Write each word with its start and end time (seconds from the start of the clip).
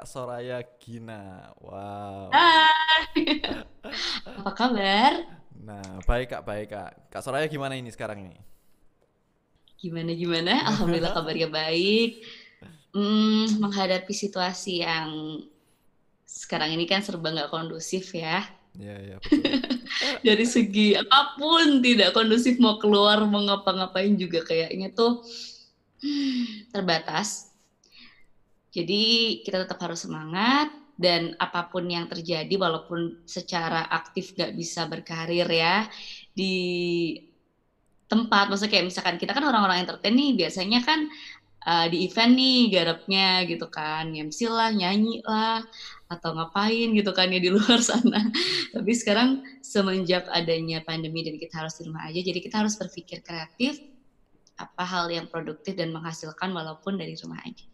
Kak 0.00 0.08
Soraya 0.08 0.64
Gina. 0.80 1.52
Wow. 1.60 2.32
Hai. 2.32 3.36
Apa 4.32 4.48
kabar? 4.56 5.28
Nah, 5.60 6.00
baik 6.08 6.32
Kak, 6.32 6.40
baik 6.40 6.72
Kak. 6.72 7.12
Kak 7.12 7.20
Soraya 7.20 7.44
gimana 7.44 7.76
ini 7.76 7.92
sekarang 7.92 8.24
ini? 8.24 8.40
Gimana 9.76 10.16
gimana? 10.16 10.64
Alhamdulillah 10.72 11.12
kabarnya 11.12 11.52
baik. 11.52 12.24
Hmm, 12.96 13.60
menghadapi 13.60 14.08
situasi 14.16 14.80
yang 14.80 15.44
sekarang 16.24 16.72
ini 16.72 16.88
kan 16.88 17.04
serba 17.04 17.36
nggak 17.36 17.52
kondusif 17.52 18.16
ya. 18.16 18.40
Iya, 18.80 18.96
iya, 19.04 19.16
betul. 19.20 19.52
Dari 20.32 20.46
segi 20.48 20.96
apa 20.96 21.36
pun 21.36 21.84
tidak 21.84 22.16
kondusif 22.16 22.56
mau 22.56 22.80
keluar 22.80 23.20
mau 23.28 23.44
ngapa-ngapain 23.44 24.16
juga 24.16 24.48
kayaknya 24.48 24.96
tuh 24.96 25.20
hmm, 26.00 26.72
terbatas. 26.72 27.49
Jadi 28.70 29.02
kita 29.42 29.66
tetap 29.66 29.82
harus 29.82 30.06
semangat 30.06 30.70
dan 31.00 31.32
apa 31.40 31.72
pun 31.72 31.88
yang 31.88 32.06
terjadi 32.06 32.52
walaupun 32.60 33.24
secara 33.24 33.88
aktif 33.88 34.36
nggak 34.36 34.52
bisa 34.52 34.84
berkarir 34.84 35.48
ya 35.48 35.88
di 36.36 36.54
tempat 38.04 38.52
maksudnya 38.52 38.72
kayak 38.76 38.86
misalkan 38.92 39.16
kita 39.16 39.32
kan 39.32 39.48
orang-orang 39.48 39.86
entertain 39.86 40.12
nih 40.12 40.36
biasanya 40.36 40.84
kan 40.84 41.08
uh, 41.64 41.86
di 41.88 42.04
event 42.04 42.36
nih 42.36 42.68
garapnya 42.68 43.48
gitu 43.48 43.64
kan 43.72 44.12
MC 44.12 44.50
lah 44.52 44.74
nyanyi 44.76 45.24
lah 45.24 45.64
atau 46.12 46.36
ngapain 46.36 46.92
gitu 46.92 47.10
kan 47.16 47.32
ya 47.32 47.40
di 47.40 47.48
luar 47.54 47.80
sana. 47.80 48.20
Tapi 48.74 48.92
sekarang 48.92 49.40
semenjak 49.64 50.26
adanya 50.28 50.84
pandemi 50.84 51.24
dan 51.24 51.40
kita 51.40 51.64
harus 51.64 51.80
di 51.80 51.88
rumah 51.88 52.10
aja 52.10 52.20
jadi 52.20 52.38
kita 52.44 52.60
harus 52.60 52.76
berpikir 52.76 53.24
kreatif 53.24 53.78
apa 54.60 54.84
hal 54.84 55.08
yang 55.08 55.24
produktif 55.32 55.72
dan 55.72 55.88
menghasilkan 55.88 56.52
walaupun 56.52 57.00
dari 57.00 57.16
rumah 57.24 57.40
aja 57.40 57.69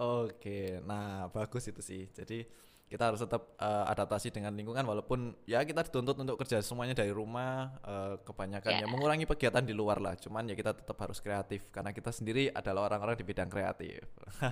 Oke, 0.00 0.80
nah 0.88 1.28
bagus 1.28 1.68
itu 1.68 1.84
sih. 1.84 2.08
Jadi 2.16 2.48
kita 2.88 3.12
harus 3.12 3.20
tetap 3.20 3.52
uh, 3.60 3.84
adaptasi 3.86 4.32
dengan 4.32 4.50
lingkungan 4.50 4.82
walaupun 4.82 5.36
ya 5.46 5.62
kita 5.62 5.86
dituntut 5.86 6.18
untuk 6.18 6.40
kerja 6.40 6.58
semuanya 6.58 6.96
dari 6.96 7.14
rumah 7.14 7.78
uh, 7.86 8.18
kebanyakan 8.24 8.80
yeah. 8.80 8.82
ya 8.82 8.86
mengurangi 8.88 9.28
kegiatan 9.28 9.60
di 9.60 9.76
luar 9.76 10.00
lah. 10.00 10.16
Cuman 10.16 10.48
ya 10.48 10.56
kita 10.56 10.72
tetap 10.72 10.96
harus 11.04 11.20
kreatif 11.20 11.68
karena 11.68 11.92
kita 11.92 12.16
sendiri 12.16 12.48
adalah 12.48 12.88
orang-orang 12.88 13.20
di 13.20 13.28
bidang 13.28 13.52
kreatif. 13.52 14.08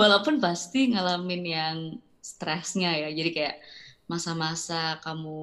walaupun 0.00 0.38
pasti 0.38 0.94
ngalamin 0.94 1.42
yang 1.42 1.76
stresnya 2.22 2.94
ya. 2.94 3.10
Jadi 3.10 3.30
kayak 3.34 3.58
masa-masa 4.06 5.02
kamu 5.02 5.42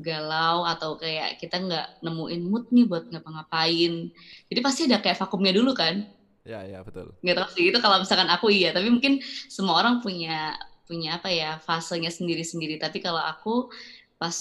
galau 0.00 0.64
atau 0.64 0.96
kayak 0.96 1.36
kita 1.36 1.60
nggak 1.60 2.00
nemuin 2.00 2.42
mood 2.48 2.72
nih 2.72 2.88
buat 2.88 3.04
ngapa-ngapain. 3.12 4.08
Jadi 4.48 4.60
pasti 4.64 4.88
ada 4.88 5.04
kayak 5.04 5.20
vakumnya 5.20 5.52
dulu 5.52 5.76
kan 5.76 6.21
Ya, 6.42 6.66
ya 6.66 6.82
betul. 6.82 7.14
Nggak 7.22 7.36
tahu 7.38 7.48
sih 7.54 7.64
itu 7.70 7.78
kalau 7.78 8.02
misalkan 8.02 8.26
aku 8.26 8.50
iya, 8.50 8.74
tapi 8.74 8.90
mungkin 8.90 9.22
semua 9.46 9.78
orang 9.78 10.02
punya 10.02 10.58
punya 10.86 11.16
apa 11.22 11.30
ya 11.30 11.62
fasenya 11.62 12.10
sendiri-sendiri. 12.10 12.82
Tapi 12.82 12.98
kalau 12.98 13.22
aku 13.22 13.70
pas 14.18 14.34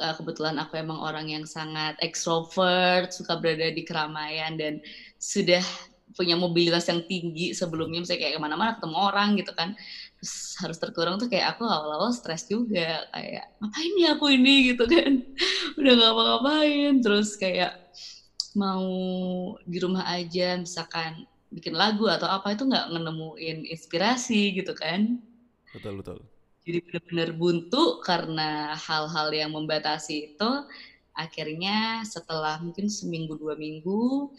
uh, 0.00 0.14
kebetulan 0.16 0.56
aku 0.60 0.76
emang 0.80 1.00
orang 1.00 1.26
yang 1.32 1.44
sangat 1.48 1.96
extrovert, 2.04 3.12
suka 3.12 3.40
berada 3.40 3.72
di 3.72 3.82
keramaian 3.84 4.56
dan 4.60 4.76
sudah 5.16 5.64
punya 6.18 6.34
mobilitas 6.34 6.84
yang 6.90 7.06
tinggi 7.06 7.54
sebelumnya, 7.54 8.02
misalnya 8.02 8.20
kayak 8.26 8.34
ke 8.36 8.42
mana-mana 8.42 8.74
ketemu 8.74 8.96
orang 8.98 9.28
gitu 9.38 9.52
kan, 9.54 9.70
terus 10.18 10.34
harus 10.58 10.78
terkurang 10.82 11.14
tuh 11.22 11.30
kayak 11.30 11.54
aku 11.54 11.62
awal-awal 11.62 12.10
stres 12.10 12.50
juga, 12.50 13.06
kayak 13.14 13.46
ngapain 13.62 13.92
ya 14.02 14.08
aku 14.18 14.26
ini? 14.34 14.74
gitu 14.74 14.84
kan, 14.90 15.12
udah 15.78 15.92
nggak 15.94 16.10
apa-ngapain, 16.10 16.92
terus 16.98 17.38
kayak 17.38 17.70
mau 18.54 18.86
di 19.62 19.78
rumah 19.78 20.06
aja 20.10 20.58
misalkan 20.58 21.26
bikin 21.50 21.74
lagu 21.74 22.06
atau 22.06 22.30
apa 22.30 22.54
itu 22.54 22.62
nggak 22.66 22.94
nemuin 22.94 23.66
inspirasi 23.66 24.54
gitu 24.54 24.74
kan. 24.74 25.18
Betul 25.74 26.02
betul. 26.02 26.18
Jadi 26.66 26.78
benar-benar 26.86 27.30
buntu 27.34 27.98
karena 28.04 28.74
hal-hal 28.78 29.28
yang 29.34 29.50
membatasi 29.54 30.34
itu. 30.34 30.50
Akhirnya 31.10 32.06
setelah 32.06 32.62
mungkin 32.62 32.86
seminggu 32.86 33.34
dua 33.34 33.58
minggu 33.58 34.30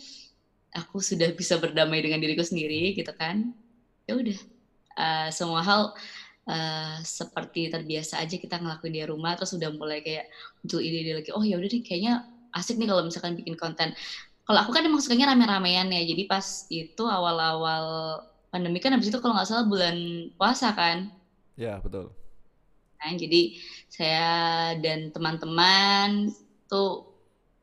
aku 0.72 1.04
sudah 1.04 1.28
bisa 1.36 1.60
berdamai 1.60 2.00
dengan 2.00 2.24
diriku 2.24 2.44
sendiri 2.48 2.96
gitu 2.96 3.12
kan. 3.12 3.52
Ya 4.08 4.16
udah 4.16 4.40
uh, 4.96 5.30
semua 5.36 5.62
hal 5.62 5.82
uh, 6.48 6.98
seperti 7.04 7.68
terbiasa 7.68 8.24
aja 8.24 8.36
kita 8.40 8.58
ngelakuin 8.58 8.96
di 8.96 9.04
rumah 9.04 9.36
terus 9.36 9.52
udah 9.56 9.70
mulai 9.76 10.00
kayak 10.00 10.32
muncul 10.64 10.80
ide-ide 10.80 11.12
lagi 11.22 11.32
oh 11.36 11.44
ya 11.44 11.60
udah 11.60 11.70
deh 11.70 11.84
kayaknya 11.84 12.24
asik 12.56 12.80
nih 12.80 12.88
kalau 12.90 13.04
misalkan 13.06 13.34
bikin 13.38 13.56
konten. 13.56 13.96
Kalau 14.46 14.60
aku 14.66 14.72
kan 14.76 14.84
emang 14.84 15.00
sukanya 15.00 15.32
rame-ramean 15.32 15.88
ya, 15.94 16.02
jadi 16.04 16.24
pas 16.28 16.66
itu 16.68 17.04
awal-awal 17.06 18.20
pandemi 18.52 18.84
kan 18.84 18.92
habis 18.92 19.08
itu 19.08 19.18
kalau 19.24 19.38
nggak 19.38 19.48
salah 19.48 19.66
bulan 19.66 20.28
puasa 20.36 20.76
kan. 20.76 21.08
Ya 21.56 21.80
betul. 21.80 22.12
Nah, 23.02 23.12
jadi 23.18 23.42
saya 23.90 24.30
dan 24.78 25.10
teman-teman 25.10 26.30
tuh 26.70 27.10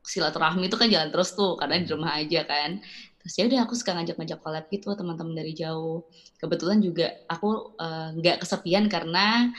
silaturahmi 0.03 0.67
itu 0.67 0.75
kan 0.75 0.89
jalan 0.89 1.09
terus 1.13 1.37
tuh 1.37 1.53
karena 1.55 1.79
di 1.79 1.87
hmm. 1.87 1.93
rumah 1.95 2.11
aja 2.17 2.41
kan. 2.43 2.81
Terus 3.19 3.33
ya 3.35 3.43
udah 3.51 3.59
aku 3.67 3.73
suka 3.77 3.91
ngajak-ngajak 3.95 4.39
collab 4.41 4.65
gitu 4.73 4.89
teman-teman 4.97 5.35
dari 5.37 5.53
jauh. 5.55 6.03
Kebetulan 6.41 6.79
juga 6.81 7.13
aku 7.29 7.77
eh, 7.77 8.07
nggak 8.19 8.35
uh, 8.35 8.41
kesepian 8.41 8.85
karena 8.89 9.53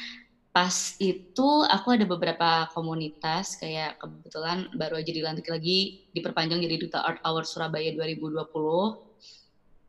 pas 0.51 0.99
itu 0.99 1.49
aku 1.71 1.95
ada 1.95 2.03
beberapa 2.11 2.67
komunitas 2.75 3.55
kayak 3.63 4.03
kebetulan 4.03 4.67
baru 4.75 4.99
aja 4.99 5.15
dilantik 5.15 5.47
lagi 5.47 6.11
diperpanjang 6.11 6.67
jadi 6.67 6.77
duta 6.79 6.99
Art 7.07 7.23
Hour 7.23 7.47
Surabaya 7.47 7.95
2020. 7.95 9.11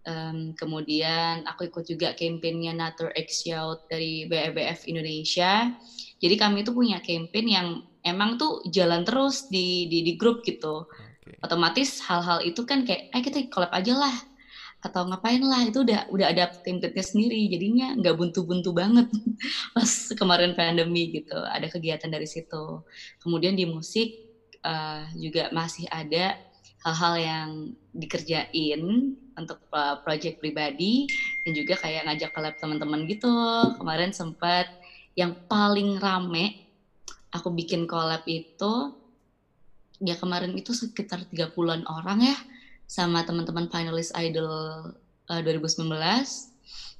Um, 0.01 0.57
kemudian 0.57 1.45
aku 1.45 1.69
ikut 1.69 1.85
juga 1.85 2.17
kampanyenya 2.17 2.73
Nature 2.73 3.13
X 3.13 3.45
Youth 3.45 3.85
dari 3.89 4.25
BFBF 4.29 4.89
Indonesia. 4.89 5.73
Jadi 6.21 6.35
kami 6.37 6.65
itu 6.65 6.73
punya 6.73 7.01
campaign 7.01 7.47
yang 7.49 7.67
emang 8.05 8.37
tuh 8.37 8.65
jalan 8.69 9.05
terus 9.05 9.49
di 9.49 9.89
di, 9.89 10.05
di 10.05 10.13
grup 10.17 10.45
gitu. 10.45 10.89
Okay. 10.89 11.37
Otomatis 11.41 12.01
hal-hal 12.05 12.41
itu 12.45 12.65
kan 12.65 12.85
kayak, 12.85 13.13
eh 13.13 13.21
kita 13.21 13.45
collab 13.49 13.73
aja 13.73 13.93
lah 13.93 14.15
atau 14.81 15.05
ngapain 15.05 15.41
lah 15.41 15.61
itu 15.63 15.85
udah 15.85 16.09
udah 16.09 16.27
ada 16.33 16.49
template-nya 16.49 17.05
sendiri. 17.05 17.47
Jadinya 17.47 17.93
nggak 17.97 18.15
buntu-buntu 18.17 18.73
banget 18.73 19.07
pas 19.77 19.91
kemarin 20.17 20.57
pandemi 20.57 21.13
gitu 21.13 21.37
ada 21.37 21.69
kegiatan 21.69 22.09
dari 22.09 22.25
situ. 22.25 22.81
Kemudian 23.21 23.53
di 23.53 23.69
musik 23.69 24.09
uh, 24.65 25.05
juga 25.17 25.53
masih 25.53 25.85
ada 25.93 26.35
hal-hal 26.81 27.13
yang 27.21 27.49
dikerjain 27.93 29.13
untuk 29.37 29.61
uh, 29.69 30.01
project 30.01 30.41
pribadi 30.41 31.05
dan 31.45 31.51
juga 31.53 31.77
kayak 31.77 32.09
ngajak 32.09 32.29
collab 32.33 32.55
teman-teman 32.57 33.05
gitu. 33.05 33.31
Kemarin 33.77 34.11
sempat 34.11 34.65
yang 35.13 35.37
paling 35.45 36.01
rame 36.01 36.71
aku 37.31 37.51
bikin 37.51 37.87
collab 37.87 38.23
itu 38.27 38.95
ya 40.01 40.17
kemarin 40.17 40.51
itu 40.57 40.73
sekitar 40.73 41.23
30-an 41.29 41.85
orang 41.87 42.25
ya 42.25 42.37
sama 42.91 43.23
teman-teman 43.23 43.71
finalis 43.71 44.11
Idol 44.19 44.51
uh, 45.31 45.39
eh, 45.39 45.41
2019. 45.47 45.87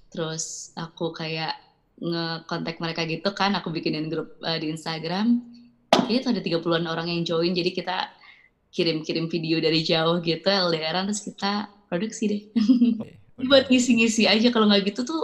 Terus 0.08 0.72
aku 0.80 1.12
kayak 1.12 1.60
ngekontak 2.00 2.80
mereka 2.80 3.04
gitu 3.04 3.28
kan, 3.36 3.52
aku 3.60 3.76
bikinin 3.76 4.08
grup 4.08 4.40
uh, 4.40 4.56
di 4.56 4.72
Instagram. 4.72 5.44
Kayaknya 5.92 6.20
tuh 6.24 6.32
ada 6.32 6.42
30-an 6.48 6.86
orang 6.88 7.08
yang 7.12 7.28
join, 7.28 7.52
jadi 7.52 7.76
kita 7.76 7.98
kirim-kirim 8.72 9.28
video 9.28 9.60
dari 9.60 9.84
jauh 9.84 10.24
gitu, 10.24 10.48
LDRan, 10.48 11.12
terus 11.12 11.28
kita 11.28 11.68
produksi 11.92 12.24
deh. 12.32 12.44
Okay, 12.96 13.20
Buat 13.52 13.68
ngisi-ngisi 13.68 14.32
aja, 14.32 14.48
kalau 14.48 14.72
nggak 14.72 14.96
gitu 14.96 15.04
tuh 15.04 15.24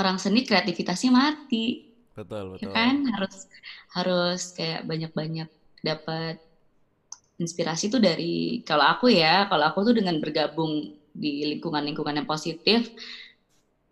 orang 0.00 0.16
seni 0.16 0.48
kreativitasnya 0.48 1.12
mati. 1.12 1.92
Betul, 2.16 2.56
betul. 2.56 2.64
Ya 2.64 2.68
kan, 2.72 3.04
harus 3.04 3.36
harus 3.92 4.42
kayak 4.56 4.88
banyak-banyak 4.88 5.48
dapat 5.84 6.40
inspirasi 7.38 7.86
itu 7.86 7.98
dari 8.02 8.60
kalau 8.66 8.84
aku 8.84 9.06
ya, 9.08 9.46
kalau 9.46 9.70
aku 9.70 9.86
tuh 9.86 9.94
dengan 9.94 10.18
bergabung 10.18 10.92
di 11.14 11.46
lingkungan-lingkungan 11.54 12.22
yang 12.22 12.28
positif, 12.28 12.90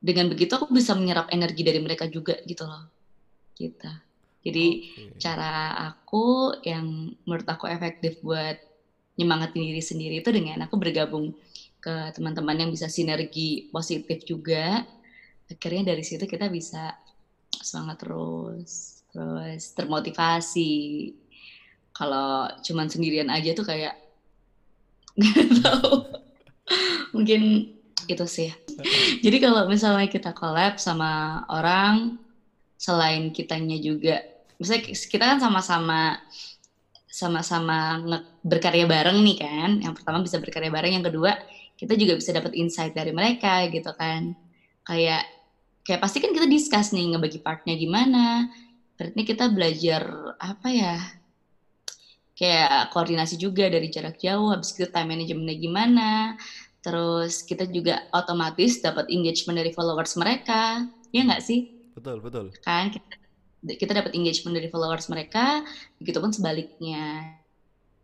dengan 0.03 0.31
begitu 0.31 0.59
aku 0.59 0.71
bisa 0.71 0.93
menyerap 0.95 1.31
energi 1.31 1.63
dari 1.63 1.79
mereka 1.79 2.07
juga 2.11 2.35
gitu 2.43 2.67
loh. 2.67 2.91
Gitu. 3.57 3.91
Jadi 4.47 4.67
okay. 4.83 5.19
cara 5.19 5.75
aku 5.91 6.55
yang 6.63 7.11
menurut 7.27 7.47
aku 7.51 7.67
efektif 7.67 8.19
buat 8.23 8.55
nyemangatin 9.17 9.63
diri 9.73 9.83
sendiri 9.83 10.15
itu 10.21 10.31
dengan 10.31 10.69
aku 10.69 10.77
bergabung 10.77 11.35
ke 11.83 12.15
teman-teman 12.15 12.67
yang 12.67 12.71
bisa 12.71 12.87
sinergi 12.87 13.67
positif 13.73 14.23
juga. 14.23 14.87
Akhirnya 15.51 15.95
dari 15.95 16.03
situ 16.07 16.27
kita 16.27 16.47
bisa 16.47 16.95
semangat 17.63 18.07
terus, 18.07 19.03
terus 19.11 19.75
termotivasi, 19.75 20.75
kalau 21.97 22.45
cuman 22.61 22.93
sendirian 22.93 23.33
aja 23.33 23.57
tuh 23.57 23.65
kayak 23.65 23.97
nggak 25.17 25.65
tahu 25.65 26.05
mungkin 27.17 27.73
itu 28.05 28.27
sih 28.29 28.53
jadi 29.25 29.37
kalau 29.41 29.65
misalnya 29.65 30.05
kita 30.13 30.37
collab 30.37 30.77
sama 30.77 31.41
orang 31.49 32.21
selain 32.77 33.33
kitanya 33.33 33.81
juga 33.81 34.21
misalnya 34.61 34.93
kita 34.93 35.25
kan 35.25 35.39
sama-sama 35.41 36.21
sama-sama 37.09 38.05
berkarya 38.45 38.85
bareng 38.85 39.25
nih 39.25 39.37
kan 39.41 39.71
yang 39.81 39.97
pertama 39.97 40.21
bisa 40.21 40.37
berkarya 40.37 40.69
bareng 40.69 41.01
yang 41.01 41.07
kedua 41.09 41.33
kita 41.81 41.97
juga 41.97 42.21
bisa 42.21 42.37
dapat 42.37 42.53
insight 42.61 42.93
dari 42.93 43.17
mereka 43.17 43.65
gitu 43.73 43.89
kan 43.97 44.37
kayak 44.85 45.25
kayak 45.87 46.03
pasti 46.03 46.19
kan 46.19 46.35
kita 46.35 46.51
discuss 46.51 46.91
nih 46.91 47.15
ngebagi 47.15 47.39
partnya 47.39 47.79
gimana. 47.79 48.51
Berarti 48.99 49.23
kita 49.23 49.47
belajar 49.55 50.03
apa 50.43 50.69
ya? 50.75 50.99
Kayak 52.37 52.93
koordinasi 52.93 53.41
juga 53.41 53.65
dari 53.73 53.89
jarak 53.89 54.21
jauh, 54.21 54.53
habis 54.53 54.77
itu 54.77 54.85
time 54.93 55.17
managementnya 55.17 55.57
gimana. 55.57 56.11
Terus 56.85 57.41
kita 57.43 57.65
juga 57.67 58.05
otomatis 58.13 58.79
dapat 58.85 59.09
engagement 59.09 59.57
dari 59.57 59.73
followers 59.73 60.15
mereka. 60.21 60.85
Ya 61.11 61.25
nggak 61.25 61.43
sih? 61.43 61.73
Betul, 61.97 62.21
betul. 62.21 62.53
Kan 62.61 62.93
kita, 62.93 63.17
kita 63.81 63.93
dapat 63.97 64.13
engagement 64.13 64.53
dari 64.53 64.69
followers 64.69 65.09
mereka, 65.09 65.65
begitupun 65.97 66.31
sebaliknya. 66.31 67.41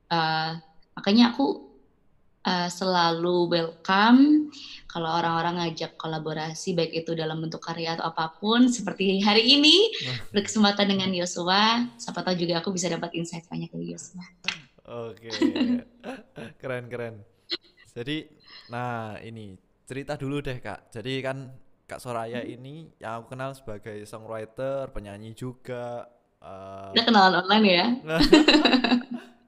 Uh, 0.09 0.57
makanya 0.97 1.37
aku 1.37 1.69
uh, 2.49 2.69
selalu 2.73 3.53
welcome 3.53 4.49
kalau 4.93 5.09
orang-orang 5.09 5.65
ngajak 5.65 5.97
kolaborasi 5.97 6.77
baik 6.77 6.93
itu 6.93 7.17
dalam 7.17 7.41
bentuk 7.41 7.65
karya 7.65 7.97
atau 7.97 8.13
apa 8.13 8.37
pun 8.37 8.69
seperti 8.69 9.25
hari 9.25 9.57
ini 9.57 9.89
berkesempatan 10.37 10.93
dengan 10.93 11.09
Yosua. 11.17 11.89
Siapa 11.97 12.21
tahu 12.21 12.37
juga 12.37 12.61
aku 12.61 12.77
bisa 12.77 12.93
dapat 12.93 13.17
insight 13.17 13.49
banyak 13.49 13.73
dari 13.73 13.97
Yosua. 13.97 14.25
Oke. 15.09 15.33
Keren 16.61 16.93
keren. 16.93 17.25
Jadi 17.97 18.29
nah 18.69 19.17
ini 19.25 19.57
cerita 19.89 20.21
dulu 20.21 20.45
deh 20.45 20.61
kak. 20.61 20.93
Jadi 20.93 21.25
kan 21.25 21.49
kak 21.93 22.01
Soraya 22.01 22.41
hmm. 22.41 22.55
ini 22.57 22.75
yang 23.01 23.21
aku 23.21 23.37
kenal 23.37 23.53
sebagai 23.53 24.01
songwriter 24.09 24.89
penyanyi 24.97 25.37
juga 25.37 26.09
uh, 26.41 26.89
udah 26.97 27.05
kenalan 27.05 27.35
online 27.45 27.67
ya 27.69 27.87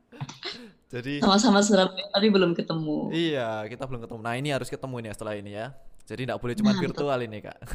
Jadi 0.93 1.25
sama-sama 1.25 1.65
Surabaya 1.65 2.07
tapi 2.13 2.29
belum 2.29 2.53
ketemu. 2.53 3.09
Iya, 3.11 3.65
kita 3.67 3.89
belum 3.89 4.05
ketemu. 4.05 4.21
Nah, 4.21 4.35
ini 4.37 4.49
harus 4.53 4.69
ketemu 4.69 5.01
ya 5.01 5.13
setelah 5.17 5.35
ini 5.35 5.51
ya. 5.57 5.73
Jadi 6.05 6.29
tidak 6.29 6.39
boleh 6.39 6.55
cuma 6.55 6.77
nah, 6.77 6.81
virtual 6.81 7.19
ini, 7.25 7.39
Kak. 7.41 7.59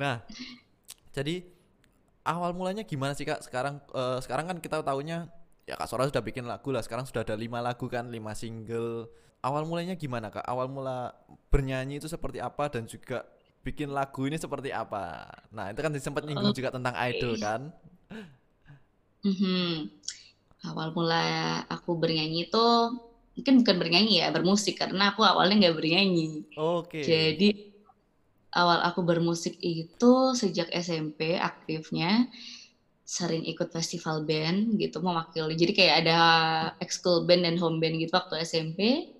nah, 0.00 0.22
jadi 1.10 1.42
awal 2.22 2.54
mulanya 2.54 2.86
gimana 2.86 3.12
sih, 3.18 3.26
Kak? 3.26 3.42
Sekarang 3.42 3.82
uh, 3.90 4.22
sekarang 4.22 4.46
kan 4.46 4.56
kita 4.62 4.86
tahunya 4.86 5.26
ya 5.66 5.74
Kak 5.74 5.90
Sora 5.90 6.06
sudah 6.06 6.22
bikin 6.22 6.46
lagu 6.46 6.70
lah. 6.70 6.86
Sekarang 6.86 7.04
sudah 7.04 7.26
ada 7.26 7.34
lima 7.34 7.58
lagu 7.58 7.90
kan, 7.90 8.06
lima 8.06 8.38
single. 8.38 9.10
Awal 9.42 9.66
mulanya 9.66 9.98
gimana, 9.98 10.30
Kak? 10.30 10.46
Awal 10.46 10.70
mula 10.70 11.12
bernyanyi 11.50 11.98
itu 11.98 12.06
seperti 12.06 12.38
apa 12.38 12.70
dan 12.70 12.86
juga 12.86 13.26
bikin 13.66 13.90
lagu 13.90 14.30
ini 14.30 14.38
seperti 14.38 14.70
apa? 14.70 15.26
Nah, 15.50 15.74
itu 15.74 15.82
kan 15.82 15.90
sempat 15.98 16.22
nyinggung 16.22 16.54
okay. 16.54 16.62
juga 16.62 16.70
tentang 16.70 16.94
idol 16.96 17.34
kan? 17.36 17.60
Mm 19.24 19.34
-hmm 19.34 19.70
awal 20.64 20.96
mula 20.96 21.60
aku 21.68 21.96
bernyanyi 22.00 22.48
itu 22.48 22.66
mungkin 23.34 23.54
bukan 23.60 23.76
bernyanyi 23.76 24.22
ya 24.22 24.30
bermusik 24.30 24.78
karena 24.78 25.12
aku 25.12 25.26
awalnya 25.26 25.68
nggak 25.68 25.76
bernyanyi. 25.76 26.46
Oke. 26.56 27.02
Okay. 27.02 27.04
Jadi 27.04 27.48
awal 28.54 28.80
aku 28.86 29.02
bermusik 29.02 29.58
itu 29.58 30.32
sejak 30.38 30.70
SMP 30.70 31.34
aktifnya 31.36 32.30
sering 33.04 33.44
ikut 33.44 33.68
festival 33.68 34.24
band 34.24 34.80
gitu 34.80 35.04
mewakili. 35.04 35.58
Jadi 35.58 35.72
kayak 35.76 35.96
ada 36.06 36.20
ekskul 36.80 37.28
band 37.28 37.44
dan 37.44 37.56
home 37.60 37.82
band 37.82 38.00
gitu 38.00 38.14
waktu 38.16 38.40
SMP. 38.46 39.12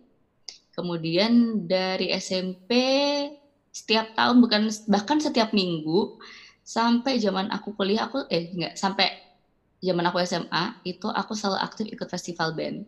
Kemudian 0.73 1.67
dari 1.69 2.11
SMP 2.17 2.73
setiap 3.75 4.14
tahun 4.14 4.38
bukan 4.38 4.70
bahkan 4.87 5.19
setiap 5.19 5.50
minggu 5.50 6.19
sampai 6.62 7.19
zaman 7.19 7.50
aku 7.50 7.75
kuliah 7.75 8.06
aku 8.06 8.25
eh 8.31 8.55
enggak 8.55 8.75
sampai 8.79 9.24
zaman 9.84 10.04
aku 10.08 10.19
SMA 10.25 10.64
itu 10.88 11.06
aku 11.12 11.36
selalu 11.36 11.58
aktif 11.60 11.86
ikut 11.92 12.08
festival 12.08 12.56
band 12.56 12.82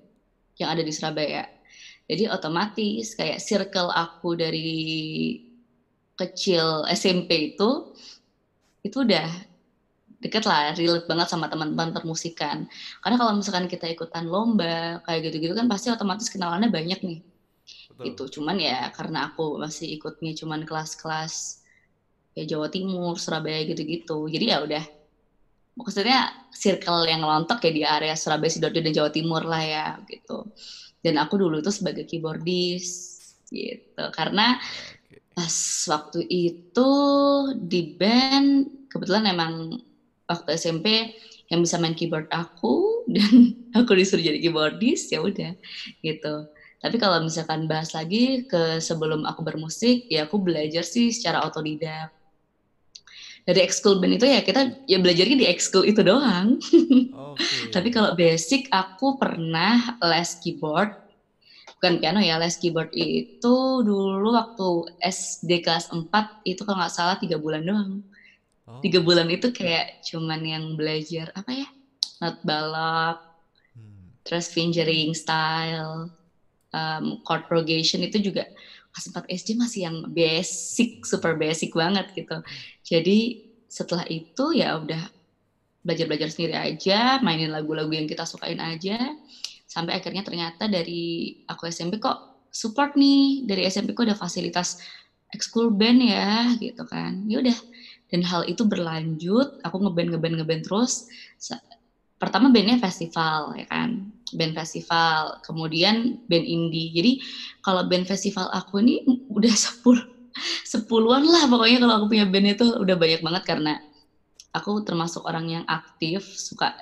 yang 0.57 0.73
ada 0.73 0.81
di 0.81 0.93
Surabaya. 0.93 1.45
Jadi 2.09 2.25
otomatis 2.31 3.13
kayak 3.13 3.43
circle 3.43 3.93
aku 3.93 4.39
dari 4.39 4.73
kecil 6.17 6.89
SMP 6.89 7.53
itu 7.53 7.85
itu 8.81 8.97
udah 9.03 9.27
deket 10.17 10.49
lah, 10.49 10.73
relate 10.73 11.05
banget 11.05 11.29
sama 11.29 11.47
teman-teman 11.53 11.93
permusikan. 11.93 12.65
Karena 13.05 13.17
kalau 13.21 13.37
misalkan 13.37 13.69
kita 13.69 13.85
ikutan 13.91 14.25
lomba 14.25 14.97
kayak 15.05 15.29
gitu-gitu 15.29 15.53
kan 15.53 15.69
pasti 15.69 15.93
otomatis 15.93 16.33
kenalannya 16.33 16.73
banyak 16.73 17.01
nih. 17.05 17.21
Betul. 17.93 18.05
Itu 18.09 18.23
cuman 18.41 18.57
ya 18.57 18.89
karena 18.95 19.29
aku 19.29 19.61
masih 19.61 19.93
ikutnya 19.99 20.33
cuman 20.39 20.65
kelas-kelas 20.65 21.61
ya 22.39 22.45
Jawa 22.49 22.69
Timur, 22.73 23.21
Surabaya 23.21 23.61
gitu-gitu. 23.69 24.29
Jadi 24.33 24.45
ya 24.53 24.63
udah 24.65 24.85
maksudnya 25.77 26.33
circle 26.51 27.05
yang 27.05 27.21
lontok 27.21 27.61
ya 27.69 27.73
di 27.73 27.83
area 27.85 28.15
Surabaya 28.17 28.49
Sidoarjo 28.49 28.81
dan 28.81 28.97
Jawa 28.97 29.11
Timur 29.13 29.45
lah 29.45 29.63
ya 29.63 29.87
gitu. 30.09 30.49
Dan 31.05 31.21
aku 31.21 31.39
dulu 31.39 31.61
itu 31.61 31.71
sebagai 31.71 32.09
keyboardis 32.09 32.89
gitu. 33.53 34.05
Karena 34.11 34.57
pas 35.37 35.55
waktu 35.93 36.25
itu 36.33 36.91
di 37.61 37.95
band 38.01 38.89
kebetulan 38.89 39.29
emang 39.29 39.77
waktu 40.27 40.57
SMP 40.57 41.13
yang 41.53 41.63
bisa 41.63 41.77
main 41.77 41.95
keyboard 41.95 42.27
aku 42.33 42.91
dan 43.15 43.55
aku 43.77 43.93
disuruh 43.93 44.25
jadi 44.25 44.41
keyboardis 44.41 45.13
ya 45.13 45.21
udah 45.21 45.53
gitu. 46.01 46.35
Tapi 46.81 46.97
kalau 46.97 47.21
misalkan 47.25 47.69
bahas 47.69 47.93
lagi 47.93 48.49
ke 48.49 48.81
sebelum 48.81 49.29
aku 49.29 49.45
bermusik 49.45 50.09
ya 50.09 50.25
aku 50.25 50.41
belajar 50.41 50.85
sih 50.85 51.13
secara 51.13 51.45
otodidak 51.45 52.16
dari 53.47 53.63
ekskul 53.63 54.03
band 54.03 54.19
itu 54.19 54.27
ya 54.27 54.43
kita 54.43 54.75
ya 54.91 54.99
belajarnya 54.99 55.37
di 55.39 55.47
ekskul 55.47 55.87
itu 55.87 56.03
doang. 56.03 56.59
Okay. 56.59 57.71
Tapi 57.75 57.89
kalau 57.95 58.19
basic 58.19 58.67
aku 58.75 59.15
pernah 59.15 59.95
les 60.03 60.35
keyboard, 60.43 60.91
bukan 61.79 62.03
piano 62.03 62.19
ya, 62.19 62.43
les 62.43 62.59
keyboard 62.59 62.91
itu 62.91 63.55
dulu 63.87 64.35
waktu 64.35 64.91
SD 64.99 65.63
kelas 65.63 65.87
4 65.95 66.11
itu 66.43 66.67
kalau 66.67 66.83
nggak 66.83 66.91
salah 66.93 67.17
tiga 67.23 67.39
bulan 67.39 67.63
doang. 67.63 68.03
Oh. 68.67 68.83
Tiga 68.83 68.99
bulan 68.99 69.31
itu 69.31 69.55
kayak 69.55 69.95
cuman 70.03 70.43
yang 70.43 70.65
belajar 70.75 71.31
apa 71.39 71.55
ya, 71.55 71.69
not 72.19 72.43
balap, 72.43 73.23
hmm. 73.79 74.11
terus 74.27 74.51
fingering 74.51 75.15
style, 75.15 76.11
um, 76.75 77.23
chord 77.23 77.47
progression 77.47 78.03
itu 78.03 78.19
juga 78.19 78.51
kelas 78.97 79.13
4 79.13 79.29
SD 79.29 79.61
masih 79.61 79.93
yang 79.93 79.97
basic, 80.09 81.05
super 81.05 81.37
basic 81.37 81.77
banget 81.77 82.09
gitu. 82.17 82.41
Jadi 82.81 83.45
setelah 83.69 84.09
itu 84.09 84.57
ya 84.57 84.81
udah 84.81 85.05
belajar-belajar 85.85 86.33
sendiri 86.33 86.57
aja, 86.57 87.21
mainin 87.21 87.53
lagu-lagu 87.53 87.93
yang 87.93 88.09
kita 88.09 88.25
sukain 88.25 88.57
aja. 88.57 88.97
Sampai 89.69 90.01
akhirnya 90.01 90.25
ternyata 90.25 90.65
dari 90.65 91.37
aku 91.45 91.69
SMP 91.69 92.01
kok 92.01 92.49
support 92.49 92.97
nih, 92.97 93.45
dari 93.45 93.69
SMP 93.69 93.93
kok 93.93 94.09
ada 94.09 94.17
fasilitas 94.17 94.81
ekskul 95.29 95.77
band 95.77 96.01
ya 96.01 96.57
gitu 96.57 96.89
kan. 96.89 97.21
Ya 97.29 97.45
udah. 97.45 97.59
Dan 98.09 98.25
hal 98.25 98.49
itu 98.49 98.65
berlanjut, 98.65 99.61
aku 99.61 99.77
ngeband 99.77 100.17
ngeband 100.17 100.35
ngeband 100.41 100.63
terus. 100.65 101.05
Pertama 102.17 102.49
bandnya 102.49 102.81
festival 102.81 103.53
ya 103.61 103.69
kan 103.69 104.16
band 104.35 104.55
festival, 104.59 105.35
kemudian 105.45 106.17
band 106.27 106.47
indie. 106.47 106.91
Jadi 106.95 107.13
kalau 107.63 107.87
band 107.87 108.07
festival 108.09 108.47
aku 108.51 108.83
ini 108.83 109.03
udah 109.31 109.55
sepuluh 109.67 110.03
sepuluhan 110.69 111.25
lah 111.25 111.49
pokoknya 111.49 111.81
kalau 111.81 111.95
aku 112.03 112.07
punya 112.13 112.27
band 112.29 112.47
itu 112.59 112.67
udah 112.77 112.97
banyak 113.01 113.21
banget 113.25 113.43
karena 113.49 113.73
aku 114.53 114.81
termasuk 114.85 115.25
orang 115.25 115.47
yang 115.49 115.65
aktif 115.69 116.25
suka 116.25 116.73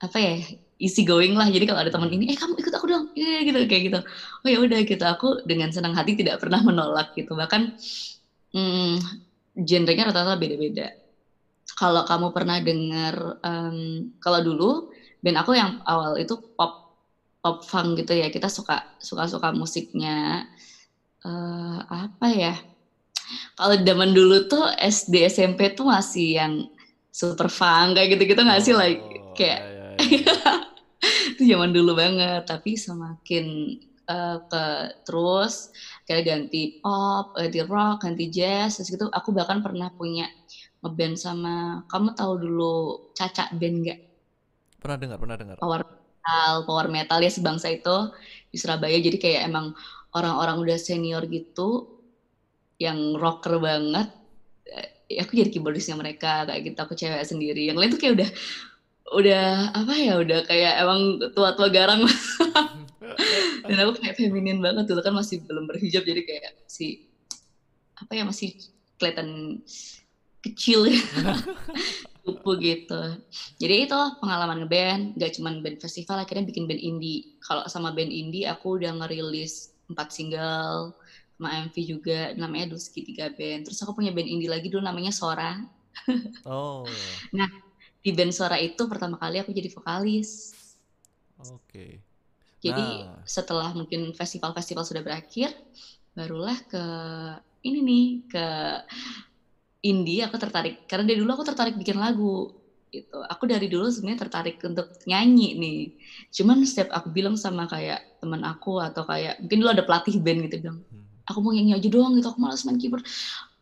apa 0.00 0.16
ya 0.18 0.34
easy 0.80 1.04
going 1.04 1.36
lah. 1.36 1.46
Jadi 1.52 1.64
kalau 1.68 1.80
ada 1.84 1.92
teman 1.92 2.08
ini 2.08 2.32
eh 2.32 2.36
kamu 2.40 2.56
ikut 2.56 2.72
aku 2.72 2.86
dong. 2.88 3.04
Ya 3.12 3.44
gitu 3.44 3.58
kayak 3.68 3.82
gitu. 3.92 3.98
Oh 4.44 4.48
ya 4.48 4.58
udah 4.64 4.78
gitu. 4.88 5.04
Aku 5.04 5.26
dengan 5.44 5.68
senang 5.70 5.92
hati 5.92 6.16
tidak 6.16 6.40
pernah 6.40 6.60
menolak 6.68 7.12
gitu. 7.12 7.36
Bahkan 7.36 7.62
hmm, 8.56 8.96
genrenya 9.68 10.04
rata-rata 10.10 10.36
beda-beda. 10.40 10.88
Kalau 11.78 12.02
kamu 12.04 12.28
pernah 12.36 12.58
dengar 12.60 13.14
um, 13.44 13.78
kalau 14.20 14.40
dulu 14.44 14.89
band 15.20 15.38
aku 15.40 15.52
yang 15.56 15.80
awal 15.84 16.16
itu 16.16 16.36
pop 16.56 16.96
pop 17.40 17.64
funk 17.64 18.00
gitu 18.04 18.12
ya 18.16 18.28
kita 18.28 18.48
suka 18.52 18.84
suka 19.00 19.24
suka 19.28 19.48
musiknya 19.52 20.44
uh, 21.24 21.78
apa 21.88 22.26
ya 22.32 22.54
kalau 23.54 23.76
zaman 23.80 24.10
dulu 24.12 24.48
tuh 24.50 24.66
SD 24.76 25.30
SMP 25.30 25.72
tuh 25.72 25.88
masih 25.88 26.40
yang 26.40 26.52
super 27.12 27.48
funk 27.48 27.96
kayak 27.96 28.16
gitu-gitu 28.16 28.40
nggak 28.40 28.60
oh, 28.60 28.64
sih 28.64 28.74
like 28.76 29.00
kayak 29.36 29.60
ya, 30.00 30.04
ya, 30.04 30.34
ya. 30.34 30.54
itu 31.36 31.42
zaman 31.48 31.72
dulu 31.72 31.96
banget 31.96 32.44
tapi 32.44 32.76
semakin 32.76 33.76
uh, 34.10 34.36
ke 34.44 34.64
terus 35.06 35.70
kayak 36.04 36.26
ganti 36.26 36.82
pop, 36.82 37.30
ganti 37.38 37.62
rock, 37.62 38.02
ganti 38.02 38.26
jazz, 38.26 38.82
terus 38.82 38.90
gitu. 38.90 39.06
Aku 39.14 39.30
bahkan 39.30 39.62
pernah 39.62 39.94
punya 39.94 40.26
ngeband 40.82 41.14
sama 41.14 41.86
kamu 41.86 42.18
tahu 42.18 42.32
dulu 42.40 42.76
Caca 43.14 43.46
Band 43.54 43.76
nggak? 43.86 44.00
Pernah 44.80 44.96
dengar, 44.96 45.16
pernah 45.20 45.36
dengar. 45.36 45.56
Power 45.60 45.80
metal, 45.84 46.54
power 46.64 46.86
metal 46.88 47.18
ya 47.20 47.30
sebangsa 47.30 47.68
itu 47.68 47.96
di 48.48 48.56
Surabaya. 48.56 48.96
Jadi 48.96 49.20
kayak 49.20 49.46
emang 49.46 49.76
orang-orang 50.16 50.56
udah 50.64 50.78
senior 50.80 51.22
gitu 51.28 52.00
yang 52.80 53.14
rocker 53.20 53.60
banget 53.60 54.08
ya 55.10 55.26
aku 55.26 55.34
jadi 55.34 55.50
keyboardisnya 55.50 55.98
mereka 55.98 56.46
kayak 56.46 56.62
gitu. 56.70 56.78
Aku 56.78 56.94
cewek 56.94 57.26
sendiri. 57.26 57.66
Yang 57.66 57.78
lain 57.82 57.90
tuh 57.90 58.00
kayak 58.00 58.14
udah 58.14 58.30
udah 59.10 59.46
apa 59.74 59.94
ya 59.98 60.14
udah 60.22 60.40
kayak 60.46 60.74
emang 60.86 61.18
tua-tua 61.34 61.68
garang. 61.74 62.06
Dan 63.66 63.76
aku 63.82 63.98
kayak 63.98 64.14
feminin 64.14 64.62
banget. 64.62 64.86
Dulu 64.86 65.02
kan 65.02 65.14
masih 65.18 65.42
belum 65.42 65.66
berhijab 65.66 66.06
jadi 66.06 66.22
kayak 66.22 66.62
si 66.70 67.10
apa 67.98 68.16
ya 68.16 68.24
masih 68.24 68.56
kelihatan 68.96 69.60
kecil 70.40 70.88
ya 70.88 70.96
kupu 72.30 72.50
gitu. 72.62 73.02
Jadi 73.58 73.90
itu 73.90 74.00
pengalaman 74.22 74.62
ngeband 74.62 75.18
gak 75.18 75.34
cuman 75.34 75.58
band 75.66 75.82
festival 75.82 76.22
akhirnya 76.22 76.46
bikin 76.46 76.70
band 76.70 76.78
indie. 76.78 77.34
Kalau 77.42 77.66
sama 77.66 77.90
band 77.90 78.14
indie 78.14 78.46
aku 78.46 78.78
udah 78.78 78.94
ngerilis 78.94 79.74
empat 79.90 80.14
single 80.14 80.94
sama 81.34 81.66
MV 81.66 81.76
juga 81.82 82.18
namanya 82.38 82.70
Duski 82.70 83.02
tiga 83.02 83.34
band. 83.34 83.66
Terus 83.66 83.82
aku 83.82 83.98
punya 83.98 84.14
band 84.14 84.30
indie 84.30 84.46
lagi 84.46 84.70
dulu 84.70 84.84
namanya 84.84 85.10
Sora. 85.10 85.58
Oh. 86.46 86.86
Nah 87.34 87.50
di 88.00 88.10
band 88.14 88.32
Sora 88.32 88.56
itu 88.56 88.86
pertama 88.86 89.18
kali 89.18 89.42
aku 89.42 89.50
jadi 89.50 89.68
vokalis. 89.68 90.54
Oke. 91.40 91.56
Okay. 91.66 91.92
jadi 92.60 93.08
nah. 93.08 93.24
setelah 93.24 93.72
mungkin 93.72 94.12
festival-festival 94.12 94.84
sudah 94.84 95.00
berakhir 95.00 95.48
barulah 96.12 96.60
ke 96.68 96.84
ini 97.64 97.80
nih 97.80 98.06
ke 98.28 98.46
indie 99.80 100.20
aku 100.20 100.36
tertarik 100.36 100.84
karena 100.84 101.08
dari 101.08 101.18
dulu 101.24 101.40
aku 101.40 101.44
tertarik 101.48 101.74
bikin 101.76 101.96
lagu 101.96 102.48
gitu. 102.90 103.16
Aku 103.30 103.46
dari 103.46 103.70
dulu 103.70 103.86
sebenarnya 103.88 104.26
tertarik 104.26 104.58
untuk 104.66 104.90
nyanyi 105.06 105.54
nih. 105.56 105.80
Cuman 106.34 106.66
setiap 106.66 106.90
aku 106.90 107.08
bilang 107.08 107.38
sama 107.38 107.64
kayak 107.70 108.02
teman 108.18 108.42
aku 108.42 108.82
atau 108.82 109.06
kayak 109.06 109.38
mungkin 109.40 109.58
dulu 109.62 109.70
ada 109.70 109.84
pelatih 109.86 110.18
band 110.20 110.50
gitu 110.50 110.56
bilang, 110.60 110.78
hmm. 110.90 111.24
aku 111.24 111.38
mau 111.40 111.54
nyanyi 111.54 111.78
aja 111.78 111.88
doang 111.88 112.12
gitu, 112.18 112.28
aku 112.28 112.40
malas 112.42 112.66
main 112.66 112.76
keyboard. 112.76 113.06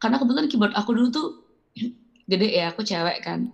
Karena 0.00 0.16
kebetulan 0.18 0.46
keyboard 0.48 0.74
aku 0.74 0.90
dulu 0.96 1.08
tuh 1.12 1.26
gede 2.30 2.48
ya, 2.48 2.72
aku 2.72 2.80
cewek 2.82 3.20
kan. 3.22 3.46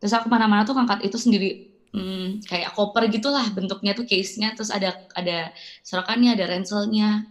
Terus 0.00 0.12
aku 0.14 0.30
mana-mana 0.30 0.62
tuh 0.62 0.78
ngangkat 0.78 1.04
itu 1.10 1.18
sendiri 1.18 1.58
hmm, 1.92 2.46
kayak 2.46 2.70
koper 2.72 3.10
gitulah 3.10 3.44
bentuknya 3.50 3.92
tuh 3.98 4.06
case-nya 4.06 4.54
terus 4.54 4.70
ada 4.70 4.94
ada 5.12 5.50
serakannya, 5.82 6.38
ada 6.38 6.44
ranselnya. 6.48 7.26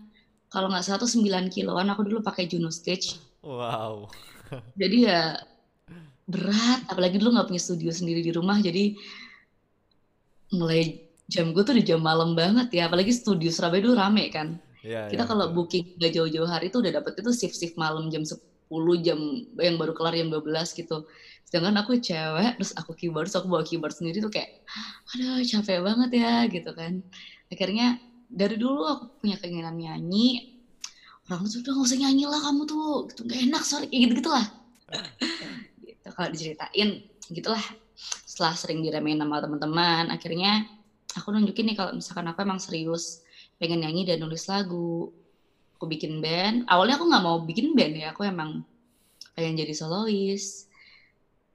Kalau 0.51 0.71
nggak 0.71 0.83
salah 0.85 0.99
tuh 1.01 1.09
9 1.09 1.51
kiloan 1.51 1.87
aku 1.89 2.05
dulu 2.05 2.19
pakai 2.21 2.45
Juno 2.47 2.69
Stage. 2.69 3.17
Wow 3.41 4.07
jadi 4.81 4.97
ya 4.97 5.21
berat. 6.25 6.81
Apalagi 6.89 7.21
dulu 7.21 7.37
nggak 7.37 7.47
punya 7.49 7.61
studio 7.61 7.91
sendiri 7.93 8.21
di 8.25 8.31
rumah 8.33 8.57
jadi 8.59 8.93
mulai 10.53 11.01
jam 11.25 11.49
gue 11.53 11.63
tuh 11.65 11.75
di 11.77 11.83
jam 11.85 12.01
malam 12.01 12.33
banget 12.37 12.69
ya. 12.73 12.89
Apalagi 12.89 13.13
studio 13.13 13.49
Surabaya 13.53 13.81
dulu 13.85 13.95
rame 13.97 14.29
kan. 14.33 14.57
Ya, 14.85 15.09
kita 15.09 15.25
ya, 15.25 15.29
kalau 15.29 15.49
betul. 15.49 15.65
booking 15.65 15.83
nggak 15.97 16.11
jauh-jauh 16.13 16.49
hari 16.49 16.69
itu 16.69 16.77
udah 16.77 16.93
dapet 17.01 17.13
itu 17.17 17.31
shift-shift 17.33 17.75
malam 17.77 18.05
jam 18.13 18.21
10 18.21 18.39
jam 19.01 19.17
yang 19.57 19.75
baru 19.81 19.93
kelar 19.97 20.13
jam 20.13 20.29
12 20.29 20.77
gitu. 20.77 21.05
Sedangkan 21.45 21.73
aku 21.81 21.97
cewek 21.97 22.57
terus 22.57 22.73
aku 22.77 22.93
keyboard 22.93 23.25
terus 23.29 23.37
aku 23.41 23.47
bawa 23.49 23.63
keyboard 23.65 23.93
sendiri 23.97 24.21
tuh 24.21 24.29
kayak 24.33 24.49
aduh 25.13 25.41
capek 25.41 25.81
banget 25.81 26.09
ya 26.21 26.33
gitu 26.49 26.69
kan. 26.77 27.01
Akhirnya 27.49 27.97
dari 28.29 28.55
dulu 28.57 28.81
aku 28.85 29.03
punya 29.21 29.37
keinginan 29.41 29.77
nyanyi 29.77 30.54
orang 31.25 31.49
tuh 31.49 31.59
udah 31.65 31.71
gak 31.73 31.87
usah 31.89 31.99
nyanyi 31.99 32.25
lah 32.29 32.39
kamu 32.41 32.61
tuh. 32.69 33.09
Gitu 33.09 33.21
gak 33.25 33.39
enak 33.49 33.63
sorry. 33.65 33.85
Kayak 33.89 34.01
gitu 34.05 34.13
gitulah 34.21 34.45
gitu 35.87 36.07
kalau 36.13 36.29
diceritain 36.29 36.89
gitulah. 37.33 37.65
Setelah 38.27 38.53
sering 38.53 38.83
diremehin 38.83 39.21
sama 39.23 39.39
teman-teman 39.39 40.11
akhirnya 40.11 40.67
aku 41.15 41.31
nunjukin 41.31 41.71
nih 41.71 41.75
kalau 41.79 41.91
misalkan 41.95 42.27
aku 42.27 42.43
emang 42.43 42.59
serius 42.59 43.23
pengen 43.57 43.81
nyanyi 43.81 44.03
dan 44.05 44.21
nulis 44.21 44.45
lagu. 44.51 45.09
Aku 45.75 45.85
bikin 45.91 46.23
band. 46.23 46.67
Awalnya 46.69 46.95
aku 46.99 47.05
nggak 47.09 47.23
mau 47.23 47.37
bikin 47.43 47.75
band 47.75 47.93
ya 47.95 48.11
aku 48.11 48.27
emang 48.27 48.63
pengen 49.35 49.59
jadi 49.59 49.73
solois. 49.75 50.67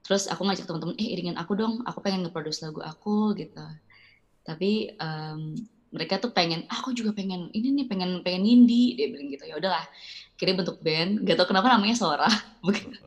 Terus 0.04 0.26
aku 0.26 0.42
ngajak 0.44 0.66
teman-teman 0.66 0.96
eh 0.98 1.08
iringin 1.14 1.36
aku 1.38 1.52
dong 1.54 1.84
aku 1.86 2.02
pengen 2.02 2.26
nge-produce 2.26 2.66
lagu 2.66 2.80
aku 2.82 3.36
gitu. 3.36 3.64
Tapi 4.44 4.90
um, 4.98 5.54
mereka 5.90 6.22
tuh 6.22 6.30
pengen 6.30 6.64
ah, 6.70 6.78
aku 6.78 6.94
juga 6.94 7.10
pengen 7.10 7.50
ini 7.50 7.74
nih 7.74 7.86
pengen 7.90 8.22
pengen 8.22 8.46
indie 8.46 8.94
dia 8.94 9.10
bilang 9.10 9.28
gitu. 9.30 9.44
Ya 9.46 9.54
udahlah 9.58 9.84
kira 10.38 10.54
bentuk 10.56 10.78
band 10.80 11.26
gak 11.26 11.36
tau 11.36 11.46
kenapa 11.50 11.68
namanya 11.74 11.98
Sora. 11.98 12.30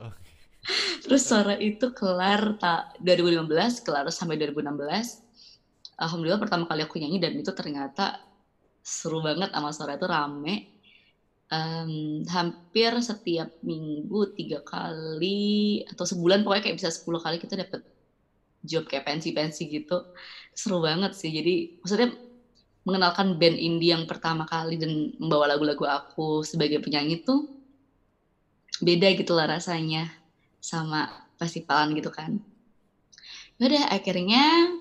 Terus 1.04 1.24
Sora 1.24 1.56
itu 1.60 1.92
kelar 1.96 2.60
tak 2.60 2.96
2015 3.04 3.84
kelar 3.84 4.06
sampai 4.12 4.36
2016 4.40 5.24
alhamdulillah 6.00 6.42
pertama 6.42 6.66
kali 6.66 6.82
aku 6.84 6.98
nyanyi 6.98 7.22
dan 7.22 7.34
itu 7.38 7.52
ternyata 7.54 8.18
seru 8.84 9.24
banget 9.24 9.50
sama 9.56 9.70
Sora 9.72 9.96
itu 9.96 10.08
rame. 10.08 10.75
Um, 11.54 12.25
hampir 12.34 12.98
setiap 12.98 13.62
minggu 13.62 14.34
tiga 14.34 14.66
kali 14.66 15.86
atau 15.86 16.02
sebulan 16.02 16.42
pokoknya 16.42 16.63
kayak 16.66 16.78
bisa 16.82 16.90
10 16.90 17.22
kali 17.22 17.38
kita 17.38 17.54
dapet 17.62 17.86
job 18.66 18.84
kayak 18.90 19.06
pensi-pensi 19.06 19.70
gitu. 19.70 20.10
Seru 20.58 20.82
banget 20.82 21.13
sih. 21.13 21.30
Jadi 21.30 21.78
maksudnya 21.80 22.10
mengenalkan 22.84 23.40
band 23.40 23.56
indie 23.56 23.96
yang 23.96 24.04
pertama 24.04 24.44
kali 24.44 24.75
dan 24.75 25.16
membawa 25.16 25.56
lagu-lagu 25.56 25.88
aku 25.88 26.44
sebagai 26.44 26.84
penyanyi 26.84 27.24
tuh 27.24 27.48
beda 28.84 29.16
gitu 29.16 29.32
lah 29.32 29.48
rasanya 29.48 30.12
sama 30.60 31.08
festivalan 31.40 31.96
gitu 31.96 32.12
kan. 32.12 32.40
Udah 33.60 33.88
akhirnya 33.92 34.75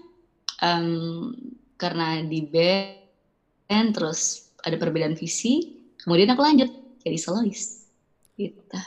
um, 0.59 1.31
karena 1.79 2.23
di 2.27 2.43
band 2.47 3.95
terus 3.95 4.51
ada 4.63 4.75
perbedaan 4.79 5.15
visi, 5.15 5.83
kemudian 6.03 6.31
aku 6.35 6.43
lanjut 6.43 6.71
jadi 7.03 7.19
solois. 7.19 7.87
Gitu. 8.35 8.79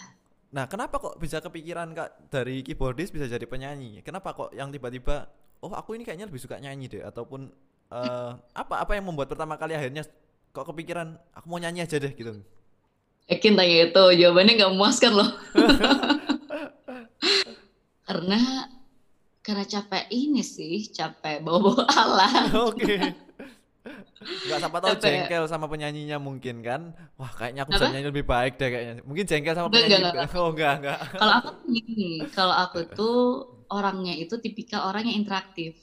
Nah, 0.56 0.72
kenapa 0.72 1.00
kok 1.04 1.20
bisa 1.20 1.44
kepikiran 1.44 1.92
Kak 1.92 2.32
dari 2.32 2.64
keyboardis 2.64 3.12
bisa 3.12 3.28
jadi 3.28 3.44
penyanyi? 3.44 4.00
Kenapa 4.04 4.32
kok 4.32 4.56
yang 4.56 4.72
tiba-tiba 4.72 5.28
oh 5.60 5.72
aku 5.76 6.00
ini 6.00 6.08
kayaknya 6.08 6.32
lebih 6.32 6.40
suka 6.40 6.60
nyanyi 6.60 6.88
deh 6.88 7.04
ataupun 7.04 7.52
uh, 7.96 8.32
apa 8.52 8.84
apa 8.84 8.92
yang 9.00 9.08
membuat 9.08 9.32
pertama 9.32 9.56
kali 9.56 9.72
akhirnya 9.72 10.04
kok 10.52 10.68
kepikiran 10.68 11.16
aku 11.32 11.46
mau 11.48 11.60
nyanyi 11.60 11.88
aja 11.88 11.96
deh 12.00 12.12
gitu? 12.12 12.44
Yakin 13.26 13.58
tanya 13.58 13.78
itu 13.90 14.04
jawabannya 14.22 14.54
nggak 14.60 14.72
memuaskan 14.76 15.12
loh. 15.16 15.30
Karena 18.06 18.70
karena 19.42 19.66
capek 19.66 20.10
ini 20.10 20.42
sih 20.42 20.90
capek 20.90 21.42
bawa-bawa 21.42 21.86
Allah 21.94 22.32
oke. 22.70 22.82
Okay. 22.82 23.02
Gak 24.26 24.58
siapa 24.58 24.82
tahu 24.82 24.98
capek. 24.98 25.06
jengkel 25.06 25.44
sama 25.46 25.70
penyanyinya 25.70 26.18
mungkin 26.18 26.66
kan. 26.66 26.98
Wah 27.18 27.30
kayaknya 27.30 27.66
aku 27.66 27.78
bisa 27.78 27.94
nyanyi 27.94 28.10
lebih 28.10 28.26
baik 28.26 28.58
deh 28.58 28.70
kayaknya. 28.74 28.94
Mungkin 29.06 29.26
jengkel 29.26 29.54
sama 29.54 29.70
penyanyi 29.70 30.02
enggak, 30.02 30.14
enggak. 30.18 30.38
oh 30.38 30.50
enggak 30.50 30.74
enggak 30.82 31.00
kalau 31.14 31.34
aku 31.42 31.52
gini 31.70 32.26
kalau 32.34 32.56
aku 32.58 32.80
tuh 32.94 33.18
orangnya 33.70 34.14
itu 34.18 34.34
tipikal 34.42 34.90
orang 34.90 35.06
yang 35.10 35.22
interaktif 35.26 35.78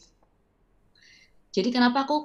jadi 1.53 1.69
kenapa 1.69 2.09
aku 2.09 2.17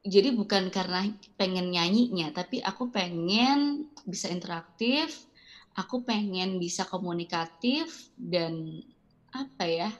jadi 0.00 0.32
bukan 0.32 0.72
karena 0.72 1.04
pengen 1.36 1.68
nyanyinya, 1.74 2.32
tapi 2.32 2.62
aku 2.64 2.88
pengen 2.88 3.84
bisa 4.08 4.32
interaktif, 4.32 5.28
aku 5.76 6.06
pengen 6.08 6.56
bisa 6.56 6.88
komunikatif 6.88 8.08
dan 8.16 8.80
apa 9.34 9.64
ya? 9.68 9.90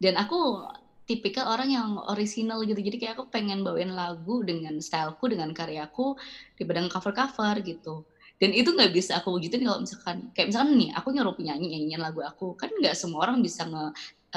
Dan 0.00 0.16
aku 0.16 0.64
tipikal 1.04 1.50
orang 1.52 1.68
yang 1.72 1.88
original 2.08 2.64
gitu. 2.64 2.80
Jadi 2.80 2.96
kayak 3.00 3.14
aku 3.20 3.26
pengen 3.28 3.60
bawain 3.66 3.92
lagu 3.92 4.40
dengan 4.46 4.80
styleku, 4.80 5.28
dengan 5.28 5.50
karyaku 5.52 6.16
di 6.56 6.62
bidang 6.64 6.88
cover-cover 6.88 7.60
gitu. 7.64 8.08
Dan 8.38 8.54
itu 8.54 8.70
nggak 8.70 8.94
bisa 8.94 9.18
aku 9.18 9.34
wujudin 9.34 9.66
kalau 9.66 9.82
misalkan 9.82 10.30
kayak 10.30 10.54
misalkan 10.54 10.78
nih 10.78 10.90
aku 10.94 11.10
nyuruh 11.10 11.34
penyanyi 11.34 11.74
nyanyiin 11.74 11.98
lagu 11.98 12.22
aku 12.22 12.54
kan 12.54 12.70
nggak 12.70 12.94
semua 12.94 13.26
orang 13.26 13.42
bisa 13.42 13.66
nge 13.66 13.84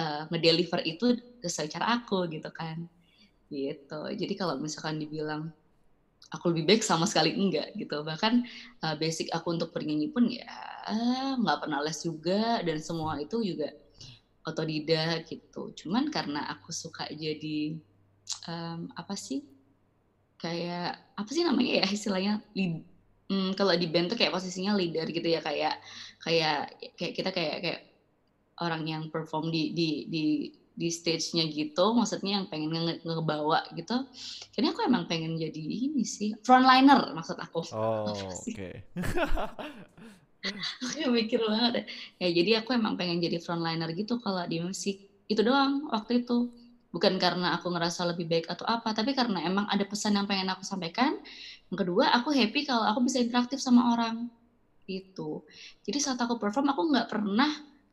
uh, 0.02 0.22
ngedeliver 0.34 0.82
itu 0.90 1.14
sesuai 1.46 1.70
cara 1.70 1.86
aku 2.02 2.26
gitu 2.34 2.50
kan 2.50 2.82
gitu. 3.52 4.02
Jadi 4.16 4.34
kalau 4.40 4.56
misalkan 4.56 4.98
dibilang 4.98 5.52
aku 6.32 6.56
lebih 6.56 6.64
baik 6.72 6.82
sama 6.82 7.04
sekali 7.04 7.36
enggak 7.36 7.76
gitu. 7.76 8.02
Bahkan 8.02 8.34
uh, 8.88 8.96
basic 8.96 9.28
aku 9.36 9.60
untuk 9.60 9.76
bernyanyi 9.76 10.08
pun 10.10 10.32
ya 10.32 10.48
nggak 11.38 11.68
pernah 11.68 11.84
les 11.84 12.00
juga 12.02 12.64
dan 12.64 12.80
semua 12.80 13.20
itu 13.20 13.44
juga 13.44 13.70
otodidak 14.48 15.28
gitu. 15.28 15.76
Cuman 15.76 16.10
karena 16.10 16.48
aku 16.50 16.72
suka 16.74 17.06
jadi 17.12 17.78
um, 18.48 18.90
apa 18.96 19.14
sih? 19.14 19.44
Kayak 20.40 20.98
apa 21.14 21.30
sih 21.30 21.44
namanya 21.46 21.84
ya 21.84 21.88
istilahnya? 21.92 22.34
Lead, 22.58 22.82
um, 23.30 23.52
kalau 23.54 23.76
di 23.78 23.88
band 23.92 24.10
tuh 24.14 24.18
kayak 24.18 24.34
posisinya 24.34 24.74
leader 24.74 25.06
gitu 25.12 25.28
ya 25.28 25.40
kayak 25.44 25.78
kayak 26.24 26.74
kayak 26.98 27.14
kita 27.14 27.30
kayak 27.30 27.58
kayak 27.62 27.82
orang 28.62 28.84
yang 28.86 29.04
perform 29.10 29.50
di 29.50 29.74
di 29.74 29.90
di 30.10 30.26
di 30.82 30.90
stage-nya 30.90 31.46
gitu, 31.54 31.94
maksudnya 31.94 32.42
yang 32.42 32.50
pengen 32.50 32.74
nge 32.74 33.06
ngebawa 33.06 33.62
gitu. 33.78 33.94
Kayaknya 34.50 34.70
aku 34.74 34.82
emang 34.90 35.04
pengen 35.06 35.38
jadi 35.38 35.62
ini 35.62 36.02
sih, 36.02 36.34
frontliner 36.42 37.14
maksud 37.14 37.38
aku. 37.38 37.62
Oh, 37.78 38.10
oke. 38.10 38.42
Okay. 38.50 38.82
aku 40.82 41.14
mikir 41.14 41.38
banget 41.46 41.72
ya. 41.72 41.84
ya. 42.26 42.30
jadi 42.34 42.52
aku 42.66 42.74
emang 42.74 42.98
pengen 42.98 43.22
jadi 43.22 43.38
frontliner 43.38 43.94
gitu 43.94 44.18
kalau 44.18 44.42
di 44.50 44.58
musik. 44.58 44.98
Itu 45.30 45.46
doang 45.46 45.86
waktu 45.94 46.26
itu. 46.26 46.50
Bukan 46.92 47.22
karena 47.24 47.56
aku 47.56 47.72
ngerasa 47.72 48.04
lebih 48.04 48.28
baik 48.28 48.52
atau 48.52 48.68
apa, 48.68 48.92
tapi 48.92 49.16
karena 49.16 49.48
emang 49.48 49.64
ada 49.72 49.88
pesan 49.88 50.20
yang 50.20 50.28
pengen 50.28 50.52
aku 50.52 50.68
sampaikan. 50.68 51.16
Yang 51.72 51.88
kedua, 51.88 52.12
aku 52.12 52.36
happy 52.36 52.68
kalau 52.68 52.84
aku 52.84 53.08
bisa 53.08 53.24
interaktif 53.24 53.64
sama 53.64 53.96
orang. 53.96 54.28
Gitu. 54.84 55.40
Jadi 55.88 55.98
saat 56.04 56.20
aku 56.20 56.36
perform, 56.36 56.76
aku 56.76 56.92
nggak 56.92 57.08
pernah 57.08 57.48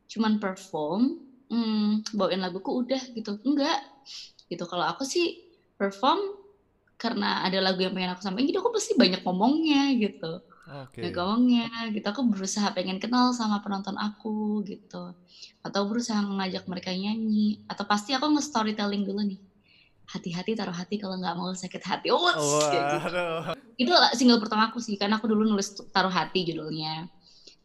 cuman 0.08 0.40
perform 0.42 1.27
hmm, 1.48 2.14
bawain 2.14 2.40
laguku 2.40 2.70
udah 2.84 3.02
gitu. 3.12 3.40
Enggak. 3.44 3.80
Gitu. 4.48 4.64
Kalau 4.64 4.84
aku 4.84 5.04
sih 5.04 5.44
perform 5.76 6.20
karena 6.98 7.46
ada 7.46 7.62
lagu 7.62 7.78
yang 7.78 7.94
pengen 7.94 8.10
aku 8.10 8.26
sampaikan 8.26 8.50
jadi 8.50 8.58
aku 8.58 8.74
pasti 8.74 8.92
banyak 8.98 9.22
ngomongnya 9.22 9.94
gitu. 9.96 10.42
Oke. 10.68 11.00
banyak 11.00 11.16
ngomongnya 11.16 11.68
gitu. 11.94 12.06
Aku 12.10 12.22
berusaha 12.28 12.68
pengen 12.76 13.00
kenal 13.00 13.32
sama 13.32 13.62
penonton 13.64 13.96
aku 13.96 14.60
gitu. 14.68 15.16
Atau 15.64 15.88
berusaha 15.88 16.20
mengajak 16.20 16.68
mereka 16.68 16.92
nyanyi. 16.92 17.62
Atau 17.70 17.88
pasti 17.88 18.12
aku 18.12 18.28
nge-storytelling 18.36 19.06
dulu 19.08 19.24
nih. 19.24 19.40
Hati-hati 20.08 20.56
taruh 20.56 20.72
hati 20.72 20.96
kalau 20.96 21.20
nggak 21.20 21.36
mau 21.36 21.52
sakit 21.52 21.82
hati. 21.84 22.08
Oh 22.12 22.28
kayak 22.68 22.84
gitu. 23.00 23.16
Itu 23.78 23.92
single 24.18 24.42
pertama 24.42 24.68
aku 24.68 24.82
sih 24.82 24.98
karena 24.98 25.22
aku 25.22 25.30
dulu 25.30 25.46
nulis 25.46 25.72
taruh 25.94 26.10
hati 26.12 26.48
judulnya. 26.50 27.06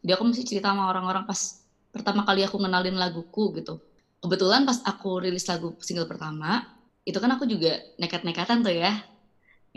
Jadi 0.03 0.11
aku 0.13 0.23
mesti 0.27 0.43
cerita 0.43 0.75
sama 0.75 0.91
orang-orang 0.91 1.23
pas 1.23 1.62
pertama 1.93 2.25
kali 2.25 2.41
aku 2.41 2.57
kenalin 2.57 2.97
laguku 2.97 3.53
gitu. 3.61 3.77
Kebetulan 4.17 4.65
pas 4.65 4.81
aku 4.81 5.21
rilis 5.21 5.45
lagu 5.45 5.77
single 5.77 6.09
pertama 6.09 6.65
itu 7.05 7.19
kan 7.21 7.29
aku 7.37 7.45
juga 7.45 7.77
nekat-nekatan 8.01 8.65
tuh 8.65 8.73
ya. 8.73 8.97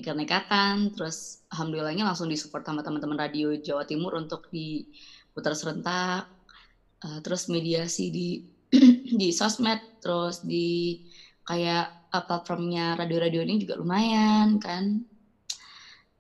Nekat-nekatan 0.00 0.96
terus 0.96 1.44
alhamdulillahnya 1.52 2.08
langsung 2.08 2.32
disupport 2.32 2.64
sama 2.64 2.80
teman-teman 2.80 3.20
radio 3.20 3.52
Jawa 3.60 3.84
Timur 3.84 4.16
untuk 4.16 4.48
diputar 4.48 5.52
serentak. 5.52 6.32
Eh, 7.04 7.20
terus 7.20 7.52
mediasi 7.52 8.08
di 8.08 8.28
di 9.20 9.28
sosmed 9.30 10.00
terus 10.00 10.40
di 10.42 11.04
kayak 11.46 12.10
uh, 12.10 12.24
platformnya 12.26 12.98
radio-radio 12.98 13.44
ini 13.44 13.62
juga 13.62 13.78
lumayan 13.78 14.58
kan. 14.58 15.04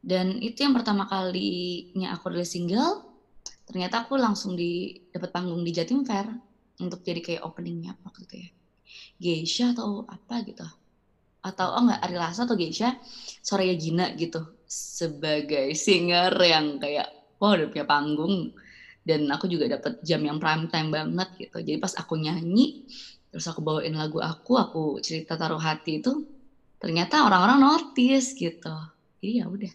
Dan 0.06 0.38
itu 0.38 0.62
yang 0.62 0.76
pertama 0.76 1.10
kalinya 1.10 2.14
aku 2.14 2.30
rilis 2.30 2.54
single 2.54 3.05
ternyata 3.66 4.06
aku 4.06 4.14
langsung 4.14 4.54
di 4.54 4.94
dapat 5.10 5.34
panggung 5.34 5.66
di 5.66 5.74
Jatim 5.74 6.06
Fair 6.06 6.30
untuk 6.78 7.02
jadi 7.02 7.20
kayak 7.20 7.42
openingnya 7.42 7.98
apa 7.98 8.14
gitu 8.22 8.46
ya. 8.46 8.48
Geisha 9.18 9.74
atau 9.74 10.06
apa 10.06 10.44
gitu. 10.46 10.64
Atau 11.42 11.66
oh 11.74 11.82
enggak 11.82 12.00
Ari 12.06 12.16
Lasa 12.16 12.46
atau 12.46 12.54
Geisha 12.54 12.94
Soraya 13.42 13.74
Gina 13.74 14.14
gitu. 14.14 14.44
Sebagai 14.66 15.74
singer 15.74 16.32
yang 16.42 16.78
kayak 16.78 17.10
wah 17.42 17.58
udah 17.58 17.68
punya 17.68 17.86
panggung. 17.88 18.54
Dan 19.06 19.30
aku 19.30 19.46
juga 19.46 19.70
dapat 19.78 20.02
jam 20.02 20.22
yang 20.22 20.38
prime 20.42 20.66
time 20.70 20.90
banget 20.90 21.28
gitu. 21.38 21.58
Jadi 21.62 21.78
pas 21.78 21.94
aku 21.98 22.18
nyanyi 22.18 22.86
terus 23.30 23.52
aku 23.52 23.60
bawain 23.60 23.92
lagu 23.92 24.22
aku 24.22 24.56
aku 24.56 24.82
cerita 25.04 25.36
taruh 25.36 25.60
hati 25.60 26.00
itu 26.00 26.24
ternyata 26.78 27.26
orang-orang 27.26 27.60
notice 27.62 28.36
gitu. 28.36 28.74
Jadi 29.18 29.42
ya 29.42 29.46
udah 29.50 29.72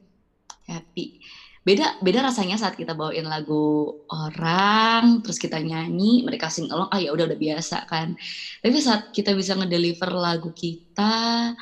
happy 0.69 1.19
beda 1.61 2.01
beda 2.01 2.25
rasanya 2.25 2.57
saat 2.57 2.73
kita 2.73 2.97
bawain 2.97 3.29
lagu 3.29 3.93
orang 4.09 5.21
terus 5.21 5.37
kita 5.37 5.61
nyanyi 5.61 6.25
mereka 6.25 6.49
sing 6.49 6.65
along 6.73 6.89
ah 6.89 6.97
ya 6.97 7.13
udah 7.13 7.29
udah 7.29 7.39
biasa 7.39 7.85
kan. 7.85 8.17
Tapi 8.59 8.77
saat 8.81 9.13
kita 9.13 9.37
bisa 9.37 9.53
ngedeliver 9.53 10.09
lagu 10.09 10.49
kita 10.51 11.53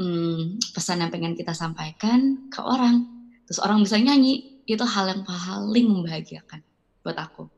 hmm, 0.00 0.60
pesan 0.72 1.02
yang 1.04 1.10
pengen 1.10 1.34
kita 1.36 1.52
sampaikan 1.52 2.48
ke 2.48 2.60
orang 2.62 3.04
terus 3.44 3.58
orang 3.60 3.82
bisa 3.82 3.98
nyanyi 3.98 4.62
itu 4.64 4.84
hal 4.86 5.10
yang 5.10 5.22
paling 5.26 5.86
membahagiakan 5.90 6.62
buat 7.02 7.18
aku 7.18 7.50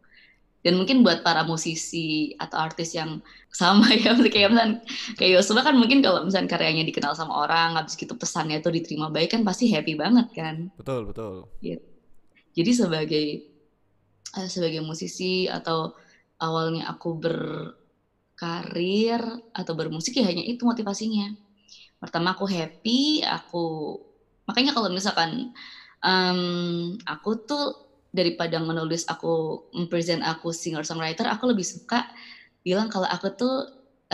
dan 0.63 0.79
mungkin 0.79 1.03
buat 1.03 1.27
para 1.27 1.43
musisi 1.43 2.31
atau 2.39 2.59
artis 2.63 2.95
yang 2.95 3.19
sama 3.61 3.91
ya 3.93 4.15
kayak 4.15 4.49
misalnya 4.55 4.77
kayak 5.19 5.31
Yosua 5.39 5.61
kan 5.67 5.75
mungkin 5.77 5.99
kalau 6.01 6.23
misalnya 6.25 6.49
karyanya 6.51 6.87
dikenal 6.89 7.13
sama 7.19 7.35
orang 7.43 7.75
habis 7.79 7.95
gitu 7.99 8.15
pesannya 8.17 8.63
itu 8.63 8.71
diterima 8.71 9.11
baik 9.11 9.35
kan 9.39 9.43
pasti 9.43 9.69
happy 9.75 9.95
banget 9.99 10.27
kan. 10.33 10.57
Betul, 10.79 11.05
betul. 11.11 11.51
jadi 12.57 12.71
sebagai 12.73 13.27
eh, 14.39 14.49
sebagai 14.49 14.81
musisi 14.85 15.49
atau 15.51 15.93
awalnya 16.43 16.89
aku 16.93 17.09
berkarir 17.23 19.21
atau 19.55 19.73
bermusik 19.79 20.13
ya 20.19 20.25
hanya 20.31 20.43
itu 20.45 20.63
motivasinya. 20.67 21.33
Pertama 22.01 22.35
aku 22.35 22.45
happy 22.51 23.23
aku 23.27 23.99
makanya 24.49 24.73
kalau 24.77 24.91
misalkan 24.91 25.31
em, 26.05 26.41
aku 27.07 27.31
tuh 27.49 27.63
daripada 28.13 28.61
menulis 28.61 29.03
aku 29.09 29.65
present 29.89 30.21
aku 30.25 30.53
singer 30.53 30.85
songwriter 30.85 31.27
aku 31.29 31.51
lebih 31.53 31.65
suka 31.67 32.05
bilang 32.63 32.89
kalau 32.93 33.09
aku 33.09 33.33
tuh 33.35 33.55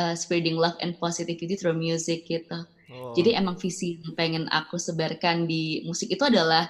uh, 0.00 0.14
spreading 0.16 0.56
love 0.56 0.76
and 0.80 0.96
positivity 1.02 1.54
through 1.58 1.76
music 1.76 2.24
gitu 2.26 2.58
Oh, 2.90 3.12
jadi 3.16 3.36
emang 3.40 3.60
visi 3.60 4.00
yang 4.00 4.12
pengen 4.16 4.44
aku 4.48 4.80
sebarkan 4.80 5.44
di 5.48 5.84
musik 5.84 6.08
itu 6.12 6.24
adalah 6.24 6.64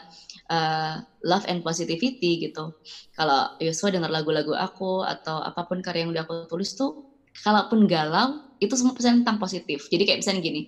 uh, 0.50 0.98
love 1.26 1.44
and 1.50 1.62
positivity 1.66 2.42
gitu. 2.42 2.74
Kalau 3.14 3.46
Yosua 3.62 3.90
dengar 3.94 4.10
lagu-lagu 4.10 4.54
aku 4.54 5.02
atau 5.06 5.42
apa 5.42 5.66
pun 5.66 5.78
karya 5.82 6.06
yang 6.06 6.10
udah 6.14 6.22
aku 6.26 6.46
tulis 6.50 6.74
tuh, 6.74 6.98
kalaupun 7.44 7.86
galau 7.90 8.42
itu 8.58 8.74
semua 8.74 8.94
pesan 8.94 9.22
tentang 9.22 9.38
positif. 9.38 9.86
Jadi 9.90 10.02
kayak 10.06 10.18
misalnya 10.22 10.42
gini, 10.42 10.62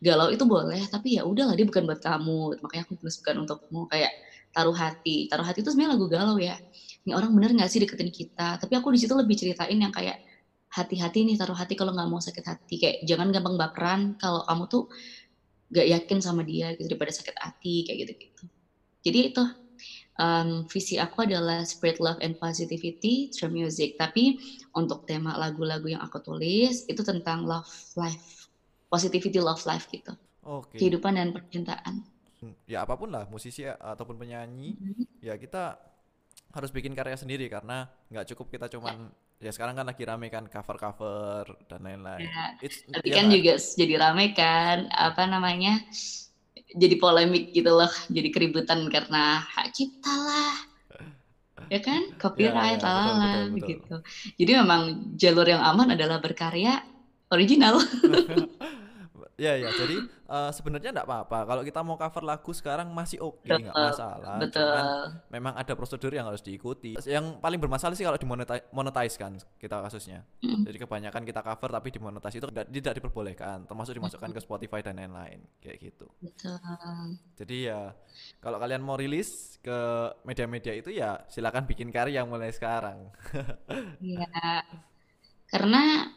galau 0.00 0.28
itu 0.28 0.44
boleh, 0.44 0.84
tapi 0.92 1.16
ya 1.16 1.24
udahlah 1.24 1.56
dia 1.56 1.64
bukan 1.68 1.84
buat 1.88 2.00
kamu. 2.00 2.60
Makanya 2.60 2.82
aku 2.88 2.94
tulis 3.00 3.16
bukan 3.24 3.34
untukmu. 3.48 3.80
Kayak 3.88 4.12
taruh 4.54 4.74
hati, 4.76 5.26
taruh 5.30 5.46
hati 5.46 5.62
itu 5.62 5.70
sebenarnya 5.72 5.94
lagu 5.96 6.06
galau 6.10 6.36
ya. 6.38 6.56
Ini 7.06 7.12
orang 7.16 7.30
bener 7.32 7.50
nggak 7.56 7.70
sih 7.70 7.80
deketin 7.82 8.10
kita? 8.12 8.58
Tapi 8.60 8.72
aku 8.76 8.92
di 8.94 8.98
situ 9.00 9.14
lebih 9.16 9.34
ceritain 9.38 9.78
yang 9.78 9.94
kayak 9.94 10.18
hati-hati 10.70 11.26
nih 11.26 11.34
taruh 11.34 11.58
hati 11.58 11.74
kalau 11.74 11.90
nggak 11.90 12.06
mau 12.06 12.22
sakit 12.22 12.44
hati 12.46 12.74
kayak 12.78 12.96
jangan 13.02 13.34
gampang 13.34 13.58
baperan 13.58 14.00
kalau 14.14 14.38
kamu 14.46 14.64
tuh 14.70 14.86
nggak 15.70 15.86
yakin 15.98 16.18
sama 16.22 16.42
dia 16.46 16.74
gitu 16.78 16.86
daripada 16.94 17.10
sakit 17.10 17.36
hati 17.42 17.74
kayak 17.86 18.06
gitu 18.06 18.12
gitu 18.22 18.44
jadi 19.02 19.18
itu 19.34 19.42
um, 20.18 20.62
visi 20.70 20.94
aku 20.98 21.26
adalah 21.26 21.66
spread 21.66 21.98
love 21.98 22.18
and 22.22 22.38
positivity 22.38 23.30
through 23.34 23.50
music 23.50 23.98
tapi 23.98 24.38
untuk 24.78 25.02
tema 25.06 25.34
lagu-lagu 25.34 25.90
yang 25.90 26.02
aku 26.02 26.22
tulis 26.22 26.86
itu 26.86 27.02
tentang 27.02 27.42
love 27.42 27.66
life 27.98 28.46
positivity 28.86 29.42
love 29.42 29.62
life 29.66 29.86
gitu 29.90 30.14
Oke. 30.46 30.78
kehidupan 30.78 31.18
dan 31.18 31.34
percintaan 31.34 32.02
Ya 32.64 32.88
apa 32.88 32.96
pun 32.96 33.12
lah, 33.12 33.28
musisi 33.28 33.68
ya, 33.68 33.76
ataupun 33.76 34.16
penyanyi, 34.16 34.76
ya 35.20 35.36
kita 35.36 35.76
harus 36.50 36.70
bikin 36.74 36.96
karya 36.96 37.14
sendiri 37.14 37.46
karena 37.46 37.86
nggak 38.10 38.26
cukup 38.34 38.50
kita 38.50 38.66
cuman 38.66 39.12
ya. 39.38 39.50
sekarang 39.54 39.78
kan 39.78 39.86
lagi 39.86 40.02
rame 40.02 40.26
kan 40.32 40.48
cover-cover 40.50 41.46
dan 41.70 41.80
lain-lain. 41.84 42.26
Ya, 42.26 42.58
It's 42.58 42.82
tapi 42.90 43.12
ya 43.12 43.14
kan 43.22 43.26
juga 43.30 43.54
jadi 43.60 43.94
rame 44.00 44.34
kan 44.34 44.90
apa 44.90 45.22
namanya 45.30 45.78
jadi 46.74 46.94
polemik 46.98 47.54
gitu 47.54 47.70
loh 47.70 47.90
jadi 48.10 48.28
keributan 48.34 48.88
karena 48.90 49.44
hak 49.46 49.76
cipta 49.76 50.10
lah. 50.10 50.54
Ya 51.70 51.80
kan? 51.84 52.02
Copyright 52.22 52.82
ya, 52.82 52.88
betul, 52.88 52.88
lalala 52.88 53.20
betul, 53.20 53.44
betul. 53.54 53.68
gitu. 53.68 53.96
Jadi 54.42 54.52
memang 54.58 54.82
jalur 55.14 55.46
yang 55.46 55.62
aman 55.62 55.94
adalah 55.94 56.18
berkarya 56.18 56.82
original 57.30 57.78
Ya 59.40 59.56
ya, 59.56 59.72
jadi 59.72 59.96
eh, 60.04 60.50
sebenarnya 60.52 60.92
nggak 60.92 61.08
apa-apa 61.08 61.38
kalau 61.48 61.62
kita 61.64 61.80
mau 61.80 61.96
cover 61.96 62.20
lagu 62.28 62.52
sekarang 62.52 62.92
masih 62.92 63.24
oke, 63.24 63.48
nggak 63.48 63.72
Betul, 63.72 63.88
masalah. 63.88 64.36
betul 64.36 64.60
Cuman 64.60 64.84
memang 65.32 65.54
ada 65.56 65.72
prosedur 65.72 66.12
yang 66.12 66.28
harus 66.28 66.44
diikuti. 66.44 66.92
Yang 67.08 67.40
paling 67.40 67.56
bermasalah 67.56 67.96
sih 67.96 68.04
kalau 68.04 68.20
dimonetize 68.20 68.68
monetize 68.68 69.16
kan 69.16 69.40
kita 69.56 69.80
kasusnya. 69.80 70.28
Mm. 70.44 70.68
Jadi 70.68 70.76
kebanyakan 70.84 71.22
kita 71.24 71.40
cover 71.40 71.72
tapi 71.72 71.88
dimonetize 71.88 72.36
itu 72.36 72.46
tidak, 72.52 72.66
tidak 72.68 72.92
diperbolehkan, 73.00 73.64
termasuk 73.64 73.96
dimasukkan 73.96 74.30
ke 74.36 74.40
Spotify 74.44 74.84
dan 74.84 75.00
lain-lain 75.00 75.40
kayak 75.64 75.88
gitu. 75.88 76.04
betul 76.20 76.60
Jadi 77.40 77.72
ya 77.72 77.96
kalau 78.44 78.60
kalian 78.60 78.84
mau 78.84 79.00
rilis 79.00 79.56
ke 79.64 80.12
media-media 80.28 80.76
itu 80.76 80.92
ya 80.92 81.24
silakan 81.32 81.64
bikin 81.64 81.88
karya 81.88 82.28
mulai 82.28 82.52
sekarang. 82.52 83.08
ya 84.04 84.28
karena 85.48 86.12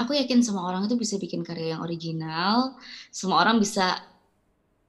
aku 0.00 0.12
yakin 0.16 0.40
semua 0.44 0.68
orang 0.68 0.84
itu 0.86 0.96
bisa 0.96 1.16
bikin 1.16 1.40
karya 1.40 1.76
yang 1.76 1.82
original 1.84 2.76
semua 3.10 3.42
orang 3.42 3.56
bisa 3.60 3.96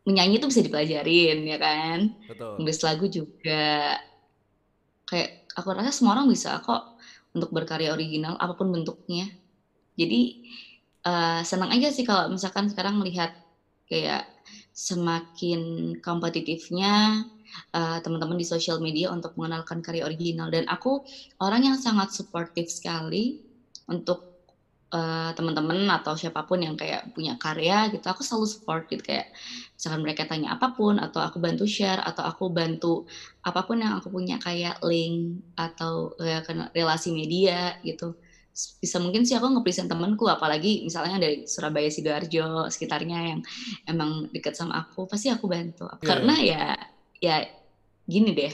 menyanyi 0.07 0.39
itu 0.39 0.47
bisa 0.47 0.63
dipelajarin 0.63 1.37
ya 1.43 1.57
kan? 1.59 1.99
Betul. 2.31 2.63
nulis 2.63 2.79
lagu 2.79 3.05
juga. 3.11 3.99
Kayak 5.03 5.29
aku 5.51 5.67
rasa 5.75 5.91
semua 5.91 6.15
orang 6.15 6.31
bisa 6.31 6.55
kok 6.63 6.95
untuk 7.35 7.51
berkarya 7.51 7.91
original 7.91 8.39
apa 8.39 8.55
pun 8.55 8.71
bentuknya. 8.71 9.27
Jadi 9.99 10.39
eh, 11.03 11.41
senang 11.43 11.75
aja 11.75 11.91
sih 11.91 12.07
kalau 12.07 12.31
misalkan 12.31 12.71
sekarang 12.71 12.95
melihat 13.03 13.35
kayak 13.91 14.31
semakin 14.71 15.93
kompetitifnya 15.99 17.23
eh, 17.75 17.97
teman-teman 17.99 18.39
di 18.39 18.47
sosial 18.47 18.79
media 18.79 19.11
untuk 19.11 19.35
mengenalkan 19.35 19.83
karya 19.83 20.07
original. 20.07 20.47
Dan 20.47 20.63
aku 20.71 21.03
orang 21.43 21.67
yang 21.67 21.75
sangat 21.75 22.15
suportif 22.15 22.71
sekali 22.71 23.35
untuk 23.91 24.36
eh, 24.93 25.29
teman-teman 25.35 25.83
atau 25.91 26.13
siapa 26.15 26.47
pun 26.47 26.59
yang 26.63 26.75
kayak 26.79 27.11
punya 27.11 27.35
karya 27.35 27.91
gitu 27.91 28.05
aku 28.07 28.23
selalu 28.23 28.47
support 28.47 28.83
gitu. 28.87 29.03
Kayak 29.03 29.27
misalkan 29.75 30.01
mereka 30.05 30.23
tanya 30.29 30.55
apa 30.55 30.71
pun 30.77 30.95
atau 31.01 31.19
aku 31.19 31.37
bantu 31.43 31.63
share 31.67 31.99
atau 31.99 32.23
aku 32.23 32.49
bantu 32.51 33.03
apa 33.43 33.61
pun 33.67 33.83
yang 33.83 33.99
aku 33.99 34.07
punya 34.11 34.39
kayak 34.39 34.79
link 34.87 35.43
atau 35.59 36.11
kena- 36.47 36.71
relasi 36.71 37.11
media 37.11 37.75
gitu. 37.83 38.15
Bisa 38.81 38.97
mungkin 38.97 39.21
sih 39.21 39.37
aku 39.37 39.53
nge-present 39.53 39.85
temanku 39.91 40.25
apalagi 40.25 40.81
misalnya 40.81 41.21
dari 41.21 41.45
Surabaya 41.45 41.93
Sidoarjo 41.93 42.71
sekitarnya 42.73 43.17
yang 43.35 43.39
emang 43.85 44.25
deket 44.33 44.57
sama 44.57 44.81
aku 44.81 45.05
pasti 45.05 45.29
aku 45.29 45.45
bantu. 45.45 45.85
Iya, 45.85 45.99
karena 46.09 46.33
ya 46.41 46.63
ya 47.21 47.35
gini 48.07 48.33
deh 48.33 48.53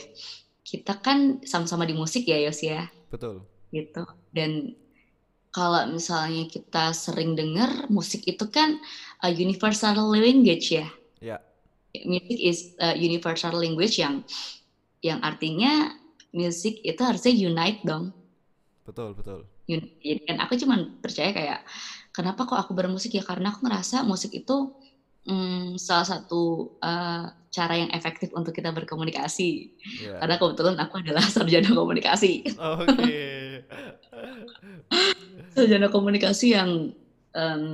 kita 0.64 1.00
kan 1.00 1.40
sama-sama 1.44 1.84
di 1.88 1.94
musik 1.96 2.24
ya 2.28 2.36
Yos 2.42 2.60
ya. 2.64 2.84
Betul. 3.08 3.46
gitu. 3.72 4.04
Dan 4.34 4.70
kalau 5.54 5.86
misalnya 5.86 6.44
kita 6.50 6.90
sering 6.90 7.38
dengar 7.38 7.86
musik 7.86 8.26
itu 8.26 8.44
kan 8.50 8.74
a 9.22 9.30
universal 9.30 9.94
language 10.10 10.74
ya 10.74 10.86
Ya. 11.22 11.38
music 12.04 12.38
is 12.42 12.58
a 12.82 12.98
universal 12.98 13.54
language 13.54 14.02
yang 14.02 14.26
yang 15.04 15.22
artinya 15.22 15.94
music 16.34 16.82
itu 16.82 16.98
harusnya 16.98 17.30
unite 17.30 17.80
dong. 17.86 18.10
Betul, 18.84 19.14
betul. 19.14 19.46
Dan 20.28 20.36
aku 20.44 20.60
cuma 20.60 20.76
percaya 21.00 21.32
kayak 21.32 21.58
kenapa 22.12 22.44
kok 22.44 22.58
aku 22.60 22.76
bermusik 22.76 23.16
ya 23.16 23.24
karena 23.24 23.48
aku 23.54 23.64
ngerasa 23.64 24.04
musik 24.04 24.36
itu 24.36 24.74
hmm, 25.28 25.76
salah 25.80 26.06
satu 26.06 26.74
uh, 26.80 27.28
cara 27.54 27.74
yang 27.78 27.90
efektif 27.94 28.34
untuk 28.34 28.50
kita 28.50 28.74
berkomunikasi. 28.74 29.70
Yeah. 30.02 30.18
Karena 30.18 30.34
kebetulan 30.42 30.76
aku 30.82 30.94
adalah 31.00 31.24
sarjana 31.34 31.70
komunikasi. 31.70 32.50
Oke. 32.58 32.86
Okay. 32.90 33.42
sarjana 35.54 35.88
komunikasi 35.88 36.58
yang 36.58 36.90
um, 37.34 37.64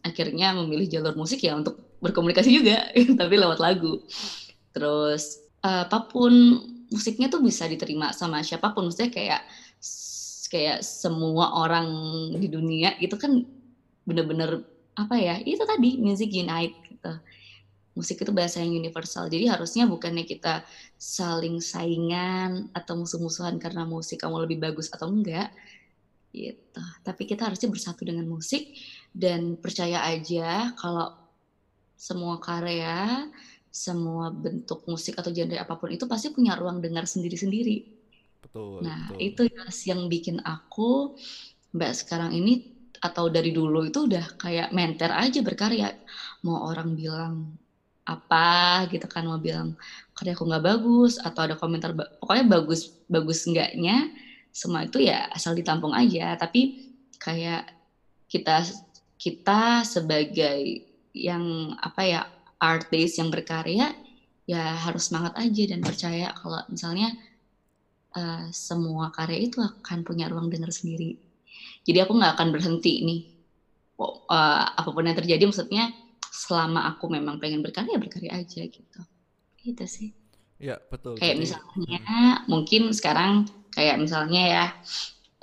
akhirnya 0.00 0.56
memilih 0.56 0.88
jalur 0.88 1.14
musik 1.18 1.44
ya 1.44 1.52
untuk 1.52 1.98
berkomunikasi 2.00 2.50
juga, 2.52 2.88
tapi 3.20 3.34
lewat 3.36 3.60
lagu. 3.60 4.00
Terus 4.72 5.40
uh, 5.64 5.84
apa 5.84 6.08
pun 6.08 6.32
musiknya 6.88 7.26
tuh 7.28 7.42
bisa 7.42 7.66
diterima 7.66 8.14
sama 8.14 8.40
siapa 8.40 8.72
pun, 8.72 8.88
maksudnya 8.88 9.10
kayak 9.10 9.42
kayak 10.46 10.86
semua 10.86 11.58
orang 11.58 11.90
di 12.38 12.46
dunia 12.46 12.94
itu 13.02 13.18
kan 13.18 13.42
bener-bener 14.06 14.62
apa 14.94 15.18
ya 15.18 15.42
itu 15.42 15.60
tadi 15.66 15.98
music 15.98 16.30
unite 16.30 16.85
gitu 17.06 17.14
musik 17.96 18.20
itu 18.20 18.32
bahasa 18.34 18.60
yang 18.60 18.76
universal 18.76 19.24
jadi 19.32 19.56
harusnya 19.56 19.88
bukannya 19.88 20.28
kita 20.28 20.60
saling 21.00 21.64
saingan 21.64 22.68
atau 22.76 22.92
musuh-musuhan 23.00 23.56
karena 23.56 23.88
musik 23.88 24.20
kamu 24.20 24.44
lebih 24.44 24.60
bagus 24.60 24.92
atau 24.92 25.08
enggak 25.08 25.48
gitu 26.36 26.84
tapi 27.00 27.24
kita 27.24 27.48
harusnya 27.48 27.72
bersatu 27.72 28.04
dengan 28.04 28.28
musik 28.28 28.68
dan 29.16 29.56
percaya 29.56 30.04
aja 30.04 30.76
kalau 30.76 31.08
semua 31.96 32.36
karya, 32.36 33.24
semua 33.72 34.28
bentuk 34.28 34.84
musik 34.84 35.16
atau 35.16 35.32
genre 35.32 35.56
apa 35.56 35.74
pun 35.80 35.88
itu 35.88 36.04
pasti 36.04 36.28
punya 36.28 36.52
ruang 36.54 36.84
dengar 36.84 37.08
sendiri-sendiri. 37.08 37.88
Betul. 38.44 38.84
Nah, 38.84 39.16
betul. 39.16 39.24
itu 39.32 39.42
yang 39.88 40.00
bikin 40.12 40.36
aku 40.44 41.16
mbak 41.72 41.92
sekarang 41.96 42.32
ini 42.36 42.60
atau 43.00 43.28
dari 43.28 43.52
dulu 43.52 43.84
itu 43.88 44.08
udah 44.08 44.24
kayak 44.40 44.68
menter 44.76 45.12
aja 45.12 45.40
berkarya. 45.44 45.88
Mau 46.46 46.70
orang 46.70 46.94
bilang 46.94 47.34
apa 48.06 48.86
gitu 48.86 49.10
kan 49.10 49.26
mau 49.26 49.42
bilang 49.42 49.74
karya 50.14 50.38
aku 50.38 50.46
nggak 50.46 50.62
bagus 50.62 51.18
atau 51.18 51.42
ada 51.42 51.58
komentar 51.58 51.90
pokoknya 52.22 52.46
bagus 52.46 52.94
bagus 53.10 53.42
enggaknya 53.50 54.14
semua 54.54 54.86
itu 54.86 55.02
ya 55.02 55.26
asal 55.34 55.58
ditampung 55.58 55.90
aja 55.90 56.38
tapi 56.38 56.86
kayak 57.18 57.66
kita 58.30 58.62
kita 59.18 59.82
sebagai 59.82 60.86
yang 61.10 61.74
apa 61.82 62.02
ya 62.06 62.20
artis 62.62 63.18
yang 63.18 63.28
berkarya 63.34 63.90
ya 64.46 64.78
harus 64.86 65.10
semangat 65.10 65.34
aja 65.42 65.62
dan 65.66 65.82
percaya 65.82 66.30
kalau 66.38 66.62
misalnya 66.70 67.10
uh, 68.14 68.46
semua 68.54 69.10
karya 69.10 69.50
itu 69.50 69.58
akan 69.58 70.06
punya 70.06 70.30
ruang 70.30 70.46
dengar 70.48 70.70
sendiri. 70.70 71.18
Jadi 71.82 71.98
aku 71.98 72.14
nggak 72.14 72.38
akan 72.38 72.48
berhenti 72.54 73.02
nih. 73.02 73.22
Uh, 73.96 74.62
apa 74.76 74.92
pun 74.92 75.08
yang 75.08 75.16
terjadi 75.16 75.48
maksudnya 75.48 75.88
selama 76.36 76.84
aku 76.92 77.08
memang 77.08 77.40
pengen 77.40 77.64
berkarya 77.64 77.96
berkarya 77.96 78.36
aja 78.36 78.60
gitu. 78.68 79.00
Gitu 79.56 79.84
sih. 79.88 80.08
Ya 80.60 80.76
betul. 80.92 81.16
Kayak 81.16 81.36
Jadi, 81.36 81.42
misalnya 81.48 82.00
hmm. 82.04 82.36
mungkin 82.48 82.82
sekarang 82.92 83.48
kayak 83.72 83.96
misalnya 84.00 84.42
ya 84.44 84.64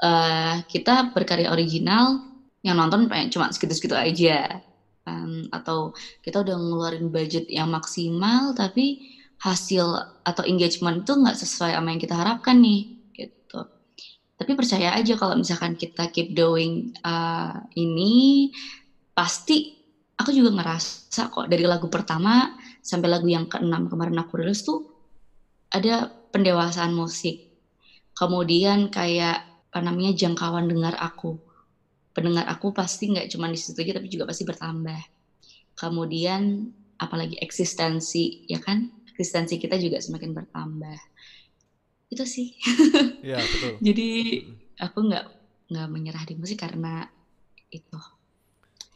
uh, 0.01 0.55
kita 0.65 1.13
berkarya 1.13 1.49
original 1.53 2.21
yang 2.65 2.79
nonton 2.79 3.05
cuma 3.29 3.51
segitu-segitu 3.51 3.93
aja 3.93 4.63
um, 5.05 5.45
atau 5.51 5.91
kita 6.23 6.41
udah 6.41 6.55
ngeluarin 6.55 7.11
budget 7.11 7.45
yang 7.51 7.69
maksimal 7.69 8.55
tapi 8.55 9.13
hasil 9.43 9.85
atau 10.23 10.43
engagement 10.47 11.03
itu 11.03 11.13
nggak 11.13 11.35
sesuai 11.35 11.75
sama 11.75 11.91
yang 11.91 12.01
kita 12.01 12.15
harapkan 12.15 12.63
nih 12.63 13.03
gitu 13.11 13.67
tapi 14.39 14.51
percaya 14.55 14.95
aja 14.95 15.19
kalau 15.19 15.35
misalkan 15.35 15.75
kita 15.75 16.07
keep 16.09 16.31
doing 16.31 16.95
uh, 17.03 17.59
ini 17.75 18.49
pasti 19.11 19.72
aku 20.23 20.31
juga 20.31 20.49
ngerasa 20.55 21.27
kok 21.27 21.45
dari 21.51 21.67
lagu 21.67 21.91
pertama 21.91 22.47
sampai 22.79 23.07
lagu 23.11 23.27
yang 23.27 23.45
keenam 23.51 23.85
kemarin 23.91 24.17
aku 24.23 24.39
rilis 24.39 24.63
tuh 24.63 24.87
ada 25.69 26.07
pendewasaan 26.31 26.95
musik 26.95 27.43
kemudian 28.15 28.87
kayak 28.87 29.43
apa 29.73 29.79
namanya 29.83 30.13
jangkauan 30.15 30.69
dengar 30.69 30.95
aku 30.97 31.37
pendengar 32.13 32.45
aku 32.45 32.69
pasti 32.71 33.09
nggak 33.09 33.27
cuma 33.33 33.49
di 33.49 33.57
situ 33.57 33.75
aja 33.81 33.97
tapi 33.97 34.07
juga 34.07 34.29
pasti 34.29 34.45
bertambah. 34.45 35.01
Kemudian 35.73 36.69
apalagi 37.01 37.35
eksistensi 37.41 38.37
ya 38.45 38.61
kan 38.61 38.85
eksistensi 39.09 39.57
kita 39.57 39.75
juga 39.81 39.97
semakin 39.99 40.31
bertambah. 40.31 40.97
Itu 42.13 42.23
sih. 42.29 42.53
Iya 43.25 43.41
betul. 43.41 43.81
Jadi 43.89 44.09
aku 44.77 44.97
nggak 45.09 45.25
nggak 45.73 45.87
menyerah 45.89 46.23
di 46.23 46.37
musik 46.37 46.61
karena 46.61 47.01
itu. 47.73 47.99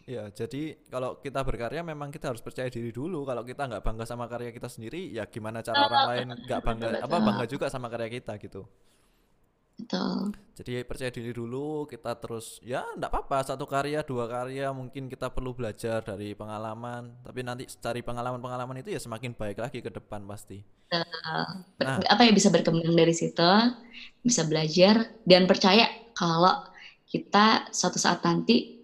Ya, 0.07 0.31
jadi 0.31 0.79
kalau 0.87 1.19
kita 1.19 1.43
berkarya 1.43 1.83
memang 1.83 2.07
kita 2.15 2.31
harus 2.31 2.39
percaya 2.39 2.71
diri 2.71 2.95
dulu. 2.95 3.27
Kalau 3.27 3.43
kita 3.43 3.67
nggak 3.67 3.83
bangga 3.83 4.07
sama 4.07 4.23
karya 4.31 4.55
kita 4.55 4.71
sendiri, 4.71 5.11
ya 5.11 5.27
gimana 5.27 5.59
cara 5.59 5.83
orang 5.83 6.07
lain 6.07 6.27
nggak 6.47 6.61
bangga 6.63 6.87
apa 7.03 7.17
bangga 7.19 7.45
juga 7.51 7.67
sama 7.67 7.91
karya 7.91 8.15
kita 8.15 8.39
gitu. 8.39 8.63
Betul. 9.77 10.31
Jadi 10.55 10.87
percaya 10.87 11.11
diri 11.11 11.35
dulu, 11.35 11.83
kita 11.91 12.15
terus 12.23 12.63
ya 12.63 12.87
enggak 12.95 13.11
apa-apa 13.11 13.51
satu 13.51 13.67
karya, 13.67 13.99
dua 14.01 14.31
karya 14.31 14.71
mungkin 14.71 15.11
kita 15.11 15.27
perlu 15.27 15.51
belajar 15.51 15.99
dari 15.99 16.31
pengalaman, 16.31 17.11
tapi 17.21 17.43
nanti 17.43 17.67
cari 17.67 17.99
pengalaman-pengalaman 17.99 18.79
itu 18.79 18.95
ya 18.95 19.03
semakin 19.03 19.35
baik 19.35 19.59
lagi 19.59 19.83
ke 19.83 19.91
depan 19.91 20.23
pasti. 20.23 20.63
Uh, 20.87 21.03
nah. 21.83 21.99
apa 21.99 22.23
ya 22.23 22.31
bisa 22.31 22.47
berkembang 22.47 22.95
dari 22.95 23.11
situ, 23.11 23.51
bisa 24.23 24.47
belajar 24.47 25.19
dan 25.27 25.43
percaya 25.51 25.83
kalau 26.15 26.63
kita 27.11 27.69
suatu 27.75 27.99
saat 27.99 28.23
nanti 28.23 28.76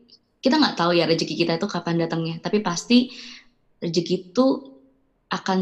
kita 0.43 0.55
nggak 0.61 0.75
tahu 0.79 0.91
ya 0.99 1.03
rezeki 1.09 1.35
kita 1.41 1.51
itu 1.59 1.67
kapan 1.71 1.95
datangnya, 2.03 2.35
tapi 2.43 2.59
pasti 2.59 3.07
rezeki 3.83 4.13
itu 4.31 4.45
akan 5.33 5.59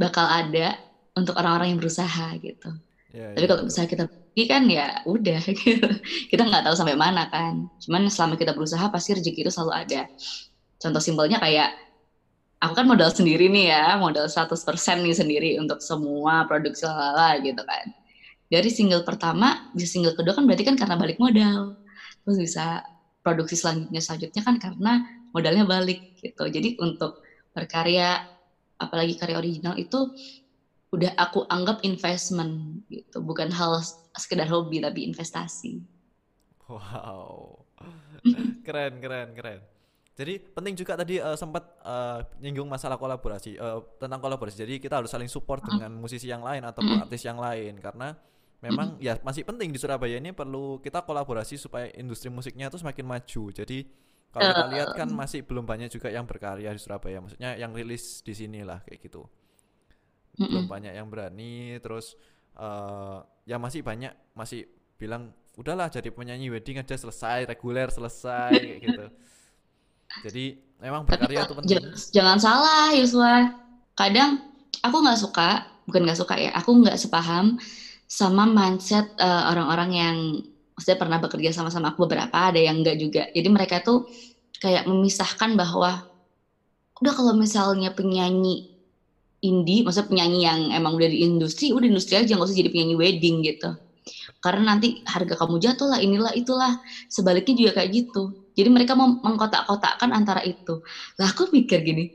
bakal 0.00 0.26
ada 0.26 0.74
untuk 1.14 1.36
orang-orang 1.38 1.74
yang 1.76 1.80
berusaha 1.80 2.34
gitu. 2.42 2.70
Ya, 3.12 3.28
Tapi 3.34 3.44
ya, 3.44 3.48
kalau 3.50 3.62
misalnya 3.68 3.90
kita 3.92 4.04
pergi 4.10 4.44
kan 4.48 4.62
ya 4.68 4.86
udah 5.08 5.40
gitu. 5.62 5.88
Kita 6.30 6.42
nggak 6.48 6.62
tahu 6.68 6.74
sampai 6.78 6.96
mana 6.98 7.28
kan. 7.30 7.54
Cuman 7.82 8.08
selama 8.12 8.34
kita 8.40 8.52
berusaha 8.56 8.84
pasti 8.92 9.16
rezeki 9.18 9.40
itu 9.48 9.52
selalu 9.54 9.72
ada. 9.86 10.02
Contoh 10.82 11.02
simpelnya 11.02 11.38
kayak 11.42 11.70
aku 12.62 12.72
kan 12.78 12.86
modal 12.88 13.10
sendiri 13.12 13.48
nih 13.52 13.64
ya, 13.74 13.84
modal 14.00 14.26
100% 14.30 15.02
nih 15.04 15.14
sendiri 15.16 15.50
untuk 15.62 15.78
semua 15.82 16.44
produksi 16.48 16.84
lala 16.88 17.38
gitu 17.42 17.60
kan. 17.64 17.86
Dari 18.52 18.70
single 18.70 19.02
pertama 19.08 19.56
bisa 19.74 19.88
single 19.98 20.14
kedua 20.18 20.34
kan 20.36 20.44
berarti 20.48 20.64
kan 20.68 20.76
karena 20.78 20.96
balik 21.00 21.18
modal. 21.22 21.76
Terus 22.24 22.38
bisa 22.40 22.82
produksi 23.22 23.54
selanjutnya 23.54 24.02
selanjutnya 24.02 24.42
kan 24.42 24.56
karena 24.58 24.92
modalnya 25.32 25.64
balik 25.64 26.18
gitu. 26.20 26.44
Jadi 26.50 26.76
untuk 26.82 27.22
berkarya 27.54 28.26
apalagi 28.76 29.14
karya 29.16 29.38
original 29.38 29.78
itu 29.78 30.10
udah 30.92 31.16
aku 31.16 31.48
anggap 31.48 31.80
investment 31.86 32.84
gitu. 32.92 33.24
Bukan 33.24 33.48
hal 33.54 33.80
sekedar 34.18 34.50
hobi 34.50 34.82
tapi 34.82 35.08
investasi. 35.08 35.80
Wow. 36.68 37.64
Keren 38.62 39.00
keren 39.00 39.32
keren. 39.32 39.60
Jadi 40.12 40.36
penting 40.38 40.76
juga 40.76 40.92
tadi 40.92 41.16
uh, 41.16 41.32
sempat 41.32 41.64
uh, 41.88 42.20
nyinggung 42.36 42.68
masalah 42.68 43.00
kolaborasi 43.00 43.56
uh, 43.56 43.80
tentang 43.96 44.20
kolaborasi. 44.20 44.60
Jadi 44.60 44.76
kita 44.76 45.00
harus 45.00 45.08
saling 45.08 45.26
support 45.32 45.64
dengan 45.64 45.96
musisi 45.96 46.28
yang 46.28 46.44
lain 46.44 46.60
ataupun 46.68 47.08
artis 47.08 47.24
yang 47.24 47.40
lain. 47.40 47.80
Karena 47.80 48.12
memang 48.62 48.94
ya 49.02 49.18
masih 49.26 49.42
penting 49.42 49.74
di 49.74 49.78
Surabaya 49.82 50.22
ini 50.22 50.30
perlu 50.30 50.78
kita 50.78 51.02
kolaborasi 51.02 51.58
supaya 51.58 51.90
industri 51.98 52.30
musiknya 52.30 52.70
itu 52.70 52.78
semakin 52.78 53.04
maju. 53.04 53.42
Jadi 53.50 53.78
kalau 54.30 54.48
kita 54.48 54.66
lihat 54.72 54.88
kan 54.96 55.08
masih 55.12 55.44
belum 55.44 55.66
banyak 55.66 55.90
juga 55.90 56.08
yang 56.08 56.24
berkarya 56.24 56.70
di 56.70 56.80
Surabaya. 56.80 57.18
Maksudnya 57.18 57.58
yang 57.58 57.74
rilis 57.74 58.22
di 58.22 58.32
sini 58.32 58.62
lah 58.62 58.78
kayak 58.86 59.02
gitu. 59.02 59.26
Belum 60.38 60.70
banyak 60.70 60.94
yang 60.94 61.10
berani 61.10 61.76
terus 61.82 62.14
uh, 62.56 63.20
ya 63.44 63.58
masih 63.58 63.82
banyak 63.82 64.14
masih 64.32 64.70
bilang 64.96 65.34
udahlah 65.58 65.92
jadi 65.92 66.08
penyanyi 66.08 66.48
wedding 66.48 66.80
aja 66.80 66.96
selesai 66.96 67.44
reguler 67.50 67.90
selesai 67.90 68.54
kayak 68.54 68.80
gitu. 68.80 69.06
Jadi 70.22 70.44
memang 70.78 71.02
berkarya 71.02 71.44
itu 71.44 71.54
penting. 71.58 71.82
jangan 72.14 72.38
salah 72.38 72.94
Yuswa. 72.94 73.58
Kadang 73.98 74.38
aku 74.86 74.96
nggak 75.02 75.20
suka 75.20 75.48
bukan 75.86 76.00
nggak 76.06 76.18
suka 76.18 76.34
ya 76.38 76.50
aku 76.54 76.70
nggak 76.78 76.96
sepaham 76.96 77.58
sama 78.12 78.44
mindset 78.44 79.08
uh, 79.16 79.48
orang-orang 79.48 79.90
yang 79.96 80.16
maksudnya 80.76 81.00
pernah 81.00 81.16
bekerja 81.16 81.56
sama-sama 81.56 81.96
aku 81.96 82.04
beberapa 82.04 82.52
ada 82.52 82.60
yang 82.60 82.84
enggak 82.84 83.00
juga 83.00 83.24
jadi 83.32 83.48
mereka 83.48 83.80
tuh 83.80 84.04
kayak 84.60 84.84
memisahkan 84.84 85.56
bahwa 85.56 86.12
udah 87.00 87.12
kalau 87.16 87.32
misalnya 87.34 87.90
penyanyi 87.96 88.72
indie, 89.42 89.82
maksudnya 89.82 90.08
penyanyi 90.08 90.38
yang 90.46 90.60
emang 90.70 90.94
udah 90.94 91.10
di 91.10 91.26
industri, 91.26 91.74
udah 91.74 91.82
di 91.82 91.90
industri 91.90 92.14
aja 92.14 92.38
nggak 92.38 92.46
usah 92.46 92.56
jadi 92.56 92.70
penyanyi 92.70 92.94
wedding 92.94 93.42
gitu. 93.42 93.74
Karena 94.38 94.74
nanti 94.74 95.02
harga 95.06 95.34
kamu 95.34 95.58
jatuh 95.58 95.86
lah, 95.90 95.98
inilah 95.98 96.30
itulah. 96.34 96.78
Sebaliknya 97.10 97.54
juga 97.58 97.82
kayak 97.82 97.90
gitu. 97.90 98.46
Jadi 98.54 98.68
mereka 98.70 98.94
mau 98.94 99.10
mengkotak-kotakkan 99.10 100.14
antara 100.14 100.42
itu. 100.46 100.82
Lah 101.18 101.30
aku 101.30 101.50
mikir 101.50 101.82
gini, 101.82 102.14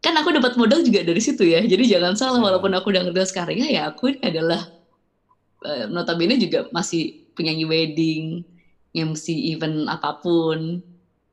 kan 0.00 0.16
aku 0.16 0.32
dapat 0.32 0.56
modal 0.56 0.80
juga 0.80 1.04
dari 1.04 1.20
situ 1.20 1.44
ya. 1.44 1.60
Jadi 1.64 1.84
jangan 1.88 2.16
salah, 2.16 2.40
yeah. 2.40 2.44
walaupun 2.48 2.72
aku 2.72 2.88
udah 2.92 3.04
ngerti 3.04 3.36
karya, 3.36 3.64
ya 3.68 3.82
aku 3.92 4.16
ini 4.16 4.20
adalah 4.24 4.75
uh, 5.66 5.84
notabene 5.90 6.38
juga 6.38 6.70
masih 6.70 7.18
penyanyi 7.34 7.66
wedding, 7.66 8.24
MC 8.94 9.52
event 9.52 9.90
apa 9.90 10.16
pun, 10.22 10.80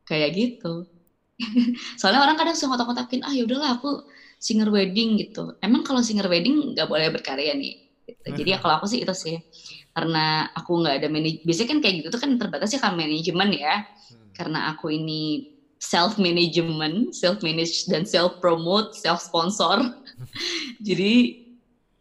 kayak 0.10 0.34
gitu. 0.36 0.84
Soalnya 2.00 2.26
orang 2.26 2.36
kadang 2.36 2.58
suka 2.58 2.76
kotak-kotakin, 2.76 3.22
ah 3.24 3.34
yaudahlah 3.34 3.80
aku 3.80 4.02
singer 4.41 4.67
wedding 4.67 5.15
gitu. 5.22 5.56
Emang 5.63 5.86
kalau 5.88 6.04
singer 6.04 6.28
wedding 6.28 6.76
nggak 6.76 6.89
boleh 6.89 7.08
berkarya 7.13 7.56
nih. 7.56 7.80
Gitu. 8.04 8.28
Jadi 8.36 8.50
ya 8.52 8.60
kalau 8.63 8.76
aku 8.82 8.86
sih 8.91 9.00
itu 9.00 9.13
sih, 9.15 9.36
karena 9.96 10.43
aku 10.52 10.84
nggak 10.84 10.96
ada 11.00 11.08
manajemen. 11.08 11.46
Biasanya 11.48 11.69
kan 11.72 11.80
kayak 11.80 11.96
gitu 12.04 12.08
tuh 12.12 12.22
kan 12.22 12.32
terbatas 12.36 12.69
ya 12.76 12.80
kan 12.84 12.93
manajemen 13.00 13.50
ya. 13.56 13.80
Hmm. 13.80 14.28
Karena 14.36 14.60
aku 14.76 14.91
ini 14.91 15.48
self 15.80 16.15
management, 16.19 17.12
self 17.15 17.39
manage 17.43 17.88
dan 17.88 18.04
self 18.04 18.36
promote, 18.43 18.91
self 18.96 19.24
sponsor. 19.24 19.84
Jadi 20.88 21.42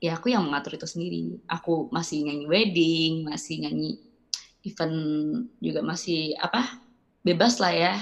ya 0.03 0.19
aku 0.19 0.35
yang 0.35 0.43
mengatur 0.43 0.75
itu 0.75 0.87
sendiri. 0.91 1.39
Aku 1.47 1.87
masih 1.95 2.27
nyanyi 2.27 2.47
wedding, 2.51 3.13
masih 3.23 3.63
nyanyi 3.63 4.03
event 4.67 4.99
juga 5.63 5.81
masih 5.87 6.35
apa 6.43 6.83
bebas 7.23 7.63
lah 7.63 7.71
ya. 7.71 7.95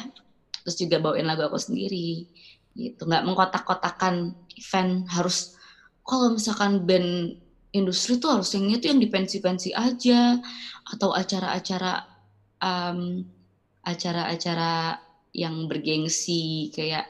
Terus 0.64 0.76
juga 0.80 0.96
bawain 0.96 1.28
lagu 1.28 1.44
aku 1.44 1.60
sendiri 1.60 2.24
gitu. 2.72 3.04
Nggak 3.04 3.24
mengkotak-kotakan 3.28 4.32
event 4.56 5.04
harus 5.12 5.52
kalau 6.00 6.32
misalkan 6.32 6.88
band 6.88 7.36
industri 7.76 8.16
tuh 8.16 8.40
harus 8.40 8.48
yang 8.56 8.72
itu 8.72 8.90
yang 8.90 8.98
di 8.98 9.06
pensi-pensi 9.12 9.70
aja 9.76 10.40
atau 10.88 11.12
acara-acara 11.14 12.02
um, 12.64 13.22
acara-acara 13.84 14.98
yang 15.30 15.70
bergengsi 15.70 16.72
kayak 16.74 17.06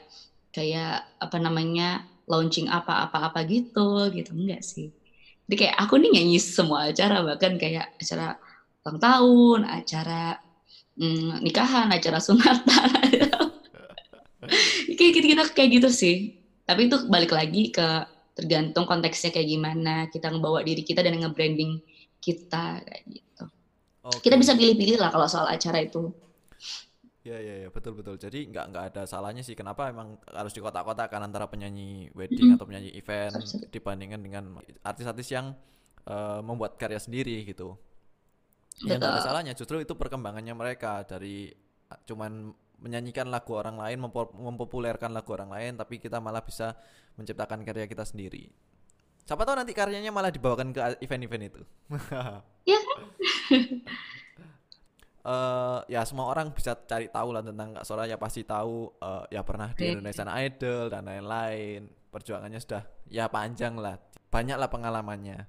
kayak 0.53 1.01
apa 1.17 1.37
namanya 1.41 2.05
launching 2.31 2.71
apa-apa-apa 2.71 3.43
gitu 3.43 4.07
gitu. 4.15 4.31
Enggak 4.31 4.63
sih. 4.63 4.95
Jadi 5.51 5.67
kayak 5.67 5.75
aku 5.83 5.99
nih 5.99 6.15
nyanyi 6.15 6.39
semua 6.39 6.87
acara 6.87 7.19
bahkan 7.27 7.59
kayak 7.59 7.91
acara 7.99 8.39
ulang 8.87 8.99
tahun 9.03 9.59
acara 9.67 10.39
mm, 10.95 11.43
nikahan 11.43 11.91
acara 11.91 12.23
sunatan. 12.23 12.89
Kayak 14.97 15.11
gitu 15.17 15.25
gitu 15.37 15.43
kayak 15.53 15.69
gitu 15.81 15.89
sih. 15.93 16.37
Tapi 16.65 16.89
itu 16.89 16.97
balik 17.09 17.29
lagi 17.33 17.69
ke 17.69 18.05
tergantung 18.33 18.89
konteksnya 18.89 19.29
kayak 19.29 19.49
gimana 19.49 20.09
kita 20.09 20.33
ngebawa 20.33 20.65
diri 20.65 20.81
kita 20.81 21.05
dan 21.05 21.19
nge-branding 21.19 21.77
kita 22.21 22.79
kayak 22.81 23.03
gitu. 23.05 23.43
Okay. 24.01 24.29
kita 24.29 24.35
bisa 24.41 24.57
pilih-pilih 24.57 24.97
lah 24.97 25.13
kalau 25.13 25.29
soal 25.29 25.45
acara 25.45 25.85
itu 25.85 26.09
Ya 27.21 27.37
ya 27.37 27.65
ya 27.65 27.69
betul 27.69 27.93
betul. 27.93 28.17
Jadi 28.17 28.49
nggak 28.49 28.65
nggak 28.73 28.83
ada 28.93 29.01
salahnya 29.05 29.45
sih 29.45 29.53
kenapa 29.53 29.93
emang 29.93 30.17
harus 30.25 30.57
di 30.57 30.61
kotak-kotakan 30.61 31.29
antara 31.29 31.45
penyanyi 31.45 32.09
wedding 32.17 32.49
mm. 32.49 32.55
atau 32.57 32.65
penyanyi 32.65 32.97
event 32.97 33.37
dibandingkan 33.69 34.19
dengan 34.25 34.57
artis-artis 34.81 35.29
yang 35.29 35.53
uh, 36.09 36.41
membuat 36.41 36.81
karya 36.81 36.97
sendiri 36.97 37.45
gitu. 37.45 37.77
Ya 38.81 38.97
nggak 38.97 39.11
ada 39.17 39.21
salahnya. 39.21 39.53
Justru 39.53 39.77
itu 39.85 39.93
perkembangannya 39.93 40.57
mereka 40.57 41.05
dari 41.05 41.53
cuman 42.09 42.49
menyanyikan 42.81 43.29
lagu 43.29 43.53
orang 43.53 43.77
lain, 43.77 44.01
mempopulerkan 44.33 45.13
lagu 45.13 45.29
orang 45.37 45.53
lain, 45.53 45.77
tapi 45.77 46.01
kita 46.01 46.17
malah 46.17 46.41
bisa 46.41 46.73
menciptakan 47.13 47.61
karya 47.61 47.85
kita 47.85 48.01
sendiri. 48.01 48.49
Siapa 49.21 49.45
tahu 49.45 49.53
nanti 49.53 49.77
karyanya 49.77 50.09
malah 50.09 50.33
dibawakan 50.33 50.73
ke 50.73 50.81
event-event 51.05 51.43
itu. 51.53 51.61
ya 52.65 52.81
uh, 55.25 55.79
ya 55.85 56.01
semua 56.05 56.29
orang 56.29 56.53
bisa 56.53 56.73
cari 56.73 57.09
tahu 57.09 57.33
lah 57.33 57.43
tentang 57.45 57.73
Kak 57.77 57.85
Sora. 57.85 58.03
Ya 58.09 58.17
pasti 58.17 58.45
tahu 58.45 58.89
uh, 59.01 59.25
ya 59.29 59.41
pernah 59.45 59.73
di 59.73 59.93
Indonesian 59.93 60.29
Idol 60.29 60.89
dan 60.89 61.05
lain-lain. 61.05 61.89
Perjuangannya 62.11 62.59
sudah 62.59 62.83
ya 63.07 63.29
panjang 63.29 63.77
lah. 63.77 63.97
Banyak 64.31 64.57
lah 64.57 64.69
pengalamannya. 64.69 65.45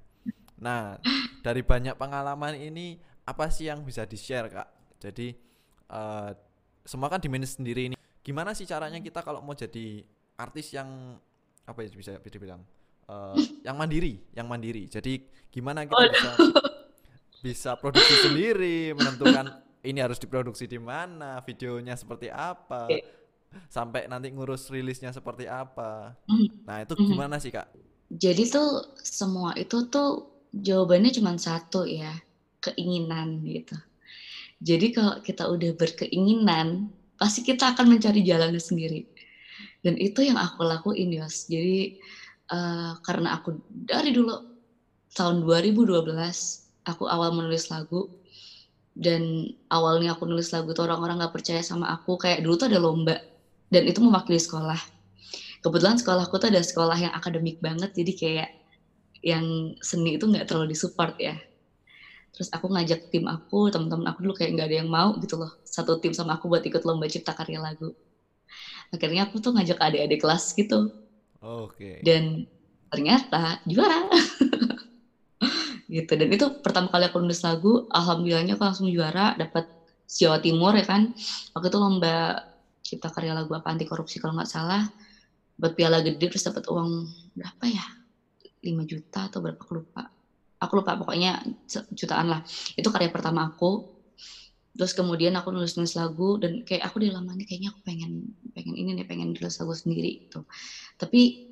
Nah 0.63 0.99
dari 1.47 1.63
banyak 1.65 1.97
pengalaman 1.97 2.57
ini 2.59 3.01
apa 3.27 3.49
sih 3.49 3.71
yang 3.71 3.83
bisa 3.83 4.05
di 4.05 4.19
share 4.19 4.51
kak? 4.51 4.69
Jadi 5.03 5.35
uh, 5.91 6.31
semua 6.83 7.11
kan 7.11 7.23
di 7.23 7.31
manage 7.31 7.59
sendiri 7.59 7.91
ini. 7.91 7.97
Gimana 8.23 8.55
sih 8.55 8.67
caranya 8.67 9.03
kita 9.03 9.23
kalau 9.27 9.43
mau 9.43 9.55
jadi 9.55 10.07
artis 10.39 10.75
yang 10.75 11.19
apa 11.63 11.79
ya 11.87 11.95
bisa 11.95 12.19
dibilang 12.19 12.63
uh, 13.07 13.35
yang 13.67 13.75
mandiri 13.75 14.23
yang 14.35 14.47
mandiri? 14.47 14.87
Jadi 14.87 15.27
gimana 15.51 15.87
kita 15.87 16.07
bisa 16.11 16.33
bisa 17.43 17.75
produksi 17.75 18.15
sendiri, 18.23 18.95
menentukan 18.95 19.51
ini 19.83 19.99
harus 19.99 20.23
diproduksi 20.23 20.71
di 20.71 20.79
mana, 20.79 21.43
videonya 21.43 21.99
seperti 21.99 22.31
apa, 22.31 22.87
okay. 22.87 23.03
sampai 23.67 24.07
nanti 24.07 24.31
ngurus 24.31 24.71
rilisnya 24.71 25.11
seperti 25.11 25.51
apa. 25.51 26.15
Mm. 26.31 26.47
Nah 26.63 26.77
itu 26.87 26.95
mm-hmm. 26.95 27.11
gimana 27.11 27.37
sih 27.43 27.51
kak? 27.51 27.67
Jadi 28.15 28.47
tuh 28.47 28.95
semua 29.03 29.59
itu 29.59 29.91
tuh 29.91 30.31
jawabannya 30.55 31.11
cuma 31.11 31.35
satu 31.35 31.83
ya, 31.83 32.15
keinginan 32.63 33.43
gitu. 33.43 33.75
Jadi 34.63 34.95
kalau 34.95 35.19
kita 35.19 35.51
udah 35.51 35.75
berkeinginan, 35.75 36.87
pasti 37.19 37.43
kita 37.43 37.75
akan 37.75 37.99
mencari 37.99 38.23
jalannya 38.23 38.63
sendiri. 38.63 39.03
Dan 39.83 39.99
itu 39.99 40.23
yang 40.23 40.39
aku 40.39 40.63
lakuin 40.63 41.11
Yos. 41.11 41.51
Jadi 41.51 41.99
uh, 42.55 42.95
karena 43.03 43.35
aku 43.43 43.59
dari 43.67 44.15
dulu 44.15 44.39
tahun 45.19 45.43
2012 45.43 46.62
aku 46.83 47.07
awal 47.07 47.35
menulis 47.35 47.71
lagu 47.71 48.11
dan 48.92 49.49
awalnya 49.73 50.12
aku 50.12 50.29
nulis 50.29 50.53
lagu 50.53 50.77
tuh 50.77 50.85
orang-orang 50.85 51.25
nggak 51.25 51.33
percaya 51.33 51.62
sama 51.64 51.88
aku 51.88 52.21
kayak 52.21 52.45
dulu 52.45 52.55
tuh 52.61 52.68
ada 52.68 52.79
lomba 52.83 53.16
dan 53.73 53.83
itu 53.88 53.99
mewakili 54.05 54.37
sekolah. 54.37 54.77
Kebetulan 55.64 55.97
sekolahku 55.97 56.37
tuh 56.37 56.53
ada 56.53 56.61
sekolah 56.61 56.99
yang 56.99 57.12
akademik 57.14 57.57
banget 57.62 57.88
jadi 57.97 58.12
kayak 58.12 58.49
yang 59.25 59.73
seni 59.81 60.21
itu 60.21 60.29
nggak 60.29 60.45
terlalu 60.45 60.77
disupport 60.77 61.14
ya. 61.16 61.37
Terus 62.37 62.49
aku 62.53 62.68
ngajak 62.68 63.01
tim 63.09 63.25
aku 63.29 63.73
teman-teman 63.73 64.12
aku 64.12 64.29
dulu 64.29 64.35
kayak 64.37 64.51
nggak 64.59 64.68
ada 64.68 64.77
yang 64.85 64.90
mau 64.92 65.16
gitu 65.21 65.40
loh 65.40 65.53
satu 65.64 65.97
tim 66.01 66.12
sama 66.12 66.37
aku 66.37 66.53
buat 66.53 66.64
ikut 66.64 66.83
lomba 66.85 67.09
cipta 67.09 67.33
karya 67.33 67.62
lagu. 67.62 67.97
Akhirnya 68.92 69.25
aku 69.25 69.40
tuh 69.40 69.57
ngajak 69.57 69.81
adik-adik 69.81 70.21
kelas 70.21 70.53
gitu. 70.53 70.92
Oke. 71.42 71.75
Okay. 71.75 71.95
dan 72.07 72.47
ternyata 72.92 73.59
juara 73.66 74.05
gitu. 75.93 76.13
Dan 76.17 76.29
itu 76.33 76.47
pertama 76.65 76.89
kali 76.89 77.13
aku 77.13 77.21
nulis 77.21 77.45
lagu 77.45 77.85
alhamdulillahnya 77.93 78.57
aku 78.57 78.65
langsung 78.65 78.89
juara 78.89 79.37
dapat 79.37 79.69
Jawa 80.09 80.41
Timur 80.41 80.73
ya 80.73 80.85
kan. 80.89 81.13
Waktu 81.53 81.69
itu 81.69 81.79
lomba 81.79 82.41
cipta 82.81 83.09
karya 83.13 83.37
lagu 83.37 83.53
apa 83.53 83.69
anti 83.69 83.85
korupsi 83.85 84.17
kalau 84.17 84.33
nggak 84.37 84.49
salah. 84.49 84.83
Buat 85.57 85.77
piala 85.77 86.01
gede 86.01 86.33
terus 86.33 86.45
dapat 86.49 86.65
uang 86.73 86.91
berapa 87.37 87.65
ya? 87.69 87.85
5 88.63 88.83
juta 88.89 89.29
atau 89.29 89.39
berapa 89.45 89.61
aku 89.61 89.73
lupa. 89.77 90.03
Aku 90.63 90.73
lupa 90.79 90.97
pokoknya 90.97 91.43
jutaan 91.93 92.33
lah. 92.33 92.41
Itu 92.79 92.89
karya 92.89 93.13
pertama 93.13 93.51
aku. 93.53 93.85
Terus 94.73 94.97
kemudian 94.97 95.37
aku 95.37 95.53
nulis 95.53 95.77
nulis 95.77 95.93
lagu 96.01 96.41
dan 96.41 96.65
kayak 96.65 96.89
aku 96.89 97.05
di 97.05 97.13
lama 97.13 97.37
ini 97.37 97.45
kayaknya 97.45 97.69
aku 97.77 97.85
pengen 97.85 98.33
pengen 98.57 98.73
ini 98.73 98.97
nih 98.97 99.05
pengen 99.05 99.37
nulis 99.37 99.61
lagu 99.61 99.75
sendiri 99.77 100.25
gitu. 100.25 100.49
Tapi 100.97 101.52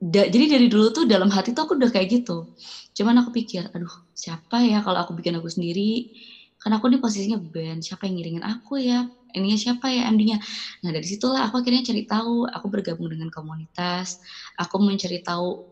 da, 0.00 0.24
jadi 0.24 0.56
dari 0.56 0.66
dulu 0.72 0.90
tuh 0.96 1.04
dalam 1.04 1.28
hati 1.28 1.52
tuh 1.52 1.68
aku 1.68 1.76
udah 1.76 1.92
kayak 1.92 2.08
gitu. 2.08 2.56
Cuman 2.96 3.20
aku 3.20 3.30
pikir, 3.36 3.68
aduh 3.70 3.92
siapa 4.16 4.64
ya 4.64 4.80
kalau 4.80 5.04
aku 5.04 5.12
bikin 5.12 5.36
lagu 5.36 5.46
sendiri? 5.52 6.16
Karena 6.60 6.80
aku 6.80 6.92
nih 6.92 7.00
posisinya 7.00 7.40
band, 7.40 7.80
siapa 7.84 8.08
yang 8.08 8.20
ngiringin 8.20 8.44
aku 8.44 8.80
ya? 8.80 9.08
Ininya 9.36 9.56
siapa 9.60 9.88
ya 9.92 10.08
MD-nya? 10.12 10.40
Nah 10.84 10.90
dari 10.92 11.06
situlah 11.08 11.48
aku 11.48 11.60
akhirnya 11.60 11.84
cari 11.84 12.02
tahu, 12.04 12.48
aku 12.48 12.66
bergabung 12.68 13.08
dengan 13.12 13.28
komunitas, 13.32 14.20
aku 14.56 14.76
mencari 14.80 15.24
tahu 15.24 15.64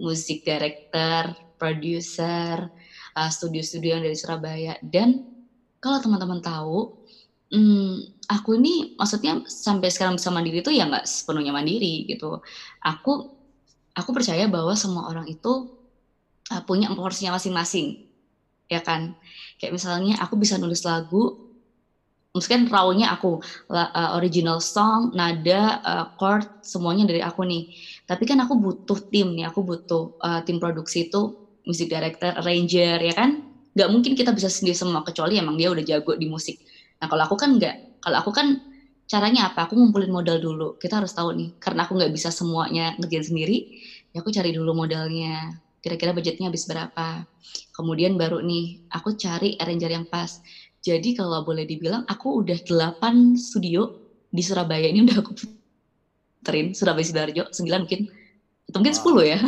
musik 0.00 0.40
director, 0.44 1.36
producer, 1.60 2.68
uh, 3.16 3.30
studio-studio 3.32 4.00
yang 4.00 4.04
dari 4.04 4.16
Surabaya. 4.16 4.72
Dan 4.80 5.20
kalau 5.76 6.00
teman-teman 6.00 6.40
tahu, 6.40 7.04
hmm, 7.52 8.24
aku 8.32 8.56
ini 8.56 8.96
maksudnya 8.96 9.44
sampai 9.44 9.92
sekarang 9.92 10.16
bisa 10.16 10.32
mandiri 10.32 10.64
tuh 10.64 10.72
ya 10.72 10.88
nggak 10.88 11.04
sepenuhnya 11.04 11.52
mandiri 11.52 12.08
gitu. 12.08 12.40
Aku 12.80 13.39
aku 14.00 14.10
percaya 14.16 14.48
bahwa 14.48 14.72
semua 14.74 15.06
orang 15.10 15.26
itu 15.28 15.68
uh, 16.52 16.62
punya 16.64 16.88
porsinya 16.96 17.36
masing-masing 17.36 18.00
ya 18.70 18.80
kan? 18.80 19.14
Kayak 19.58 19.72
misalnya 19.76 20.14
aku 20.22 20.34
bisa 20.40 20.56
nulis 20.56 20.82
lagu 20.86 21.36
mungkin 22.30 22.70
rawnya 22.70 23.10
aku 23.10 23.42
uh, 23.74 24.14
original 24.14 24.62
song 24.62 25.10
nada 25.18 25.82
uh, 25.82 26.06
chord 26.14 26.46
semuanya 26.62 27.04
dari 27.10 27.20
aku 27.20 27.42
nih. 27.42 27.66
Tapi 28.06 28.22
kan 28.26 28.38
aku 28.42 28.54
butuh 28.56 28.98
tim 29.10 29.34
nih 29.34 29.50
aku 29.50 29.60
butuh 29.66 30.14
uh, 30.22 30.40
tim 30.46 30.62
produksi 30.62 31.10
itu 31.10 31.34
music 31.66 31.90
director 31.90 32.30
arranger 32.38 33.02
ya 33.02 33.14
kan? 33.14 33.42
Nggak 33.74 33.88
mungkin 33.90 34.12
kita 34.14 34.30
bisa 34.34 34.46
sendiri 34.50 34.78
semua 34.78 35.02
kecuali 35.02 35.38
emang 35.38 35.58
dia 35.58 35.68
udah 35.74 35.82
jago 35.82 36.14
di 36.14 36.26
musik. 36.30 36.62
Nah 37.02 37.06
kalau 37.10 37.26
aku 37.26 37.36
kan 37.38 37.50
nggak. 37.58 37.76
Kalau 38.00 38.16
aku 38.22 38.30
kan 38.32 38.56
caranya 39.10 39.50
apa? 39.50 39.66
Aku 39.66 39.74
ngumpulin 39.74 40.14
modal 40.14 40.38
dulu. 40.38 40.78
Kita 40.78 41.02
harus 41.02 41.10
tahu 41.10 41.34
nih 41.34 41.50
karena 41.58 41.82
aku 41.82 41.98
nggak 41.98 42.14
bisa 42.14 42.30
semuanya 42.30 42.94
ngerjain 42.94 43.26
sendiri 43.26 43.66
ya 44.14 44.22
aku 44.22 44.30
cari 44.30 44.54
dulu 44.54 44.70
modalnya. 44.86 45.50
Kira-kira 45.82 46.14
budgetnya 46.14 46.52
habis 46.52 46.68
berapa? 46.68 47.24
Kemudian 47.74 48.14
baru 48.14 48.38
nih 48.44 48.78
aku 48.94 49.18
cari 49.18 49.58
arranger 49.58 49.90
yang 49.90 50.06
pas. 50.06 50.38
Jadi 50.78 51.16
kalau 51.16 51.42
boleh 51.42 51.66
dibilang 51.66 52.06
aku 52.06 52.44
udah 52.44 52.58
delapan 52.62 53.34
studio 53.34 53.90
di 54.30 54.42
Surabaya. 54.46 54.86
Ini 54.86 55.02
udah 55.02 55.16
aku 55.18 55.32
terin 56.46 56.70
Surabaya 56.76 57.02
Sidoarjo 57.02 57.44
9 57.50 57.82
mungkin. 57.82 58.06
Itu 58.68 58.76
mungkin 58.78 58.94
wow. 58.94 59.02
10 59.26 59.32
ya. 59.34 59.38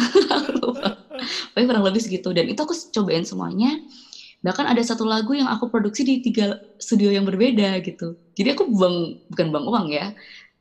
Tapi 1.53 1.65
kurang 1.69 1.85
lebih 1.87 2.03
segitu. 2.03 2.33
Dan 2.35 2.51
itu 2.51 2.59
aku 2.59 2.75
cobain 2.91 3.23
semuanya 3.23 3.77
bahkan 4.43 4.67
ada 4.67 4.83
satu 4.83 5.07
lagu 5.07 5.33
yang 5.33 5.47
aku 5.49 5.71
produksi 5.71 6.03
di 6.03 6.19
tiga 6.21 6.59
studio 6.77 7.15
yang 7.15 7.23
berbeda 7.23 7.79
gitu 7.83 8.19
jadi 8.35 8.59
aku 8.59 8.69
buang 8.69 9.23
bukan 9.31 9.47
buang 9.55 9.67
uang 9.71 9.87
ya 9.95 10.11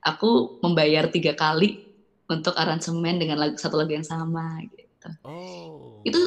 aku 0.05 0.61
membayar 0.61 1.09
tiga 1.09 1.33
kali 1.33 1.81
untuk 2.29 2.55
aransemen 2.55 3.19
dengan 3.19 3.41
lagu 3.41 3.57
satu 3.57 3.75
lagu 3.81 3.91
yang 3.91 4.05
sama 4.05 4.61
gitu 4.69 5.09
oh. 5.25 5.99
itu 6.05 6.19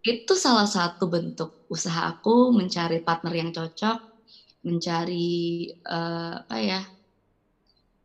itu 0.00 0.32
salah 0.32 0.64
satu 0.64 1.10
bentuk 1.10 1.68
usaha 1.68 2.08
aku 2.08 2.54
mencari 2.54 3.02
partner 3.04 3.34
yang 3.36 3.50
cocok 3.52 3.98
mencari 4.64 5.68
uh, 5.84 6.40
apa 6.46 6.56
ya 6.62 6.80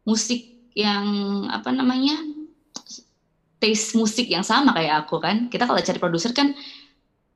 musik 0.03 0.71
yang 0.75 1.05
apa 1.47 1.71
namanya 1.71 2.19
taste 3.65 3.97
musik 3.97 4.29
yang 4.29 4.45
sama 4.45 4.77
kayak 4.77 5.09
aku 5.09 5.17
kan. 5.17 5.49
Kita 5.49 5.65
kalau 5.65 5.81
cari 5.81 5.97
produser 5.97 6.31
kan 6.37 6.53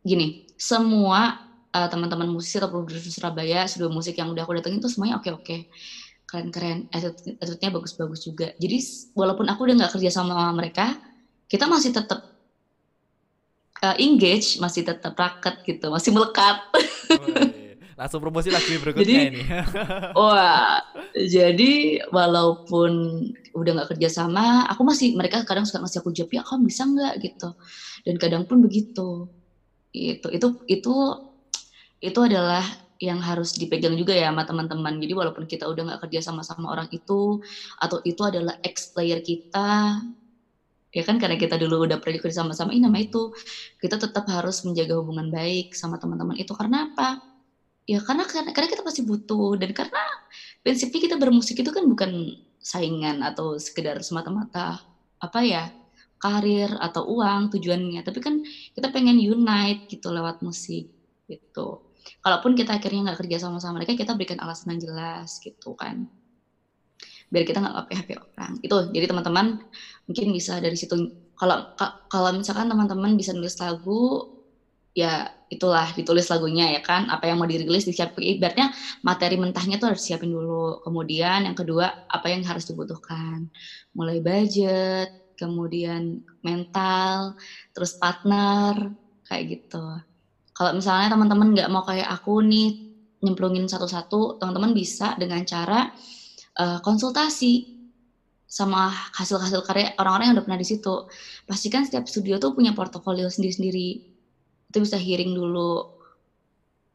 gini, 0.05 0.45
semua 0.60 1.49
uh, 1.73 1.88
teman-teman 1.89 2.29
musik 2.29 2.62
atau 2.62 2.82
produser 2.82 3.12
Surabaya, 3.13 3.65
studio 3.69 3.89
musik 3.93 4.17
yang 4.17 4.34
udah 4.34 4.43
aku 4.45 4.58
datengin 4.58 4.82
tuh 4.82 4.91
semuanya 4.91 5.21
oke-oke. 5.21 5.69
Keren-keren, 6.29 6.86
attitude-nya 6.93 7.73
bagus-bagus 7.73 8.21
juga. 8.21 8.53
Jadi 8.62 8.77
walaupun 9.17 9.49
aku 9.49 9.65
udah 9.65 9.75
nggak 9.82 9.93
kerja 9.97 10.13
sama 10.13 10.53
mereka, 10.53 10.93
kita 11.49 11.65
masih 11.65 11.89
tetap 11.89 12.21
uh, 13.82 13.97
engage, 13.97 14.62
masih 14.62 14.86
tetap 14.86 15.17
raket 15.17 15.65
gitu, 15.65 15.89
masih 15.89 16.13
melekat. 16.13 16.62
Langsung 17.99 18.23
promosi 18.23 18.47
lagi 18.47 18.79
berikutnya 18.79 19.03
jadi, 19.03 19.27
ini. 19.27 19.41
wah, 20.19 20.79
jadi 21.17 21.99
walaupun 22.15 22.91
udah 23.51 23.71
nggak 23.75 23.89
kerja 23.97 24.08
sama, 24.08 24.63
aku 24.71 24.88
masih 24.88 25.19
mereka 25.19 25.43
kadang 25.43 25.67
suka 25.67 25.84
ngasih 25.84 25.99
aku 25.99 26.15
job 26.15 26.32
ya 26.32 26.45
kamu 26.45 26.69
bisa 26.69 26.88
nggak 26.88 27.13
gitu. 27.19 27.49
Dan 28.08 28.15
kadang 28.15 28.47
pun 28.47 28.63
begitu. 28.63 29.27
Itu 29.91 30.32
itu 30.32 30.47
itu 30.71 30.93
itu 32.04 32.20
adalah 32.24 32.64
yang 33.00 33.20
harus 33.24 33.56
dipegang 33.56 33.96
juga 33.96 34.12
ya 34.16 34.28
sama 34.32 34.44
teman-teman. 34.44 35.00
Jadi 35.00 35.14
walaupun 35.16 35.44
kita 35.48 35.66
udah 35.72 35.82
nggak 35.96 36.02
kerja 36.08 36.20
sama 36.32 36.44
sama 36.44 36.68
orang 36.76 36.88
itu 36.92 37.40
atau 37.80 37.98
itu 38.04 38.22
adalah 38.28 38.56
ex 38.64 38.92
player 38.92 39.20
kita, 39.24 40.00
ya 40.96 41.04
kan 41.08 41.16
karena 41.22 41.38
kita 41.38 41.56
dulu 41.62 41.86
udah 41.86 41.98
pernah 42.02 42.20
kerja 42.22 42.42
sama-sama 42.46 42.74
ini 42.74 42.82
nama 42.86 42.98
itu 43.02 43.30
kita 43.82 43.96
tetap 44.02 44.26
harus 44.32 44.62
menjaga 44.66 44.94
hubungan 45.00 45.30
baik 45.34 45.72
sama 45.76 45.96
teman-teman 46.02 46.36
itu. 46.40 46.52
Karena 46.56 46.88
apa? 46.90 47.20
Ya 47.90 48.00
karena 48.06 48.24
karena 48.30 48.70
kita 48.70 48.84
pasti 48.86 49.02
butuh 49.06 49.58
dan 49.62 49.72
karena 49.76 50.02
prinsipnya 50.64 51.02
kita 51.10 51.16
bermusik 51.22 51.58
itu 51.62 51.72
kan 51.74 51.86
bukan 51.90 52.12
saingan 52.62 53.22
atau 53.26 53.58
sekedar 53.62 53.98
semata-mata 54.06 54.78
apa 55.24 55.40
ya 55.46 55.64
karir 56.22 56.72
atau 56.80 57.04
uang 57.18 57.52
tujuannya. 57.54 58.02
Tapi 58.08 58.20
kan 58.24 58.36
kita 58.76 58.90
pengen 58.96 59.18
unite 59.22 59.82
gitu 59.92 60.10
lewat 60.14 60.42
musik 60.46 60.88
gitu 61.30 61.82
kalaupun 62.24 62.54
kita 62.58 62.78
akhirnya 62.78 63.12
nggak 63.12 63.20
kerja 63.26 63.38
sama 63.44 63.58
sama 63.64 63.82
mereka 63.82 63.96
kita 63.98 64.14
berikan 64.18 64.40
alasan 64.44 64.76
yang 64.76 64.82
jelas 64.90 65.38
gitu 65.42 65.74
kan. 65.76 66.06
Biar 67.30 67.44
kita 67.46 67.62
nggak 67.62 67.94
HP 67.94 68.10
orang 68.18 68.54
itu 68.66 68.76
jadi 68.96 69.06
teman-teman 69.10 69.46
mungkin 70.10 70.26
bisa 70.34 70.58
dari 70.58 70.76
situ 70.76 71.14
kalau 71.38 71.64
kalau 72.12 72.30
misalkan 72.36 72.68
teman-teman 72.68 73.16
bisa 73.16 73.32
nulis 73.32 73.56
lagu 73.62 74.28
ya 74.98 75.30
itulah 75.50 75.88
ditulis 75.98 76.28
lagunya 76.30 76.76
ya 76.76 76.82
kan. 76.84 77.08
Apa 77.08 77.30
yang 77.32 77.38
mau 77.42 77.48
dirilis 77.50 77.86
disiapin. 77.88 78.38
Ibaratnya 78.38 78.70
materi 79.06 79.36
mentahnya 79.40 79.80
tuh 79.82 79.96
harus 79.96 80.04
siapin 80.06 80.30
dulu. 80.34 80.84
Kemudian 80.84 81.48
yang 81.48 81.56
kedua 81.58 81.90
apa 82.10 82.28
yang 82.32 82.44
harus 82.46 82.66
dibutuhkan. 82.70 83.48
Mulai 83.96 84.20
budget 84.22 85.10
kemudian 85.40 86.20
mental 86.44 87.32
terus 87.72 87.96
partner 87.96 88.92
kayak 89.24 89.44
gitu 89.56 89.80
kalau 90.60 90.76
misalnya 90.76 91.15
teman-teman 91.15 91.56
nggak 91.56 91.72
mau 91.72 91.88
kayak 91.88 92.12
aku 92.12 92.43
nih 92.43 92.91
nyemplungin 93.24 93.63
satu-satu 93.72 94.43
teman-teman 94.43 94.76
bisa 94.76 95.15
dengan 95.15 95.39
cara 95.48 95.88
uh, 96.60 96.84
konsultasi 96.84 97.80
sama 98.43 98.91
hasil-hasil 99.15 99.63
karya 99.63 99.95
orang-orang 99.95 100.34
yang 100.34 100.36
udah 100.36 100.45
pernah 100.52 100.60
di 100.60 100.67
situ. 100.67 101.08
Pastikan 101.48 101.88
setiap 101.88 102.12
studio 102.12 102.41
tuh 102.43 102.52
punya 102.52 102.76
portofolio 102.76 103.32
sendiri-sendiri. 103.32 104.04
Itu 104.67 104.84
bisa 104.84 105.00
hearing 105.00 105.32
dulu. 105.32 105.95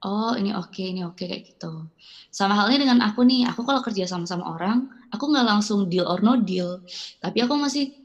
Oh 0.05 0.37
ini 0.37 0.53
oke 0.53 0.68
okay, 0.68 0.92
ini 0.92 1.00
oke 1.00 1.16
okay, 1.16 1.27
kayak 1.33 1.42
gitu. 1.57 1.88
Sama 2.29 2.53
halnya 2.61 2.85
dengan 2.85 3.00
aku 3.00 3.24
nih 3.24 3.48
aku 3.48 3.64
kalau 3.64 3.81
kerja 3.81 4.05
sama 4.05 4.29
sama 4.29 4.44
orang 4.53 4.92
aku 5.09 5.33
nggak 5.33 5.46
langsung 5.48 5.88
deal 5.88 6.05
or 6.05 6.20
no 6.20 6.37
deal. 6.37 6.85
Tapi 7.24 7.40
aku 7.40 7.57
masih 7.57 7.96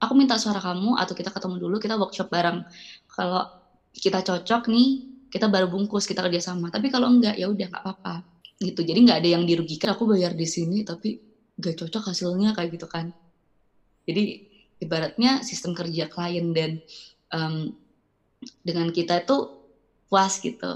aku 0.00 0.16
minta 0.16 0.40
suara 0.40 0.62
kamu 0.62 0.96
atau 0.96 1.12
kita 1.12 1.28
ketemu 1.28 1.60
dulu 1.60 1.76
kita 1.76 2.00
workshop 2.00 2.32
bareng. 2.32 2.64
Kalau 3.12 3.65
kita 3.96 4.20
cocok 4.22 4.68
nih 4.68 4.88
kita 5.32 5.50
baru 5.50 5.66
bungkus 5.68 6.06
kita 6.06 6.22
kerja 6.24 6.52
sama. 6.52 6.70
Tapi 6.70 6.88
kalau 6.88 7.10
enggak 7.10 7.36
ya 7.36 7.50
udah 7.50 7.66
nggak 7.68 7.82
apa-apa. 7.82 8.24
Gitu. 8.56 8.80
Jadi 8.80 8.98
nggak 9.04 9.18
ada 9.20 9.28
yang 9.36 9.44
dirugikan. 9.44 9.92
Aku 9.92 10.08
bayar 10.08 10.32
di 10.32 10.48
sini 10.48 10.80
tapi 10.86 11.20
gak 11.56 11.76
cocok 11.76 12.12
hasilnya 12.12 12.52
kayak 12.56 12.76
gitu 12.76 12.86
kan. 12.88 13.12
Jadi 14.08 14.44
ibaratnya 14.80 15.40
sistem 15.40 15.72
kerja 15.72 16.08
klien 16.08 16.52
dan 16.52 16.80
um, 17.32 17.72
dengan 18.62 18.92
kita 18.92 19.24
itu 19.24 19.36
puas 20.08 20.38
gitu. 20.40 20.72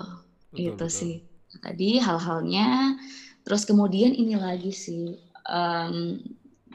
Betul, 0.50 0.56
gitu 0.56 0.84
betul. 0.88 0.88
sih. 0.90 1.14
Tadi 1.60 2.00
hal-halnya. 2.00 2.96
Terus 3.40 3.64
kemudian 3.64 4.12
ini 4.12 4.36
lagi 4.36 4.72
sih 4.72 5.16
um, 5.48 6.20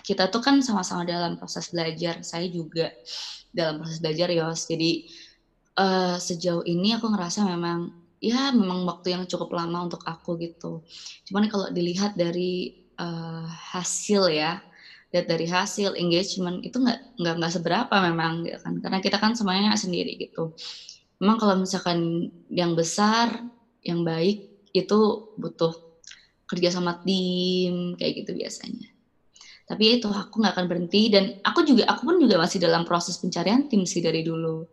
kita 0.01 0.29
tuh 0.33 0.41
kan 0.41 0.57
sama-sama 0.65 1.05
dalam 1.05 1.37
proses 1.37 1.69
belajar. 1.69 2.21
Saya 2.25 2.49
juga 2.49 2.89
dalam 3.53 3.81
proses 3.81 4.01
belajar 4.01 4.29
Yos 4.33 4.67
jadi 4.67 5.05
uh, 5.79 6.17
sejauh 6.19 6.63
ini 6.65 6.95
aku 6.95 7.11
ngerasa 7.11 7.43
memang 7.47 7.91
ya 8.23 8.49
memang 8.55 8.87
waktu 8.89 9.13
yang 9.15 9.23
cukup 9.29 9.53
lama 9.53 9.85
untuk 9.85 10.01
aku 10.07 10.39
gitu. 10.41 10.81
Cuman 11.27 11.45
kalau 11.51 11.69
dilihat 11.69 12.15
dari 12.17 12.71
uh, 12.99 13.45
hasil 13.75 14.31
ya 14.31 14.59
lihat 15.13 15.31
dari 15.31 15.47
hasil 15.47 15.95
engagement 15.95 16.59
itu 16.65 16.75
nggak 16.75 16.99
nggak 17.21 17.35
nggak 17.39 17.53
seberapa 17.53 17.95
memang 18.03 18.43
gitu 18.47 18.57
kan. 18.59 18.73
Karena 18.83 18.99
kita 19.03 19.17
kan 19.21 19.31
semuanya 19.37 19.75
sendiri 19.77 20.15
gitu. 20.19 20.51
Memang 21.21 21.37
kalau 21.39 21.55
misalkan 21.59 22.31
yang 22.51 22.75
besar 22.75 23.39
yang 23.85 24.01
baik 24.03 24.43
itu 24.75 24.99
butuh 25.39 25.71
kerja 26.49 26.69
sama 26.73 26.99
tim 27.05 27.95
kayak 27.99 28.25
gitu 28.25 28.31
biasanya. 28.35 28.89
Tapi 29.65 29.81
ya 29.81 29.93
itu 29.97 30.07
aku 30.11 30.35
nggak 30.41 30.53
akan 30.57 30.65
berhenti. 30.69 31.09
Dan 31.09 31.31
aku 31.41 31.65
juga 31.65 31.89
aku 31.89 32.01
pun 32.05 32.17
juga 32.21 32.35
masih 32.41 32.59
dalam 32.61 32.83
proses 32.85 33.17
pencarian 33.17 33.65
tim 33.65 33.83
sih 33.87 34.01
dari 34.03 34.21
dulu 34.21 34.67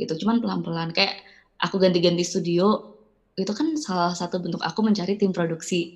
gitu 0.00 0.26
cuman 0.26 0.42
pelan-pelan 0.42 0.90
kayak 0.94 1.14
aku 1.62 1.78
ganti-ganti 1.78 2.22
studio 2.26 2.82
itu 3.38 3.50
kan 3.54 3.74
salah 3.78 4.14
satu 4.14 4.38
bentuk 4.42 4.62
aku 4.62 4.80
mencari 4.86 5.18
tim 5.18 5.30
produksi 5.34 5.90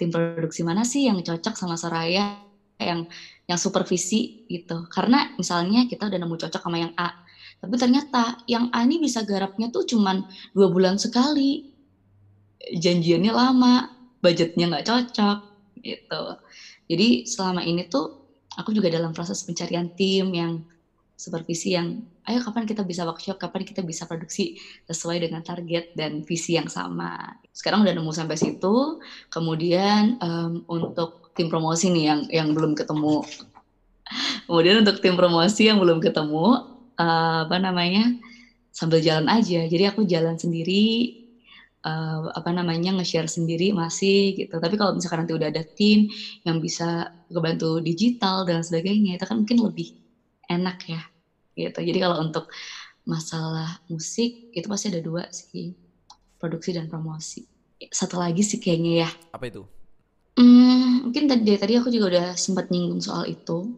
tim 0.00 0.08
produksi 0.08 0.64
mana 0.64 0.82
sih 0.86 1.04
yang 1.06 1.20
cocok 1.20 1.54
sama 1.54 1.76
Soraya 1.76 2.40
yang 2.80 3.04
yang 3.44 3.58
supervisi 3.60 4.32
gitu. 4.48 4.88
Karena 4.88 5.28
misalnya 5.36 5.84
kita 5.84 6.08
udah 6.08 6.16
nemu 6.16 6.36
cocok 6.40 6.62
sama 6.64 6.80
yang 6.80 6.92
A, 6.96 7.12
tapi 7.60 7.76
ternyata 7.76 8.40
yang 8.48 8.72
A 8.72 8.88
ini 8.88 8.96
bisa 8.96 9.20
garapnya 9.20 9.68
tuh 9.68 9.84
cuman 9.84 10.24
dua 10.56 10.72
bulan 10.72 10.96
sekali. 10.96 11.60
Janjiannya 12.60 13.32
lama, 13.32 13.84
budgetnya 14.24 14.68
nggak 14.72 14.86
cocok 14.88 15.38
gitu. 15.80 16.22
Jadi 16.90 17.08
selama 17.24 17.60
ini 17.64 17.84
tuh 17.88 18.12
aku 18.56 18.72
juga 18.76 18.92
dalam 18.92 19.12
proses 19.16 19.40
pencarian 19.44 19.88
tim 19.96 20.28
yang 20.32 20.60
supervisi 21.16 21.76
yang 21.76 22.00
ayo 22.28 22.38
kapan 22.44 22.64
kita 22.68 22.82
bisa 22.84 23.08
workshop, 23.08 23.40
kapan 23.40 23.62
kita 23.64 23.80
bisa 23.80 24.04
produksi 24.04 24.58
sesuai 24.88 25.24
dengan 25.28 25.40
target 25.40 25.96
dan 25.96 26.20
visi 26.24 26.58
yang 26.58 26.68
sama. 26.68 27.16
Sekarang 27.54 27.84
udah 27.84 27.94
nemu 27.96 28.12
sampai 28.12 28.36
situ. 28.36 29.00
Kemudian 29.32 30.20
um, 30.20 30.64
untuk 30.68 31.32
tim 31.32 31.48
promosi 31.48 31.88
nih 31.88 32.04
yang 32.04 32.20
yang 32.28 32.48
belum 32.52 32.76
ketemu. 32.76 33.24
Kemudian 34.50 34.82
untuk 34.82 34.98
tim 34.98 35.14
promosi 35.14 35.70
yang 35.70 35.78
belum 35.78 36.02
ketemu, 36.02 36.46
uh, 36.98 37.46
apa 37.46 37.56
namanya, 37.62 38.10
sambil 38.74 38.98
jalan 38.98 39.30
aja. 39.30 39.64
Jadi 39.70 39.84
aku 39.86 40.02
jalan 40.02 40.34
sendiri, 40.34 41.14
uh, 41.86 42.28
apa 42.34 42.50
namanya 42.50 42.90
nge-share 42.98 43.30
sendiri 43.30 43.70
masih 43.70 44.34
gitu. 44.36 44.58
Tapi 44.58 44.74
kalau 44.74 44.98
misalkan 44.98 45.24
nanti 45.24 45.34
udah 45.36 45.48
ada 45.48 45.62
tim 45.78 46.10
yang 46.42 46.58
bisa 46.58 47.06
kebantu 47.30 47.78
digital 47.78 48.42
dan 48.42 48.66
sebagainya, 48.66 49.16
itu 49.16 49.24
kan 49.24 49.36
mungkin 49.38 49.58
lebih 49.62 49.94
enak 50.50 50.78
ya, 50.90 51.02
gitu. 51.68 51.78
Jadi 51.84 51.98
kalau 52.00 52.16
untuk 52.22 52.48
masalah 53.04 53.80
musik 53.90 54.52
itu 54.54 54.66
pasti 54.70 54.92
ada 54.92 55.02
dua 55.02 55.26
sih, 55.34 55.74
produksi 56.40 56.76
dan 56.76 56.86
promosi. 56.86 57.44
Satu 57.90 58.20
lagi 58.20 58.44
sih 58.44 58.60
kayaknya 58.60 59.08
ya. 59.08 59.10
Apa 59.32 59.48
itu? 59.48 59.62
Hmm, 60.36 61.10
mungkin 61.10 61.28
tadi 61.28 61.56
tadi 61.58 61.74
aku 61.76 61.92
juga 61.92 62.06
udah 62.16 62.28
sempat 62.36 62.68
nyinggung 62.72 63.00
soal 63.02 63.28
itu. 63.28 63.76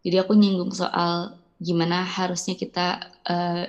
Jadi 0.00 0.16
aku 0.16 0.32
nyinggung 0.32 0.72
soal 0.72 1.36
gimana 1.60 2.08
harusnya 2.08 2.56
kita, 2.56 3.04
uh, 3.28 3.68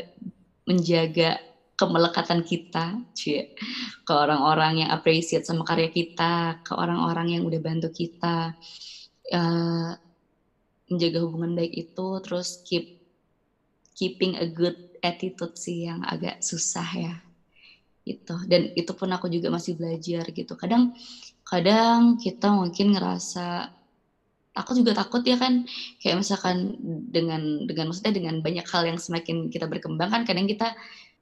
menjaga 0.63 1.43
kemelekatan 1.75 2.45
kita, 2.45 3.03
cie, 3.17 3.57
ke 4.05 4.13
orang-orang 4.13 4.85
yang 4.85 4.89
appreciate 4.93 5.43
sama 5.43 5.65
karya 5.65 5.89
kita, 5.89 6.61
ke 6.61 6.71
orang-orang 6.77 7.35
yang 7.35 7.43
udah 7.43 7.59
bantu 7.59 7.89
kita. 7.91 8.53
Uh, 9.31 9.95
menjaga 10.91 11.23
hubungan 11.23 11.55
baik 11.55 11.71
itu 11.71 12.07
terus 12.19 12.61
keep 12.67 13.00
keeping 14.01 14.33
a 14.41 14.49
good 14.49 14.81
attitude 15.05 15.53
sih 15.53 15.85
yang 15.85 16.01
agak 16.09 16.41
susah 16.41 16.89
ya 16.97 17.15
gitu. 18.07 18.35
Dan 18.49 18.73
itu 18.73 18.91
pun 18.97 19.09
aku 19.13 19.29
juga 19.29 19.53
masih 19.53 19.77
belajar 19.77 20.25
gitu. 20.33 20.53
Kadang 20.57 20.89
kadang 21.45 22.17
kita 22.17 22.49
mungkin 22.53 22.97
ngerasa 22.97 23.69
aku 24.57 24.71
juga 24.79 24.91
takut 24.97 25.23
ya 25.23 25.39
kan 25.39 25.63
kayak 26.03 26.17
misalkan 26.23 26.75
dengan 27.07 27.63
dengan 27.69 27.85
maksudnya 27.91 28.11
dengan 28.15 28.35
banyak 28.43 28.65
hal 28.67 28.83
yang 28.89 28.99
semakin 28.99 29.47
kita 29.47 29.65
berkembang 29.71 30.11
kan 30.11 30.23
kadang 30.27 30.43
kita 30.49 30.75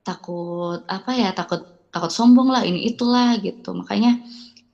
takut 0.06 0.82
apa 0.90 1.12
ya 1.14 1.30
takut 1.38 1.66
takut 1.94 2.10
sombong 2.14 2.50
lah 2.54 2.64
ini 2.66 2.90
itulah 2.90 3.38
gitu. 3.42 3.74
Makanya 3.78 4.18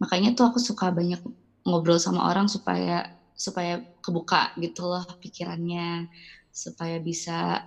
makanya 0.02 0.36
tuh 0.38 0.46
aku 0.52 0.60
suka 0.64 0.92
banyak 0.96 1.20
ngobrol 1.68 2.00
sama 2.02 2.28
orang 2.32 2.48
supaya 2.52 3.08
supaya 3.36 3.80
kebuka 4.04 4.52
gitu 4.60 4.88
loh 4.88 5.04
pikirannya 5.24 6.08
supaya 6.52 6.98
bisa 7.04 7.60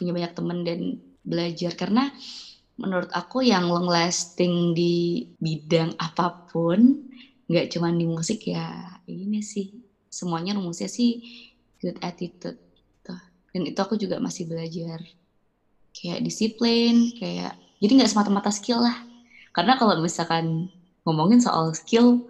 punya 0.00 0.16
banyak 0.16 0.32
temen 0.32 0.58
dan 0.64 0.80
belajar. 1.20 1.76
Karena 1.76 2.08
menurut 2.80 3.12
aku 3.12 3.44
yang 3.44 3.68
long 3.68 3.84
lasting 3.84 4.72
di 4.72 5.28
bidang 5.36 5.92
apa 6.00 6.40
pun 6.48 7.04
nggak 7.50 7.68
cuma 7.76 7.92
di 7.92 8.08
musik 8.08 8.48
ya 8.48 8.96
ini 9.04 9.44
sih. 9.44 9.68
Semuanya 10.08 10.56
rumusnya 10.56 10.88
sih 10.88 11.20
good 11.84 12.00
attitude. 12.00 12.56
Gitu. 12.56 13.14
dan 13.52 13.62
itu 13.68 13.78
aku 13.84 14.00
juga 14.00 14.16
masih 14.16 14.48
belajar. 14.48 15.04
Kayak 15.92 16.24
disiplin 16.24 17.12
kayak 17.12 17.52
jadi 17.84 17.92
nggak 18.00 18.10
semata-mata 18.16 18.48
skill 18.48 18.80
lah. 18.80 18.96
Karena 19.52 19.76
kalau 19.76 20.00
misalkan 20.00 20.72
ngomongin 21.04 21.44
soal 21.44 21.76
skill 21.76 22.24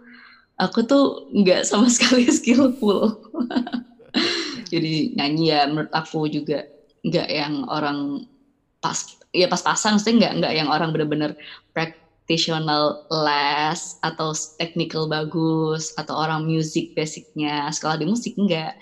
aku 0.60 0.84
tuh 0.84 1.24
nggak 1.32 1.64
sama 1.64 1.88
sekali 1.94 2.28
skillful 2.28 3.16
jadi 4.72 5.16
nyanyi 5.16 5.56
ya 5.56 5.64
menurut 5.66 5.90
aku 5.90 6.28
juga 6.28 6.68
nggak 7.06 7.28
yang 7.28 7.64
orang 7.68 8.24
pas 8.80 8.96
ya 9.30 9.46
pas-pasan 9.46 9.96
maksudnya 9.96 10.16
nggak 10.16 10.32
nggak 10.40 10.54
yang 10.56 10.68
orang 10.72 10.90
bener-bener 10.90 11.36
practitioner 11.76 13.04
les 13.08 13.80
atau 14.00 14.32
technical 14.56 15.06
bagus 15.06 15.92
atau 15.96 16.16
orang 16.16 16.48
musik 16.48 16.92
basicnya. 16.96 17.68
Sekolah 17.72 18.00
di 18.00 18.06
musik 18.08 18.36
enggak 18.36 18.76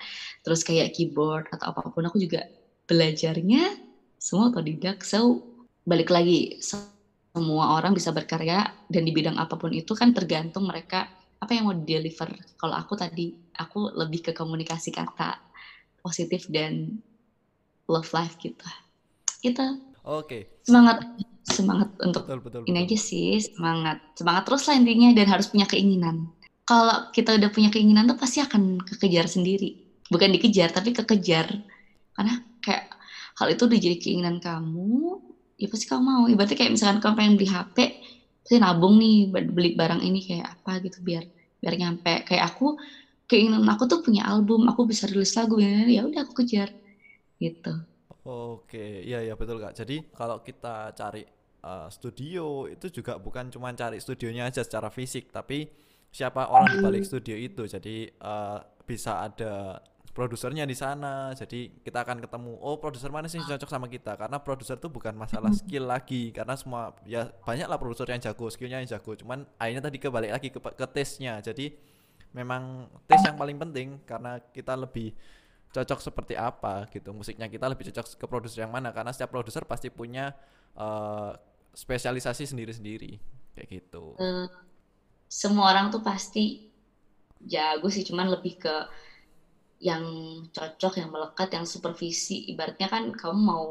terus 0.46 0.62
kayak 0.64 0.94
keyboard 0.94 1.44
atau 1.52 1.74
apa 1.74 1.90
pun 1.92 2.06
aku 2.06 2.22
juga 2.22 2.46
belajarnya 2.88 3.74
semua 4.18 4.50
otodidak. 4.50 5.02
So 5.04 5.42
balik 5.88 6.12
lagi 6.12 6.60
semua 6.62 7.78
orang 7.78 7.94
bisa 7.94 8.10
berkarya 8.10 8.66
dan 8.90 9.02
di 9.06 9.12
bidang 9.14 9.36
apa 9.38 9.54
pun 9.54 9.70
itu 9.70 9.94
kan 9.94 10.10
tergantung 10.10 10.66
mereka 10.66 11.06
apa 11.38 11.54
yang 11.54 11.70
mau 11.70 11.76
deliver 11.76 12.28
kalau 12.58 12.74
aku 12.74 12.98
tadi 12.98 13.30
aku 13.54 13.94
lebih 13.94 14.30
ke 14.30 14.32
komunikasi 14.34 14.90
kata 14.90 15.38
positif 16.02 16.50
dan 16.50 16.98
love 17.88 18.10
life 18.12 18.36
kita. 18.36 18.68
Kita 19.40 19.74
oke. 20.04 20.28
Okay. 20.28 20.42
semangat. 20.62 21.02
Semangat 21.48 21.96
untuk 22.04 22.28
betul, 22.28 22.40
betul, 22.44 22.62
ini 22.68 22.84
aja 22.84 22.98
sih 23.00 23.40
semangat. 23.40 24.04
Semangat 24.12 24.44
terus 24.44 24.68
lah 24.68 24.76
intinya 24.76 25.16
dan 25.16 25.26
harus 25.32 25.48
punya 25.48 25.64
keinginan. 25.64 26.28
Kalau 26.68 27.08
kita 27.16 27.40
udah 27.40 27.48
punya 27.48 27.72
keinginan 27.72 28.04
tuh 28.04 28.20
pasti 28.20 28.44
akan 28.44 28.84
kekejar 28.84 29.24
sendiri. 29.24 29.80
Bukan 30.12 30.28
dikejar 30.36 30.68
tapi 30.76 30.92
kekejar. 30.92 31.48
Karena 32.12 32.44
kayak 32.60 32.92
hal 33.40 33.48
itu 33.48 33.64
udah 33.64 33.80
jadi 33.80 33.96
keinginan 33.96 34.44
kamu 34.44 35.24
ya 35.56 35.66
pasti 35.72 35.88
kamu 35.88 36.02
mau. 36.04 36.24
Ibaratnya 36.28 36.56
kayak 36.60 36.72
misalkan 36.76 37.00
kamu 37.00 37.14
pengen 37.16 37.34
beli 37.40 37.48
HP 37.48 37.76
pasti 38.44 38.56
nabung 38.60 39.00
nih 39.00 39.32
beli 39.32 39.70
barang 39.72 40.04
ini 40.04 40.20
kayak 40.24 40.46
apa 40.60 40.84
gitu 40.84 41.00
biar 41.00 41.24
biar 41.64 41.74
nyampe. 41.80 42.28
Kayak 42.28 42.52
aku 42.52 42.76
keinginan 43.24 43.64
aku 43.72 43.88
tuh 43.88 44.04
punya 44.04 44.28
album. 44.28 44.68
Aku 44.68 44.84
bisa 44.84 45.08
rilis 45.08 45.32
lagu 45.32 45.56
ya 45.56 46.04
udah 46.04 46.28
aku 46.28 46.44
kejar 46.44 46.68
gitu. 47.38 47.72
Oke 48.28 49.06
iya 49.06 49.24
iya 49.24 49.34
betul 49.38 49.62
kak. 49.62 49.72
Jadi 49.78 50.10
kalau 50.12 50.42
kita 50.44 50.92
cari 50.92 51.24
uh, 51.64 51.88
studio 51.88 52.68
itu 52.68 52.92
juga 52.92 53.16
bukan 53.16 53.48
cuma 53.48 53.72
cari 53.72 54.02
studionya 54.02 54.50
aja 54.50 54.60
secara 54.60 54.92
fisik 54.92 55.32
tapi 55.32 55.70
siapa 56.12 56.50
orang 56.50 56.76
di 56.76 56.78
balik 56.84 57.02
studio 57.08 57.32
itu. 57.38 57.64
Jadi 57.64 58.10
uh, 58.20 58.60
bisa 58.84 59.24
ada 59.24 59.80
produsernya 60.12 60.66
di 60.66 60.74
sana. 60.74 61.30
Jadi 61.32 61.80
kita 61.80 62.02
akan 62.02 62.18
ketemu 62.18 62.58
oh 62.58 62.76
produser 62.82 63.08
mana 63.08 63.30
sih 63.30 63.38
cocok 63.38 63.70
sama 63.70 63.86
kita? 63.86 64.18
Karena 64.18 64.42
produser 64.42 64.76
tuh 64.76 64.90
bukan 64.90 65.14
masalah 65.14 65.54
skill 65.62 65.88
lagi 65.88 66.34
karena 66.34 66.58
semua 66.58 66.92
ya 67.06 67.30
banyak 67.46 67.70
lah 67.70 67.78
produser 67.78 68.10
yang 68.10 68.20
jago 68.20 68.50
skillnya 68.50 68.82
yang 68.82 68.90
jago. 68.90 69.14
Cuman 69.14 69.46
akhirnya 69.56 69.88
tadi 69.88 69.96
kebalik 70.02 70.32
lagi 70.34 70.48
ke, 70.50 70.58
ke 70.58 70.86
tesnya 70.90 71.38
jadi 71.40 71.70
memang 72.34 72.92
tes 73.08 73.24
yang 73.24 73.40
paling 73.40 73.56
penting 73.56 74.04
karena 74.04 74.36
kita 74.52 74.76
lebih 74.76 75.16
cocok 75.68 76.00
seperti 76.00 76.34
apa 76.34 76.88
gitu 76.88 77.12
musiknya 77.12 77.46
kita 77.46 77.68
lebih 77.68 77.92
cocok 77.92 78.16
ke 78.16 78.26
produser 78.26 78.64
yang 78.64 78.72
mana 78.72 78.88
karena 78.88 79.12
setiap 79.12 79.32
produser 79.32 79.68
pasti 79.68 79.92
punya 79.92 80.32
uh, 80.76 81.36
spesialisasi 81.76 82.48
sendiri-sendiri 82.48 83.20
kayak 83.52 83.68
gitu 83.68 84.16
uh, 84.16 84.48
semua 85.28 85.76
orang 85.76 85.92
tuh 85.92 86.00
pasti 86.00 86.72
jago 87.44 87.92
sih 87.92 88.02
cuman 88.02 88.32
lebih 88.32 88.58
ke 88.58 88.74
yang 89.78 90.04
cocok, 90.50 90.98
yang 90.98 91.10
melekat, 91.14 91.48
yang 91.54 91.66
supervisi. 91.66 92.50
Ibaratnya 92.50 92.90
kan 92.90 93.14
kamu 93.14 93.38
mau 93.38 93.66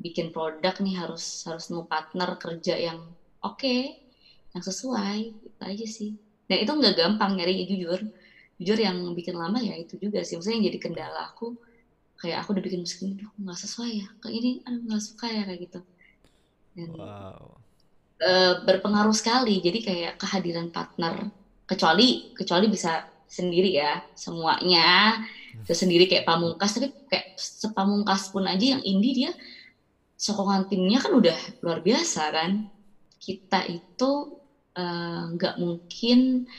bikin 0.00 0.32
produk 0.32 0.72
nih 0.80 0.96
harus 0.96 1.44
harus 1.44 1.68
nemu 1.68 1.84
partner 1.84 2.40
kerja 2.40 2.74
yang 2.80 3.04
oke, 3.44 3.60
okay, 3.60 4.00
yang 4.56 4.64
sesuai, 4.64 5.18
itu 5.36 5.60
aja 5.60 5.86
sih. 5.86 6.10
Dan 6.48 6.64
itu 6.64 6.72
nggak 6.72 6.96
gampang 6.96 7.36
nyari 7.36 7.68
jujur. 7.68 8.00
Jujur 8.60 8.76
yang 8.76 9.00
bikin 9.16 9.40
lama 9.40 9.56
ya 9.56 9.72
itu 9.72 9.96
juga 9.96 10.20
sih. 10.20 10.36
Maksudnya 10.36 10.60
yang 10.60 10.66
jadi 10.68 10.78
kendala 10.78 11.32
aku 11.32 11.56
kayak 12.20 12.44
aku 12.44 12.52
udah 12.52 12.64
bikin 12.64 12.84
musik 12.84 13.00
ini 13.00 13.24
nggak 13.24 13.58
sesuai 13.64 13.90
ya, 14.04 14.06
kayak 14.20 14.34
ini 14.36 14.50
aduh 14.68 14.80
nggak 14.84 15.00
suka 15.00 15.26
ya 15.32 15.42
kayak 15.48 15.60
gitu. 15.64 15.80
Dan 16.76 16.90
wow. 16.92 17.56
e, 18.20 18.30
berpengaruh 18.68 19.16
sekali. 19.16 19.64
Jadi 19.64 19.78
kayak 19.80 20.20
kehadiran 20.20 20.68
partner 20.68 21.32
kecuali 21.64 22.36
kecuali 22.36 22.68
bisa 22.68 23.08
sendiri 23.30 23.70
ya 23.70 24.02
semuanya 24.18 25.22
hmm. 25.54 25.70
sendiri 25.70 26.10
kayak 26.10 26.26
pamungkas 26.26 26.74
tapi 26.74 26.90
kayak 27.06 27.38
sepamungkas 27.38 28.34
pun 28.34 28.42
aja 28.42 28.74
yang 28.74 28.82
indie 28.82 29.14
dia 29.14 29.32
sokongan 30.18 30.66
timnya 30.66 30.98
kan 30.98 31.14
udah 31.14 31.38
luar 31.62 31.78
biasa 31.78 32.26
kan 32.34 32.66
kita 33.22 33.70
itu 33.70 34.34
eh, 34.74 35.22
nggak 35.38 35.54
uh, 35.54 35.60
mungkin 35.62 36.50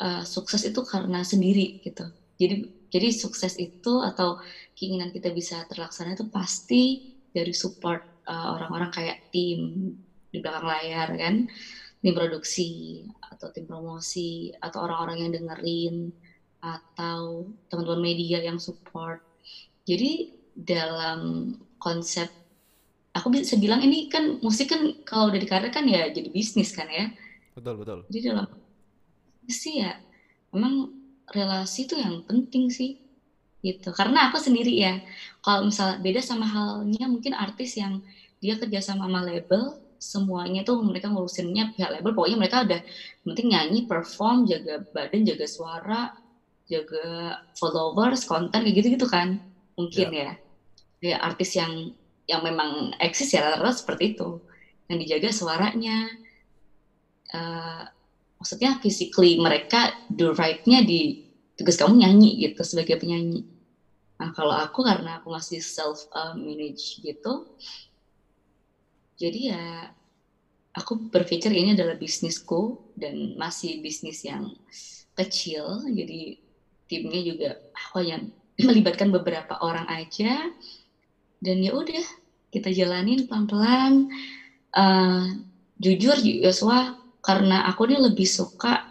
uh, 0.00 0.22
sukses 0.24 0.62
itu 0.66 0.80
karena 0.84 1.22
sendiri 1.22 1.80
gitu 1.82 2.08
jadi 2.36 2.66
jadi 2.92 3.08
sukses 3.12 3.58
itu 3.58 4.00
atau 4.00 4.38
keinginan 4.78 5.10
kita 5.10 5.34
bisa 5.34 5.66
terlaksana 5.66 6.14
itu 6.14 6.30
pasti 6.30 7.12
dari 7.34 7.52
support 7.52 8.24
eh, 8.24 8.48
orang-orang 8.56 8.88
uh, 8.88 8.94
kayak 8.94 9.28
tim 9.28 9.92
di 10.30 10.38
belakang 10.40 10.64
layar 10.64 11.08
kan 11.18 11.44
tim 12.00 12.14
produksi 12.14 13.02
atau 13.18 13.50
tim 13.50 13.66
promosi 13.66 14.54
atau 14.62 14.86
orang-orang 14.86 15.26
yang 15.26 15.32
dengerin 15.34 15.96
atau 16.62 17.50
teman-teman 17.68 18.02
media 18.02 18.38
yang 18.42 18.62
support. 18.62 19.20
Jadi 19.86 20.32
dalam 20.56 21.52
konsep 21.76 22.30
aku 23.12 23.28
bisa 23.32 23.58
bilang 23.60 23.84
ini 23.84 24.08
kan 24.08 24.40
musik 24.40 24.72
kan 24.72 24.92
kalau 25.04 25.34
udah 25.34 25.40
dikarir 25.40 25.68
kan 25.72 25.84
ya 25.84 26.08
jadi 26.10 26.30
bisnis 26.30 26.72
kan 26.72 26.88
ya. 26.88 27.10
Betul 27.58 27.80
betul. 27.80 27.98
Jadi 28.08 28.20
dalam 28.32 28.46
sih 29.50 29.82
ya 29.82 29.98
memang 30.54 30.92
relasi 31.30 31.86
itu 31.90 31.98
yang 31.98 32.22
penting 32.24 32.70
sih 32.70 32.98
gitu. 33.64 33.90
Karena 33.90 34.30
aku 34.30 34.38
sendiri 34.38 34.72
ya 34.72 35.02
kalau 35.42 35.66
misalnya 35.66 35.98
beda 35.98 36.20
sama 36.22 36.46
halnya 36.46 37.06
mungkin 37.10 37.34
artis 37.34 37.74
yang 37.78 37.98
dia 38.38 38.54
kerja 38.60 38.78
sama 38.84 39.10
sama 39.10 39.26
label 39.26 39.80
semuanya 39.96 40.60
tuh 40.62 40.84
mereka 40.84 41.08
ngurusinnya 41.08 41.72
pihak 41.72 41.88
label 41.88 42.12
pokoknya 42.12 42.36
mereka 42.36 42.62
udah 42.68 42.80
penting 43.24 43.48
nyanyi 43.56 43.88
perform 43.88 44.44
jaga 44.44 44.84
badan 44.92 45.24
jaga 45.24 45.46
suara 45.48 46.12
jaga 46.68 47.40
followers 47.56 48.28
konten 48.28 48.60
kayak 48.60 48.76
gitu 48.76 49.00
gitu 49.00 49.06
kan 49.08 49.40
mungkin 49.74 50.08
yeah. 50.12 50.36
ya 51.00 51.16
ya 51.16 51.16
artis 51.24 51.56
yang 51.56 51.96
yang 52.28 52.44
memang 52.44 52.92
eksis 53.00 53.32
ya 53.32 53.46
rata-rata 53.46 53.72
seperti 53.72 54.14
itu 54.14 54.42
yang 54.90 54.98
dijaga 55.00 55.30
suaranya 55.32 56.10
uh, 57.32 57.82
maksudnya 58.36 58.78
physically 58.80 59.40
mereka 59.40 59.92
do 60.12 60.32
right-nya 60.36 60.84
di 60.84 61.24
tugas 61.56 61.80
kamu 61.80 62.04
nyanyi 62.04 62.46
gitu 62.48 62.60
sebagai 62.62 63.00
penyanyi 63.00 63.44
nah 64.16 64.32
kalau 64.32 64.56
aku 64.56 64.80
karena 64.84 65.20
aku 65.20 65.28
masih 65.32 65.60
self 65.60 66.08
manage 66.36 67.00
gitu 67.04 67.48
jadi 69.16 69.40
ya 69.52 69.64
aku 70.76 71.08
berpikir 71.08 71.48
ini 71.48 71.72
adalah 71.72 71.96
bisnisku 71.96 72.92
dan 72.92 73.34
masih 73.40 73.80
bisnis 73.80 74.20
yang 74.22 74.52
kecil. 75.16 75.80
Jadi 75.88 76.36
timnya 76.86 77.20
juga 77.24 77.48
aku 77.72 78.04
hanya 78.04 78.28
melibatkan 78.68 79.08
beberapa 79.08 79.56
orang 79.64 79.88
aja. 79.88 80.52
Dan 81.40 81.64
ya 81.64 81.72
udah 81.72 82.04
kita 82.52 82.68
jalanin 82.76 83.24
pelan-pelan. 83.24 84.12
Uh, 84.76 85.40
jujur 85.80 86.20
Yosua 86.20 87.00
karena 87.26 87.66
aku 87.66 87.90
ini 87.90 87.98
lebih 88.06 88.28
suka 88.30 88.86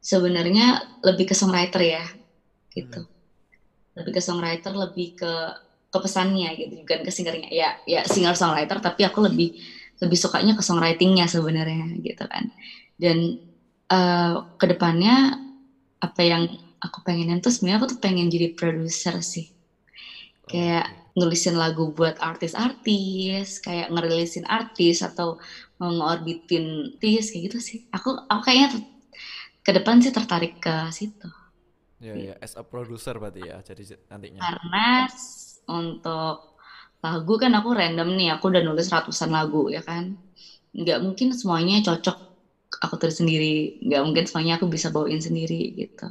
sebenarnya 0.00 0.80
lebih 1.04 1.28
ke 1.28 1.34
songwriter 1.36 1.82
ya 1.84 2.04
gitu. 2.72 3.04
Hmm. 3.04 3.14
lebih 4.00 4.12
ke 4.16 4.22
songwriter 4.24 4.72
lebih 4.72 5.12
ke 5.12 5.32
ke 5.92 5.98
pesannya 6.00 6.48
gitu 6.56 6.72
bukan 6.84 7.00
ke 7.04 7.10
singernya 7.12 7.48
ya 7.52 7.70
ya 7.84 8.00
singer 8.04 8.32
songwriter 8.32 8.80
tapi 8.80 9.04
aku 9.04 9.24
lebih 9.28 9.52
lebih 10.00 10.18
sukanya 10.18 10.52
ke 10.52 10.62
songwritingnya 10.64 11.24
sebenarnya 11.28 11.96
gitu 12.04 12.24
kan 12.28 12.52
dan 13.00 13.40
uh, 13.88 14.44
ke 14.60 14.64
depannya 14.68 15.40
apa 16.00 16.20
yang 16.20 16.42
aku 16.80 17.00
pengenin 17.00 17.40
tuh 17.40 17.48
sebenarnya 17.48 17.78
aku 17.80 17.88
tuh 17.96 18.00
pengen 18.00 18.28
jadi 18.28 18.52
produser 18.52 19.24
sih 19.24 19.48
kayak 20.44 20.84
nulisin 21.18 21.56
lagu 21.62 21.82
buat 21.96 22.16
artis-artis 22.30 23.46
kayak 23.64 23.86
ngerilisin 23.92 24.44
artis 24.58 24.96
atau 25.08 25.28
ngorbitin 25.80 26.64
artis 26.96 27.22
kayak 27.32 27.42
gitu 27.48 27.58
sih. 27.68 27.78
Aku 27.96 28.08
aku 28.30 28.40
kayaknya 28.46 28.68
ke 29.66 29.70
depan 29.76 29.96
sih 30.04 30.12
tertarik 30.16 30.52
ke 30.64 30.72
situ. 30.98 31.26
Ya 32.00 32.12
ya 32.12 32.34
as 32.44 32.52
a 32.60 32.64
producer 32.64 33.16
berarti 33.16 33.48
ya 33.48 33.56
jadi 33.64 33.96
nantinya. 34.12 34.44
Karena 34.44 34.78
untuk 35.78 36.34
lagu 37.04 37.32
kan 37.42 37.52
aku 37.58 37.68
random 37.80 38.08
nih 38.18 38.28
aku 38.34 38.44
udah 38.52 38.62
nulis 38.66 38.88
ratusan 38.94 39.30
lagu 39.36 39.58
ya 39.74 39.80
kan? 39.88 40.04
Nggak 40.80 40.98
mungkin 41.04 41.28
semuanya 41.40 41.74
cocok 41.86 42.16
aku 42.84 42.94
tulis 43.00 43.16
sendiri 43.20 43.46
nggak 43.86 44.02
mungkin 44.06 44.24
semuanya 44.28 44.54
aku 44.58 44.66
bisa 44.74 44.88
bawain 44.94 45.20
sendiri 45.26 45.56
gitu. 45.80 46.04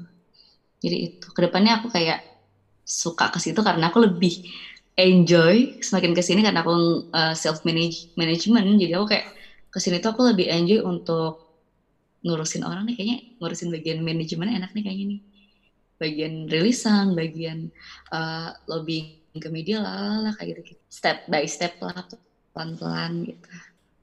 Jadi 0.84 0.96
itu 1.12 1.28
ke 1.36 1.42
depannya 1.46 1.72
aku 1.80 1.88
kayak 1.96 2.20
suka 3.04 3.26
ke 3.34 3.40
situ 3.46 3.60
karena 3.68 3.86
aku 3.92 4.00
lebih 4.08 4.34
enjoy 4.96 5.76
semakin 5.84 6.16
ke 6.16 6.24
sini 6.24 6.40
karena 6.40 6.64
aku 6.64 7.04
uh, 7.12 7.32
eh, 7.32 7.34
self 7.36 7.62
manage 7.68 8.12
management. 8.16 8.80
Jadi 8.80 8.92
aku 8.96 9.08
kayak 9.12 9.28
ke 9.68 9.78
sini 9.84 10.00
tuh 10.00 10.16
aku 10.16 10.24
lebih 10.32 10.48
enjoy 10.48 10.80
untuk 10.84 11.44
ngurusin 12.24 12.64
orang 12.64 12.88
nih 12.88 12.96
kayaknya. 12.96 13.18
Ngurusin 13.44 13.70
bagian 13.70 14.00
manajemen 14.02 14.50
enak 14.56 14.72
nih 14.72 14.84
kayaknya 14.88 15.06
nih. 15.16 15.22
Bagian 15.96 16.34
rilisan 16.48 17.16
bagian 17.16 17.72
uh, 18.12 18.52
lobbying 18.68 19.20
ke 19.36 19.52
media 19.52 19.84
lah 19.84 20.32
kayak 20.40 20.56
gitu, 20.56 20.76
gitu 20.76 20.82
step 20.88 21.28
by 21.28 21.44
step 21.44 21.76
lah 21.84 22.08
pelan 22.56 22.80
pelan 22.80 23.12
gitu. 23.28 23.48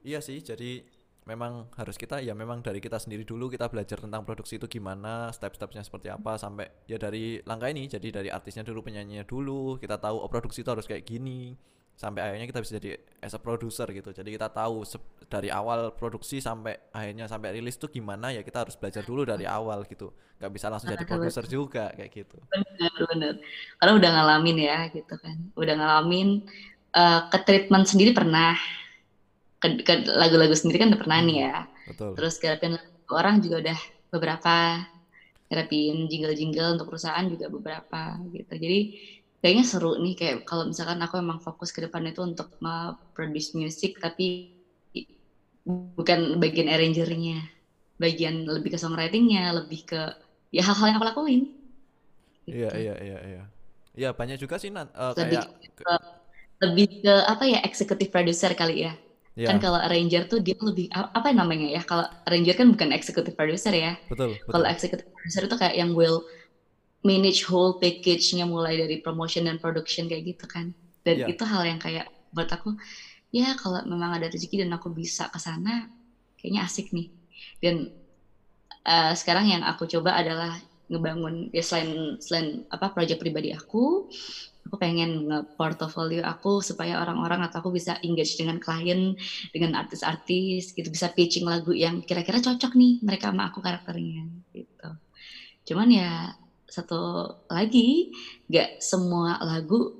Iya 0.05 0.19
sih 0.21 0.37
jadi 0.45 0.92
memang 1.23 1.71
harus 1.79 1.95
kita 1.95 2.19
ya 2.19 2.35
memang 2.35 2.59
dari 2.59 2.83
kita 2.83 2.99
sendiri 2.99 3.23
dulu 3.23 3.47
kita 3.47 3.71
belajar 3.71 3.95
tentang 3.95 4.27
produksi 4.27 4.59
itu 4.59 4.67
gimana 4.67 5.31
step-stepnya 5.31 5.79
seperti 5.79 6.11
apa 6.11 6.35
sampai 6.35 6.67
ya 6.83 6.99
dari 6.99 7.39
langkah 7.47 7.71
ini 7.71 7.87
jadi 7.87 8.23
dari 8.23 8.27
artisnya 8.27 8.67
dulu 8.67 8.83
penyanyinya 8.83 9.23
dulu 9.23 9.79
kita 9.79 9.95
tahu 10.03 10.19
oh 10.19 10.27
produksi 10.27 10.67
itu 10.67 10.71
harus 10.71 10.83
kayak 10.83 11.07
gini 11.07 11.55
sampai 11.93 12.25
akhirnya 12.25 12.47
kita 12.49 12.59
bisa 12.59 12.71
jadi 12.81 12.89
as 13.21 13.33
a 13.37 13.39
producer 13.39 13.85
gitu. 13.93 14.09
Jadi 14.09 14.33
kita 14.33 14.49
tahu 14.49 14.81
dari 15.29 15.53
awal 15.53 15.93
produksi 15.93 16.41
sampai 16.41 16.89
akhirnya 16.89 17.29
sampai 17.29 17.53
rilis 17.53 17.77
tuh 17.77 17.89
gimana 17.93 18.33
ya 18.33 18.41
kita 18.41 18.65
harus 18.65 18.75
belajar 18.77 19.05
dulu 19.05 19.21
dari 19.23 19.45
awal 19.45 19.85
gitu. 19.85 20.09
Nggak 20.41 20.51
bisa 20.51 20.67
langsung 20.73 20.89
jadi 20.89 21.05
produser 21.05 21.45
juga 21.45 21.93
kayak 21.93 22.11
gitu. 22.11 22.37
Benar 22.49 22.93
benar. 23.13 23.33
Karena 23.77 23.93
udah 23.93 24.09
ngalamin 24.09 24.57
ya 24.57 24.79
gitu 24.89 25.15
kan. 25.21 25.37
Udah 25.53 25.75
ngalamin 25.77 26.43
uh, 26.97 27.29
ke 27.29 27.37
treatment 27.45 27.85
sendiri 27.85 28.11
pernah 28.11 28.57
lagu-lagu 30.19 30.55
sendiri 30.55 30.83
kan 30.83 30.91
udah 30.91 31.01
pernah 31.01 31.19
nih 31.23 31.37
ya. 31.47 31.55
Betul. 31.87 32.11
Terus 32.19 32.35
garapin 32.39 32.73
orang 33.11 33.39
juga 33.39 33.55
udah 33.63 33.79
beberapa 34.13 34.55
garapin 35.47 36.09
jingle-jingle 36.09 36.79
untuk 36.79 36.87
perusahaan 36.89 37.25
juga 37.29 37.45
beberapa 37.47 38.17
gitu. 38.33 38.53
Jadi 38.57 38.79
kayaknya 39.43 39.65
seru 39.67 39.99
nih 39.99 40.15
kayak 40.15 40.35
kalau 40.47 40.71
misalkan 40.71 40.99
aku 41.03 41.19
emang 41.19 41.39
fokus 41.43 41.69
ke 41.69 41.83
depan 41.83 42.07
itu 42.07 42.23
untuk 42.23 42.55
produce 43.13 43.53
music 43.53 43.99
tapi 43.99 44.55
bukan 45.63 46.39
bagian 46.39 46.67
arrangernya, 46.71 47.43
bagian 47.99 48.47
lebih 48.47 48.75
ke 48.75 48.79
songwritingnya, 48.79 49.55
lebih 49.63 49.87
ke 49.87 50.01
ya 50.51 50.63
hal-hal 50.63 50.91
yang 50.91 50.97
aku 50.99 51.07
lakuin. 51.07 51.41
Iya 52.43 52.69
gitu. 52.71 52.79
iya 52.79 52.95
iya 52.99 53.19
iya. 53.23 53.43
Iya 53.93 54.09
banyak 54.17 54.41
juga 54.41 54.57
sih 54.57 54.73
uh, 54.73 55.13
lebih 55.13 55.37
kayak 55.37 55.75
ke, 55.77 55.93
lebih 56.65 56.87
ke 57.05 57.13
apa 57.29 57.43
ya 57.45 57.59
executive 57.61 58.09
producer 58.09 58.49
kali 58.57 58.89
ya 58.89 58.97
Yeah. 59.33 59.49
Kan 59.49 59.57
kalau 59.57 59.81
arranger 59.81 60.29
tuh 60.29 60.45
dia 60.45 60.53
lebih 60.61 60.93
apa 60.93 61.33
namanya 61.33 61.73
ya? 61.73 61.81
Kalau 61.81 62.05
arranger 62.29 62.53
kan 62.53 62.69
bukan 62.69 62.93
executive 62.93 63.33
producer 63.33 63.73
ya. 63.73 63.97
Betul. 64.05 64.37
betul. 64.37 64.51
Kalau 64.53 64.65
executive 64.69 65.09
producer 65.09 65.41
itu 65.49 65.55
kayak 65.57 65.75
yang 65.77 65.91
will 65.97 66.21
manage 67.03 67.43
whole 67.49 67.81
package-nya 67.81 68.45
mulai 68.45 68.77
dari 68.77 69.01
promotion 69.01 69.49
dan 69.49 69.57
production 69.57 70.05
kayak 70.05 70.37
gitu 70.37 70.45
kan. 70.45 70.71
Dan 71.01 71.25
yeah. 71.25 71.31
itu 71.33 71.43
hal 71.43 71.65
yang 71.65 71.81
kayak 71.81 72.07
buat 72.33 72.49
aku 72.49 72.77
ya 73.33 73.57
kalau 73.57 73.81
memang 73.89 74.21
ada 74.21 74.29
rezeki 74.29 74.65
dan 74.65 74.77
aku 74.77 74.93
bisa 74.93 75.27
ke 75.33 75.41
sana 75.41 75.89
kayaknya 76.37 76.69
asik 76.69 76.93
nih. 76.93 77.09
Dan 77.57 77.89
uh, 78.85 79.13
sekarang 79.17 79.49
yang 79.49 79.63
aku 79.65 79.89
coba 79.89 80.13
adalah 80.21 80.61
ngebangun 80.91 81.49
ya 81.49 81.63
selain 81.65 82.21
selain 82.21 82.67
apa 82.69 82.91
proyek 82.93 83.17
pribadi 83.17 83.49
aku 83.55 84.11
aku 84.73 84.81
pengen 84.81 85.29
nge-portfolio 85.29 86.25
aku 86.25 86.57
supaya 86.65 86.97
orang-orang 86.97 87.45
atau 87.45 87.61
aku 87.61 87.77
bisa 87.77 87.93
engage 88.01 88.41
dengan 88.41 88.57
klien, 88.57 89.13
dengan 89.53 89.77
artis-artis 89.77 90.73
gitu, 90.73 90.89
bisa 90.89 91.13
pitching 91.13 91.45
lagu 91.45 91.77
yang 91.77 92.01
kira-kira 92.01 92.41
cocok 92.41 92.73
nih 92.73 92.97
mereka 93.05 93.29
sama 93.29 93.53
aku 93.53 93.61
karakternya 93.61 94.25
gitu. 94.49 94.89
Cuman 95.69 95.93
ya 95.93 96.33
satu 96.65 97.29
lagi, 97.53 98.17
gak 98.49 98.81
semua 98.81 99.37
lagu 99.45 99.93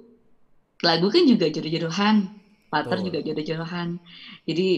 lagu 0.82 1.05
kan 1.13 1.21
juga 1.30 1.53
jodoh-jodohan, 1.53 2.34
partner 2.74 2.97
oh. 2.97 3.05
juga 3.13 3.19
jodoh-jodohan. 3.21 4.01
Jadi 4.49 4.69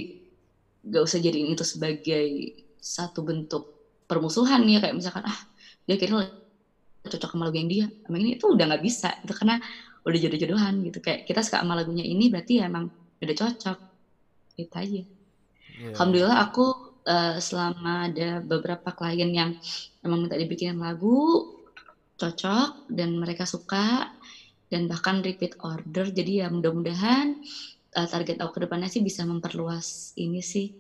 gak 0.92 1.08
usah 1.08 1.24
jadiin 1.24 1.56
itu 1.56 1.64
sebagai 1.64 2.28
satu 2.84 3.24
bentuk 3.24 3.64
permusuhan 4.12 4.60
ya 4.68 4.84
kayak 4.84 5.00
misalkan 5.00 5.24
ah 5.24 5.40
dia 5.88 5.96
kira 5.96 6.28
cocok 7.10 7.30
sama 7.36 7.48
lagu 7.50 7.58
yang 7.62 7.72
dia 7.72 7.86
emang 8.10 8.20
ini 8.26 8.32
itu 8.38 8.46
udah 8.50 8.66
nggak 8.70 8.84
bisa 8.84 9.10
itu 9.22 9.34
karena 9.34 9.62
udah 10.06 10.20
jodoh-jodohan 10.22 10.74
gitu. 10.86 10.98
Kayak 11.02 11.26
kita 11.26 11.42
suka 11.42 11.66
sama 11.66 11.74
lagunya 11.74 12.06
ini 12.06 12.30
berarti 12.30 12.62
ya 12.62 12.70
emang 12.70 12.94
udah 13.22 13.36
cocok. 13.36 13.78
Itu 14.56 14.76
aja. 14.78 15.02
Yeah. 15.76 15.92
alhamdulillah 15.92 16.40
aku 16.40 16.66
uh, 17.04 17.36
selama 17.42 18.08
ada 18.08 18.40
beberapa 18.40 18.96
klien 18.96 19.28
yang 19.36 19.52
emang 20.00 20.24
minta 20.24 20.40
dibikin 20.40 20.80
lagu 20.80 21.52
cocok 22.16 22.88
dan 22.88 23.20
mereka 23.20 23.44
suka 23.44 24.08
dan 24.72 24.88
bahkan 24.88 25.20
repeat 25.20 25.60
order 25.60 26.08
jadi 26.16 26.46
ya 26.46 26.48
mudah-mudahan 26.48 27.44
uh, 27.92 28.08
target 28.08 28.40
aku 28.40 28.56
ke 28.56 28.62
depannya 28.64 28.88
sih 28.88 29.04
bisa 29.04 29.28
memperluas 29.28 30.16
ini 30.16 30.40
sih. 30.40 30.72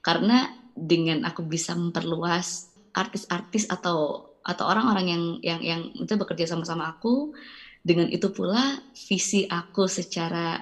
Karena 0.00 0.46
dengan 0.74 1.26
aku 1.26 1.42
bisa 1.46 1.74
memperluas 1.74 2.70
artis-artis 2.94 3.66
atau 3.66 4.30
atau 4.44 4.68
orang-orang 4.68 5.06
yang 5.08 5.22
yang 5.40 5.60
yang 5.64 5.80
itu 5.96 6.12
bekerja 6.20 6.44
sama-sama 6.52 6.92
aku 6.92 7.32
dengan 7.80 8.12
itu 8.12 8.28
pula 8.28 8.76
visi 8.92 9.48
aku 9.48 9.88
secara 9.88 10.60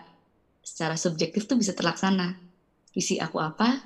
secara 0.62 0.94
subjektif 0.94 1.50
tuh 1.50 1.58
bisa 1.58 1.74
terlaksana. 1.74 2.38
Visi 2.94 3.18
aku 3.18 3.42
apa? 3.42 3.82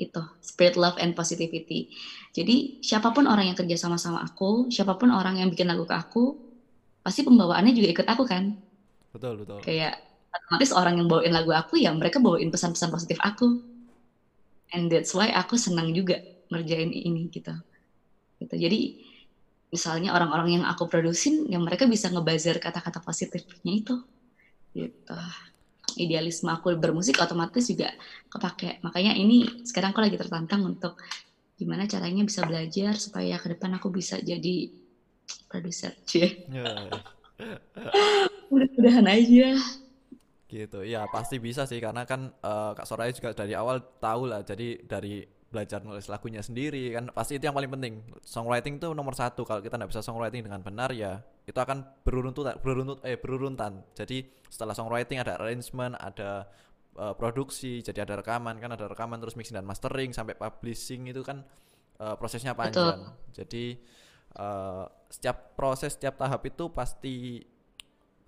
Itu 0.00 0.24
spirit 0.40 0.80
love 0.80 0.96
and 0.96 1.12
positivity. 1.12 1.92
Jadi 2.32 2.80
siapa 2.80 3.12
pun 3.12 3.28
orang 3.28 3.52
yang 3.52 3.58
kerja 3.58 3.76
sama-sama 3.76 4.24
aku 4.24 4.72
siapa 4.72 4.96
pun 4.96 5.12
orang 5.12 5.44
yang 5.44 5.52
bikin 5.52 5.68
lagu 5.68 5.84
ke 5.84 5.92
aku 5.92 6.32
pasti 7.04 7.20
pembawaannya 7.20 7.72
juga 7.76 7.88
ikut 7.92 8.06
aku 8.08 8.24
kan? 8.24 8.44
Betul 9.12 9.44
betul. 9.44 9.60
Kayak 9.60 10.00
otomatis 10.32 10.70
orang 10.72 11.00
yang 11.00 11.08
bawain 11.08 11.32
lagu 11.32 11.52
aku 11.52 11.80
ya 11.80 11.92
mereka 11.92 12.20
bawain 12.20 12.48
pesan-pesan 12.48 12.88
positif 12.88 13.20
aku. 13.20 13.60
And 14.72 14.92
that's 14.92 15.16
why 15.16 15.32
aku 15.32 15.56
senang 15.56 15.92
juga 15.96 16.20
ngerjain 16.52 16.92
ini 16.92 17.28
gitu. 17.32 17.52
Gitu. 18.38 18.54
Jadi 18.54 18.80
misalnya 19.68 20.16
orang-orang 20.16 20.60
yang 20.60 20.64
aku 20.64 20.88
produsin 20.88 21.44
yang 21.48 21.60
mereka 21.64 21.84
bisa 21.84 22.08
ngebazar 22.08 22.56
kata-kata 22.56 23.04
positifnya 23.04 23.72
itu. 23.72 23.94
Gitu. 24.72 25.18
Idealisme 25.98 26.48
aku 26.52 26.72
bermusik 26.76 27.20
otomatis 27.20 27.68
juga 27.68 27.92
kepake. 28.32 28.80
Makanya 28.84 29.16
ini 29.16 29.64
sekarang 29.64 29.92
aku 29.92 30.00
lagi 30.04 30.16
tertantang 30.16 30.64
untuk 30.64 30.96
gimana 31.58 31.90
caranya 31.90 32.22
bisa 32.22 32.46
belajar 32.46 32.94
supaya 32.94 33.34
ke 33.36 33.56
depan 33.56 33.76
aku 33.76 33.90
bisa 33.92 34.16
jadi 34.22 34.72
produser. 35.50 35.92
Cie. 36.08 36.48
Ya. 36.48 36.88
mudah-mudahan 38.48 39.06
aja. 39.10 39.48
Gitu. 40.48 40.80
Ya 40.88 41.04
pasti 41.12 41.36
bisa 41.36 41.68
sih. 41.68 41.76
Karena 41.76 42.08
kan 42.08 42.32
uh, 42.40 42.72
kak 42.72 42.88
Soraya 42.88 43.12
juga 43.12 43.36
dari 43.36 43.52
awal 43.52 43.84
tahu 44.00 44.32
lah. 44.32 44.40
Jadi 44.40 44.80
dari 44.88 45.37
belajar 45.48 45.80
nulis 45.80 46.12
lagunya 46.12 46.44
sendiri 46.44 46.92
kan 46.92 47.08
pasti 47.08 47.40
itu 47.40 47.48
yang 47.48 47.56
paling 47.56 47.72
penting. 47.72 48.04
Songwriting 48.20 48.76
itu 48.76 48.92
nomor 48.92 49.16
satu. 49.16 49.48
Kalau 49.48 49.64
kita 49.64 49.80
nggak 49.80 49.90
bisa 49.90 50.04
songwriting 50.04 50.44
dengan 50.44 50.60
benar 50.60 50.92
ya 50.92 51.24
itu 51.48 51.56
akan 51.56 52.04
beruruntut 52.04 52.60
beruruntut 52.60 53.00
eh 53.08 53.16
beruruntan. 53.16 53.80
Jadi 53.96 54.28
setelah 54.52 54.76
songwriting 54.76 55.24
ada 55.24 55.40
arrangement 55.40 55.96
ada 55.96 56.44
uh, 57.00 57.16
produksi 57.16 57.80
jadi 57.80 58.04
ada 58.04 58.20
rekaman 58.20 58.60
kan 58.60 58.76
ada 58.76 58.84
rekaman 58.84 59.16
terus 59.16 59.40
mixing 59.40 59.56
dan 59.56 59.64
mastering 59.64 60.12
sampai 60.12 60.36
publishing 60.36 61.08
itu 61.08 61.24
kan 61.24 61.40
uh, 61.96 62.14
prosesnya 62.20 62.52
panjang. 62.52 63.00
Betul. 63.00 63.32
jadi 63.32 63.64
uh, 64.36 64.84
setiap 65.08 65.56
proses 65.56 65.96
setiap 65.96 66.20
tahap 66.20 66.44
itu 66.44 66.68
pasti 66.68 67.40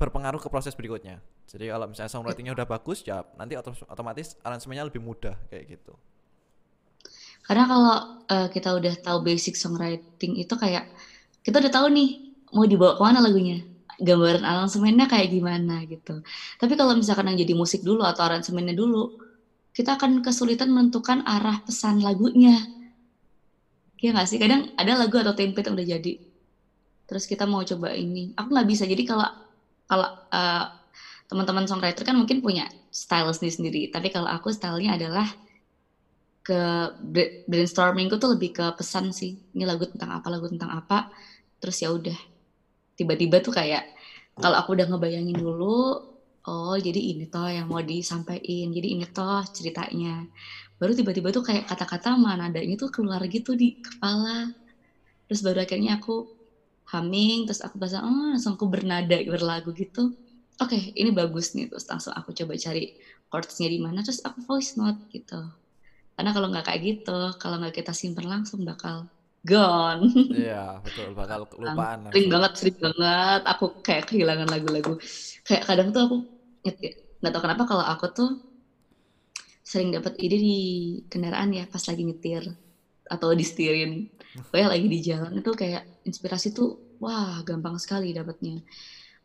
berpengaruh 0.00 0.40
ke 0.40 0.48
proses 0.48 0.72
berikutnya. 0.72 1.20
Jadi 1.44 1.68
kalau 1.68 1.84
misalnya 1.84 2.08
songwritingnya 2.08 2.56
udah 2.56 2.64
bagus 2.64 3.04
ya 3.04 3.20
nanti 3.36 3.60
otomatis 3.60 4.40
aransemennya 4.40 4.88
lebih 4.88 5.04
mudah 5.04 5.36
kayak 5.52 5.76
gitu 5.76 5.92
karena 7.46 7.64
kalau 7.66 7.96
uh, 8.30 8.48
kita 8.52 8.70
udah 8.78 8.94
tahu 9.02 9.18
basic 9.26 9.58
songwriting 9.58 10.38
itu 10.38 10.54
kayak 10.54 10.86
kita 11.42 11.58
udah 11.58 11.72
tahu 11.72 11.86
nih 11.90 12.08
mau 12.54 12.66
dibawa 12.66 12.98
ke 12.98 13.02
mana 13.02 13.20
lagunya. 13.22 13.58
gambaran 14.00 14.48
aransemennya 14.48 15.12
kayak 15.12 15.28
gimana 15.28 15.84
gitu. 15.84 16.24
Tapi 16.56 16.72
kalau 16.72 16.96
misalkan 16.96 17.28
yang 17.28 17.44
jadi 17.44 17.52
musik 17.52 17.84
dulu 17.84 18.00
atau 18.00 18.24
aransemennya 18.24 18.72
dulu, 18.72 19.20
kita 19.76 20.00
akan 20.00 20.24
kesulitan 20.24 20.72
menentukan 20.72 21.20
arah 21.28 21.60
pesan 21.60 22.00
lagunya. 22.00 22.64
Iya 24.00 24.16
nggak 24.16 24.24
sih? 24.24 24.40
Kadang 24.40 24.72
ada 24.80 24.96
lagu 24.96 25.20
atau 25.20 25.36
template 25.36 25.68
yang 25.68 25.76
udah 25.76 25.88
jadi. 26.00 26.12
Terus 27.04 27.28
kita 27.28 27.44
mau 27.44 27.60
coba 27.60 27.92
ini. 27.92 28.32
Aku 28.40 28.48
nggak 28.48 28.68
bisa. 28.72 28.88
Jadi 28.88 29.04
kalau 29.04 29.28
kalau 29.84 30.08
uh, 30.32 30.64
teman-teman 31.28 31.68
songwriter 31.68 32.00
kan 32.00 32.16
mungkin 32.16 32.40
punya 32.40 32.72
style 32.88 33.28
sendiri 33.36 33.52
sendiri. 33.52 33.82
Tapi 33.92 34.08
kalau 34.08 34.32
aku 34.32 34.48
stylenya 34.48 34.96
adalah 34.96 35.28
ke 36.40 36.90
brainstormingku 37.48 38.16
tuh 38.16 38.36
lebih 38.36 38.50
ke 38.56 38.64
pesan 38.78 39.12
sih. 39.12 39.36
Ini 39.54 39.64
lagu 39.68 39.84
tentang 39.88 40.10
apa, 40.18 40.26
lagu 40.32 40.46
tentang 40.48 40.70
apa. 40.72 41.08
Terus 41.60 41.76
ya 41.82 41.88
udah. 41.92 42.18
Tiba-tiba 42.96 43.40
tuh 43.40 43.52
kayak 43.54 43.84
kalau 44.36 44.56
aku 44.60 44.76
udah 44.76 44.86
ngebayangin 44.88 45.36
dulu, 45.36 46.00
oh 46.48 46.76
jadi 46.76 47.00
ini 47.00 47.24
toh 47.28 47.48
yang 47.48 47.68
mau 47.68 47.80
disampaikan. 47.84 48.68
Jadi 48.72 48.88
ini 48.96 49.04
toh 49.08 49.44
ceritanya 49.52 50.24
baru 50.80 50.96
tiba-tiba 50.96 51.28
tuh 51.28 51.44
kayak 51.44 51.68
kata-kata 51.68 52.16
mana 52.16 52.48
adanya 52.48 52.72
tuh 52.80 52.88
keluar 52.88 53.20
gitu 53.28 53.52
di 53.52 53.76
kepala 53.76 54.48
terus 55.28 55.44
baru 55.44 55.60
akhirnya 55.62 56.00
aku 56.00 56.24
humming 56.88 57.44
terus 57.44 57.60
aku 57.60 57.76
bahasa 57.76 58.00
oh 58.00 58.32
langsung 58.32 58.56
aku 58.56 58.64
bernada 58.64 59.20
berlagu 59.20 59.76
gitu 59.76 60.16
oke 60.56 60.72
okay, 60.72 60.88
ini 60.96 61.12
bagus 61.12 61.52
nih 61.52 61.68
terus 61.68 61.84
langsung 61.84 62.16
aku 62.16 62.32
coba 62.32 62.56
cari 62.56 62.96
chordsnya 63.28 63.68
di 63.68 63.78
mana 63.78 64.00
terus 64.00 64.24
aku 64.24 64.40
voice 64.40 64.80
note 64.80 64.96
gitu 65.12 65.38
karena 66.20 66.36
kalau 66.36 66.52
nggak 66.52 66.64
kayak 66.68 66.80
gitu 66.84 67.16
kalau 67.40 67.56
nggak 67.56 67.80
kita 67.80 67.92
simpen 67.96 68.28
langsung 68.28 68.60
bakal 68.68 69.08
gone. 69.40 70.04
Iya 70.36 70.84
betul. 70.84 71.16
Bakal 71.16 71.48
kelupaan 71.48 72.12
sering 72.12 72.28
banget 72.28 72.52
sering 72.60 72.76
banget. 72.76 73.40
Aku 73.48 73.64
kayak 73.80 74.04
kehilangan 74.12 74.48
lagu-lagu. 74.52 74.92
Kayak 75.48 75.62
kadang 75.64 75.88
tuh 75.96 76.00
aku 76.04 76.16
nggak 77.24 77.32
tahu 77.32 77.42
kenapa 77.48 77.64
kalau 77.64 77.84
aku 77.88 78.04
tuh 78.12 78.28
sering 79.64 79.96
dapat 79.96 80.12
ide 80.20 80.36
di 80.36 80.56
kendaraan 81.08 81.56
ya 81.56 81.64
pas 81.72 81.80
lagi 81.88 82.02
nyetir 82.04 82.44
atau 83.08 83.28
di 83.32 83.44
setirin. 83.48 83.92
Kayak 84.52 84.76
lagi 84.76 84.86
di 84.92 84.98
jalan 85.00 85.32
itu 85.40 85.50
kayak 85.56 85.82
inspirasi 86.04 86.52
tuh 86.52 86.84
wah 87.00 87.40
gampang 87.48 87.80
sekali 87.80 88.12
dapatnya 88.12 88.60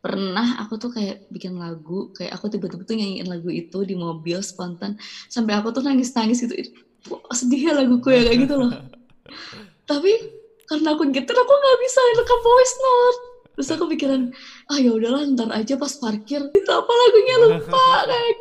pernah 0.06 0.62
aku 0.62 0.74
tuh 0.78 0.90
kayak 0.94 1.26
bikin 1.34 1.58
lagu 1.58 2.14
kayak 2.14 2.38
aku 2.38 2.46
tiba-tiba 2.52 2.86
tuh 2.86 2.94
nyanyiin 2.94 3.26
lagu 3.26 3.50
itu 3.50 3.82
di 3.82 3.98
mobil 3.98 4.38
spontan 4.38 4.94
sampai 5.26 5.58
aku 5.58 5.74
tuh 5.74 5.82
nangis-nangis 5.82 6.46
gitu 6.46 6.54
sedih 7.36 7.70
ya 7.70 7.72
laguku 7.76 8.08
ya 8.10 8.24
kayak 8.24 8.38
gitu 8.48 8.54
loh. 8.56 8.72
Tapi 9.90 10.12
karena 10.66 10.88
aku 10.96 11.02
nyetir 11.06 11.36
aku 11.36 11.52
nggak 11.54 11.78
bisa 11.84 12.00
rekam 12.18 12.40
voice 12.42 12.76
note. 12.82 13.20
Terus 13.56 13.68
aku 13.72 13.84
pikiran 13.88 14.22
ah 14.68 14.78
ya 14.80 14.90
udahlah 14.92 15.22
ntar 15.32 15.48
aja 15.54 15.78
pas 15.78 15.92
parkir. 15.96 16.42
Itu 16.52 16.70
apa 16.72 16.92
lagunya? 16.92 17.34
Lupa 17.46 17.86
kayak 18.10 18.36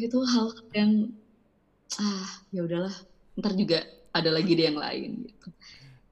itu 0.00 0.18
hal 0.24 0.46
yang 0.72 1.12
ah 2.00 2.28
ya 2.50 2.64
udahlah 2.64 2.94
ntar 3.36 3.52
juga 3.54 3.84
ada 4.10 4.30
lagi 4.32 4.56
deh 4.56 4.66
yang 4.70 4.80
lain 4.80 5.28
gitu. 5.28 5.48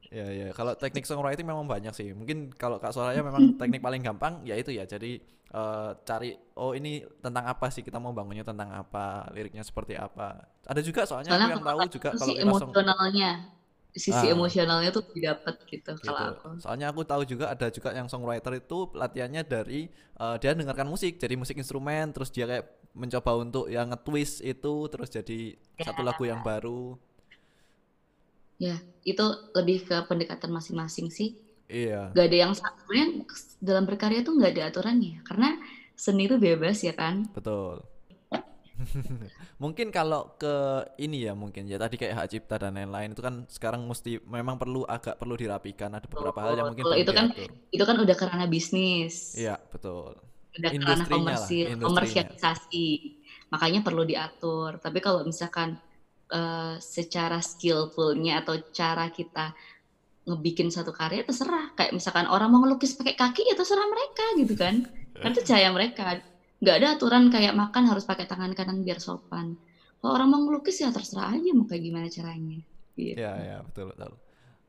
Ya 0.08 0.26
ya. 0.30 0.46
Kalau 0.52 0.76
teknik 0.76 1.04
songwriting 1.08 1.48
memang 1.48 1.66
banyak 1.66 1.92
sih. 1.96 2.12
Mungkin 2.12 2.52
kalau 2.54 2.78
kak 2.78 2.92
Soraya 2.92 3.24
memang 3.24 3.52
teknik 3.60 3.80
paling 3.80 4.04
gampang 4.04 4.44
ya 4.44 4.54
itu 4.54 4.70
ya. 4.70 4.84
Jadi 4.84 5.18
uh, 5.56 5.96
cari 6.04 6.36
oh 6.60 6.76
ini 6.76 7.02
tentang 7.18 7.48
apa 7.48 7.72
sih? 7.72 7.80
Kita 7.82 7.98
mau 7.98 8.12
bangunnya 8.12 8.46
tentang 8.46 8.72
apa? 8.72 9.26
Liriknya 9.34 9.64
seperti 9.64 9.98
apa 9.98 10.57
ada 10.68 10.80
juga 10.84 11.08
soalnya, 11.08 11.32
soalnya 11.32 11.48
aku 11.48 11.54
yang 11.56 11.64
tahu 11.64 11.80
juga 11.88 12.08
kalau 12.12 12.34
emosionalnya 12.36 13.30
sisi 13.98 14.26
ah. 14.30 14.34
emosionalnya 14.36 14.90
tuh 14.94 15.04
didapat 15.10 15.58
gitu, 15.66 15.96
gitu 15.96 16.06
kalau 16.06 16.36
aku. 16.36 16.48
Soalnya 16.62 16.86
aku 16.92 17.02
tahu 17.02 17.22
juga 17.26 17.50
ada 17.50 17.66
juga 17.72 17.90
yang 17.96 18.06
songwriter 18.06 18.60
itu 18.60 18.92
latihannya 18.94 19.42
dari 19.42 19.88
uh, 20.20 20.38
dia 20.38 20.54
dengarkan 20.54 20.86
musik, 20.86 21.18
jadi 21.18 21.34
musik 21.34 21.58
instrumen, 21.58 22.14
terus 22.14 22.30
dia 22.30 22.46
kayak 22.46 22.68
mencoba 22.94 23.30
untuk 23.40 23.66
yang 23.66 23.90
nge-twist 23.90 24.44
itu 24.44 24.74
terus 24.92 25.08
jadi 25.10 25.56
ya. 25.80 25.84
satu 25.88 26.06
lagu 26.06 26.22
yang 26.24 26.44
baru. 26.44 26.94
Ya, 28.58 28.78
itu 29.06 29.24
lebih 29.54 29.86
ke 29.86 29.96
pendekatan 30.06 30.50
masing-masing 30.50 31.10
sih. 31.14 31.38
Iya. 31.70 32.10
Gak 32.10 32.26
ada 32.26 32.38
yang 32.38 32.52
sebenarnya 32.56 33.06
dalam 33.60 33.84
berkarya 33.86 34.24
tuh 34.24 34.34
nggak 34.38 34.52
ada 34.56 34.62
aturannya, 34.72 35.20
karena 35.26 35.58
seni 35.98 36.30
itu 36.30 36.38
bebas 36.38 36.80
ya 36.86 36.94
kan. 36.94 37.26
Betul. 37.34 37.82
mungkin 39.62 39.90
kalau 39.90 40.38
ke 40.38 40.86
ini 41.02 41.26
ya 41.26 41.32
mungkin 41.34 41.66
ya. 41.66 41.76
Tadi 41.76 41.98
kayak 41.98 42.14
hak 42.14 42.28
cipta 42.30 42.56
dan 42.58 42.78
lain-lain 42.78 43.12
itu 43.12 43.22
kan 43.22 43.44
sekarang 43.50 43.84
mesti 43.84 44.22
memang 44.24 44.56
perlu 44.56 44.86
agak 44.86 45.18
perlu 45.18 45.34
dirapikan. 45.34 45.94
Ada 45.94 46.06
beberapa 46.06 46.38
oh, 46.38 46.44
hal 46.46 46.54
yang 46.58 46.66
mungkin 46.72 46.84
kalau 46.86 46.98
itu 46.98 47.12
kan 47.12 47.26
itu 47.74 47.84
kan 47.84 47.96
udah 47.98 48.16
karena 48.16 48.46
bisnis. 48.46 49.34
Iya 49.34 49.58
betul. 49.70 50.14
Udah 50.58 50.70
karena 50.70 51.06
komersil 51.06 51.66
komersialisasi. 51.78 52.88
Makanya 53.50 53.80
perlu 53.82 54.02
diatur. 54.06 54.78
Tapi 54.78 54.98
kalau 55.02 55.26
misalkan 55.26 55.78
uh, 56.30 56.76
secara 56.78 57.42
skillfulnya 57.42 58.44
atau 58.44 58.60
cara 58.70 59.10
kita 59.10 59.52
ngebikin 60.28 60.68
satu 60.68 60.92
karya 60.92 61.24
terserah. 61.24 61.72
Kayak 61.74 61.96
misalkan 61.96 62.28
orang 62.28 62.52
mau 62.52 62.62
ngelukis 62.62 62.94
pakai 62.94 63.16
kaki 63.16 63.48
ya 63.48 63.54
terserah 63.56 63.88
mereka 63.88 64.24
gitu 64.36 64.54
kan. 64.54 64.84
Kan 65.18 65.34
itu 65.34 65.42
cahaya 65.50 65.74
mereka 65.74 66.22
nggak 66.58 66.74
ada 66.82 66.88
aturan 66.98 67.30
kayak 67.30 67.54
makan 67.54 67.86
harus 67.86 68.02
pakai 68.02 68.26
tangan 68.26 68.50
kanan 68.54 68.82
biar 68.82 68.98
sopan 68.98 69.54
kalau 70.02 70.12
orang 70.14 70.28
mau 70.30 70.40
ngelukis 70.42 70.82
ya 70.82 70.90
terserah 70.90 71.34
aja 71.34 71.50
mau 71.54 71.66
kayak 71.66 71.82
gimana 71.82 72.06
caranya 72.10 72.58
gitu. 72.98 73.18
ya 73.18 73.32
ya 73.38 73.56
betul 73.62 73.94
betul 73.94 74.12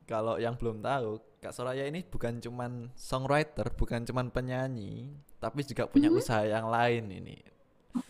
kalau 0.05 0.37
yang 0.41 0.57
belum 0.57 0.81
tahu 0.81 1.21
Kak 1.39 1.55
Soraya 1.55 1.87
ini 1.87 2.03
bukan 2.03 2.41
cuman 2.43 2.91
songwriter 2.93 3.73
bukan 3.73 4.05
cuman 4.05 4.29
penyanyi 4.29 5.09
tapi 5.41 5.65
juga 5.65 5.89
punya 5.89 6.13
hmm? 6.13 6.19
usaha 6.19 6.43
yang 6.45 6.69
lain 6.69 7.09
ini 7.09 7.37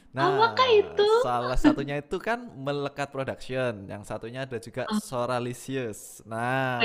Nah, 0.10 0.42
Apakah 0.42 0.70
itu? 0.74 1.06
salah 1.22 1.54
satunya 1.54 2.02
itu 2.02 2.18
kan 2.18 2.42
melekat 2.58 3.14
production, 3.14 3.86
yang 3.86 4.02
satunya 4.02 4.42
ada 4.42 4.58
juga 4.58 4.90
oh. 4.90 4.98
Soralicious. 4.98 6.26
Nah, 6.26 6.82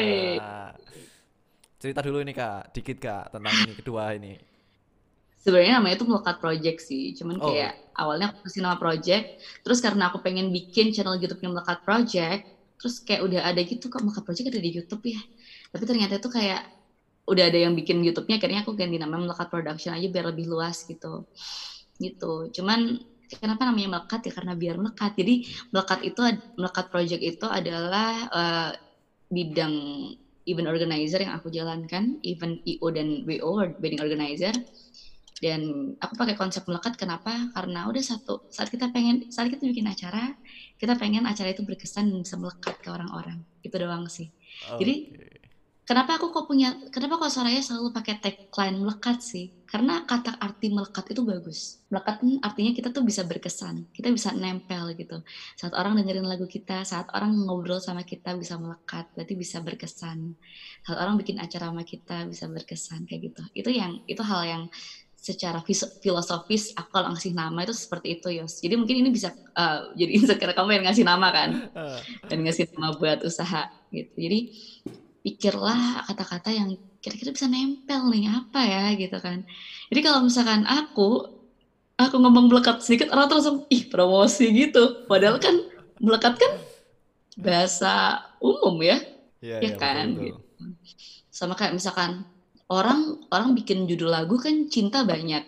cerita 1.81 2.05
dulu 2.05 2.21
ini 2.21 2.37
kak, 2.37 2.77
dikit 2.77 3.01
kak 3.01 3.33
tentang 3.33 3.55
ini 3.65 3.73
kedua 3.81 4.13
ini 4.13 4.37
sebenarnya 5.45 5.79
namanya 5.79 5.95
itu 6.01 6.07
melekat 6.09 6.37
project 6.41 6.79
sih. 6.81 7.13
Cuman 7.13 7.37
oh. 7.39 7.53
kayak 7.53 7.93
awalnya 7.95 8.33
aku 8.33 8.49
kasih 8.49 8.65
nama 8.65 8.81
project 8.81 9.39
terus 9.63 9.79
karena 9.85 10.09
aku 10.09 10.19
pengen 10.25 10.51
bikin 10.51 10.91
channel 10.91 11.21
YouTube 11.21 11.45
yang 11.45 11.53
melekat 11.55 11.85
project 11.85 12.49
terus 12.81 12.99
kayak 13.05 13.23
udah 13.23 13.41
ada 13.47 13.61
gitu 13.63 13.87
kok 13.93 14.03
melekat 14.03 14.25
project 14.25 14.47
ada 14.51 14.61
di 14.61 14.71
YouTube 14.73 15.05
ya? 15.05 15.21
Tapi 15.71 15.85
ternyata 15.85 16.17
itu 16.17 16.29
kayak 16.33 16.63
udah 17.25 17.45
ada 17.49 17.59
yang 17.61 17.73
bikin 17.73 18.05
YouTube-nya 18.05 18.37
akhirnya 18.37 18.61
aku 18.65 18.77
ganti 18.77 19.01
nama 19.01 19.17
melekat 19.17 19.49
production 19.49 19.97
aja 19.97 20.09
biar 20.09 20.33
lebih 20.33 20.49
luas 20.49 20.85
gitu. 20.89 21.29
Gitu. 22.01 22.33
Cuman 22.57 23.01
kenapa 23.29 23.69
namanya 23.69 24.01
melekat 24.01 24.25
ya? 24.25 24.33
Karena 24.33 24.57
biar 24.57 24.81
melekat. 24.81 25.13
Jadi 25.17 25.45
melekat 25.73 26.01
itu 26.05 26.21
melekat 26.57 26.87
project 26.89 27.23
itu 27.23 27.47
adalah 27.49 28.13
uh, 28.33 28.71
bidang 29.29 29.75
event 30.45 30.69
organizer 30.69 31.25
yang 31.25 31.33
aku 31.41 31.49
jalankan 31.49 32.21
event 32.21 32.61
IO 32.69 32.87
dan 32.93 33.25
WO 33.25 33.65
wedding 33.81 34.01
organizer 34.05 34.53
dan 35.45 35.93
aku 36.01 36.17
pakai 36.17 36.41
konsep 36.41 36.65
melekat 36.65 36.97
kenapa? 36.97 37.53
Karena 37.53 37.85
udah 37.85 38.01
satu 38.01 38.49
saat 38.49 38.73
kita 38.73 38.89
pengen 38.97 39.29
saat 39.29 39.53
kita 39.53 39.61
bikin 39.69 39.85
acara 39.85 40.33
kita 40.81 40.97
pengen 40.97 41.29
acara 41.29 41.53
itu 41.53 41.61
berkesan 41.61 42.09
dan 42.09 42.25
bisa 42.25 42.41
melekat 42.41 42.81
ke 42.81 42.89
orang-orang. 42.89 43.45
Itu 43.61 43.77
doang 43.77 44.09
sih. 44.09 44.33
Okay. 44.65 44.81
jadi 44.81 44.95
kenapa 45.85 46.17
aku 46.17 46.33
kok 46.33 46.49
punya 46.49 46.81
kenapa 46.89 47.21
kok 47.21 47.29
suaranya 47.29 47.61
selalu 47.61 47.93
pakai 47.93 48.25
tagline 48.25 48.81
melekat 48.81 49.21
sih? 49.21 49.53
Karena 49.69 50.07
kata 50.09 50.39
arti 50.41 50.73
melekat 50.73 51.13
itu 51.13 51.21
bagus. 51.27 51.85
Melekat 51.93 52.25
artinya 52.41 52.73
kita 52.73 52.89
tuh 52.89 53.05
bisa 53.05 53.27
berkesan 53.29 53.93
kita 53.93 54.09
bisa 54.09 54.33
nempel 54.33 54.97
gitu. 54.97 55.21
Saat 55.61 55.77
orang 55.77 56.01
dengerin 56.01 56.25
lagu 56.25 56.49
kita 56.49 56.89
saat 56.89 57.13
orang 57.13 57.37
ngobrol 57.37 57.85
sama 57.85 58.01
kita 58.01 58.33
bisa 58.33 58.57
melekat 58.57 59.13
berarti 59.13 59.35
bisa 59.37 59.61
berkesan. 59.61 60.41
Saat 60.89 60.97
orang 60.97 61.21
bikin 61.21 61.37
acara 61.37 61.69
sama 61.69 61.85
kita 61.85 62.25
bisa 62.33 62.49
berkesan 62.49 63.05
kayak 63.05 63.29
gitu. 63.29 63.43
Itu 63.53 63.69
yang 63.69 64.01
itu 64.09 64.25
hal 64.25 64.43
yang 64.49 64.63
secara 65.25 65.65
filosofis 66.05 66.77
aku 66.77 66.93
kalau 66.93 67.17
ngasih 67.17 67.33
nama 67.33 67.65
itu 67.65 67.73
seperti 67.73 68.21
itu 68.21 68.29
Yos. 68.29 68.61
Jadi 68.61 68.77
mungkin 68.77 69.01
ini 69.01 69.09
bisa 69.09 69.33
uh, 69.57 69.89
jadi 70.01 70.21
insecure 70.21 70.53
kamu 70.53 70.77
yang 70.77 70.85
ngasih 70.85 71.05
nama 71.09 71.33
kan 71.33 71.51
dan 72.29 72.39
ngasih 72.45 72.69
nama 72.77 72.93
buat 73.01 73.25
usaha 73.25 73.73
gitu. 73.89 74.13
Jadi 74.13 74.39
pikirlah 75.25 76.05
kata-kata 76.05 76.53
yang 76.53 76.77
kira-kira 77.01 77.33
bisa 77.33 77.49
nempel 77.49 78.13
nih 78.13 78.29
apa 78.29 78.61
ya 78.69 78.85
gitu 79.01 79.17
kan. 79.17 79.49
Jadi 79.89 80.01
kalau 80.05 80.21
misalkan 80.29 80.69
aku 80.69 81.41
aku 81.97 82.17
ngomong 82.21 82.53
melekat 82.53 82.85
sedikit 82.85 83.09
orang 83.17 83.33
terus 83.33 83.49
ih 83.73 83.89
promosi 83.89 84.45
gitu. 84.53 85.09
Padahal 85.09 85.41
kan 85.41 85.57
melekat 86.05 86.37
kan 86.37 86.53
bahasa 87.41 88.21
umum 88.45 88.77
ya. 88.85 89.01
Yeah, 89.41 89.65
ya 89.65 89.73
yeah, 89.73 89.77
kan 89.81 90.13
betul, 90.13 90.37
betul. 90.37 90.69
gitu. 90.69 90.93
Sama 91.33 91.57
kayak 91.57 91.73
misalkan 91.81 92.29
orang 92.73 93.17
orang 93.29 93.53
bikin 93.53 93.85
judul 93.85 94.13
lagu 94.13 94.41
kan 94.41 94.69
cinta 94.71 95.05
banyak 95.05 95.45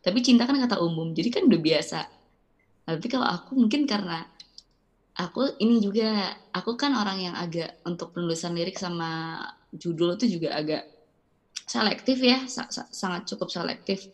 tapi 0.00 0.18
cinta 0.24 0.48
kan 0.48 0.56
kata 0.56 0.80
umum 0.80 1.12
jadi 1.12 1.28
kan 1.28 1.42
udah 1.48 1.60
biasa 1.60 2.00
tapi 2.88 3.06
kalau 3.10 3.28
aku 3.28 3.52
mungkin 3.58 3.84
karena 3.84 4.24
aku 5.18 5.58
ini 5.58 5.82
juga 5.82 6.30
aku 6.54 6.78
kan 6.78 6.94
orang 6.94 7.18
yang 7.20 7.34
agak 7.34 7.82
untuk 7.84 8.14
penulisan 8.14 8.54
lirik 8.54 8.78
sama 8.78 9.42
judul 9.74 10.16
itu 10.16 10.38
juga 10.38 10.56
agak 10.56 10.82
selektif 11.68 12.16
ya, 12.24 12.48
sa 12.48 12.64
sa 12.72 12.88
sangat 12.88 13.28
cukup 13.28 13.52
selektif. 13.52 14.08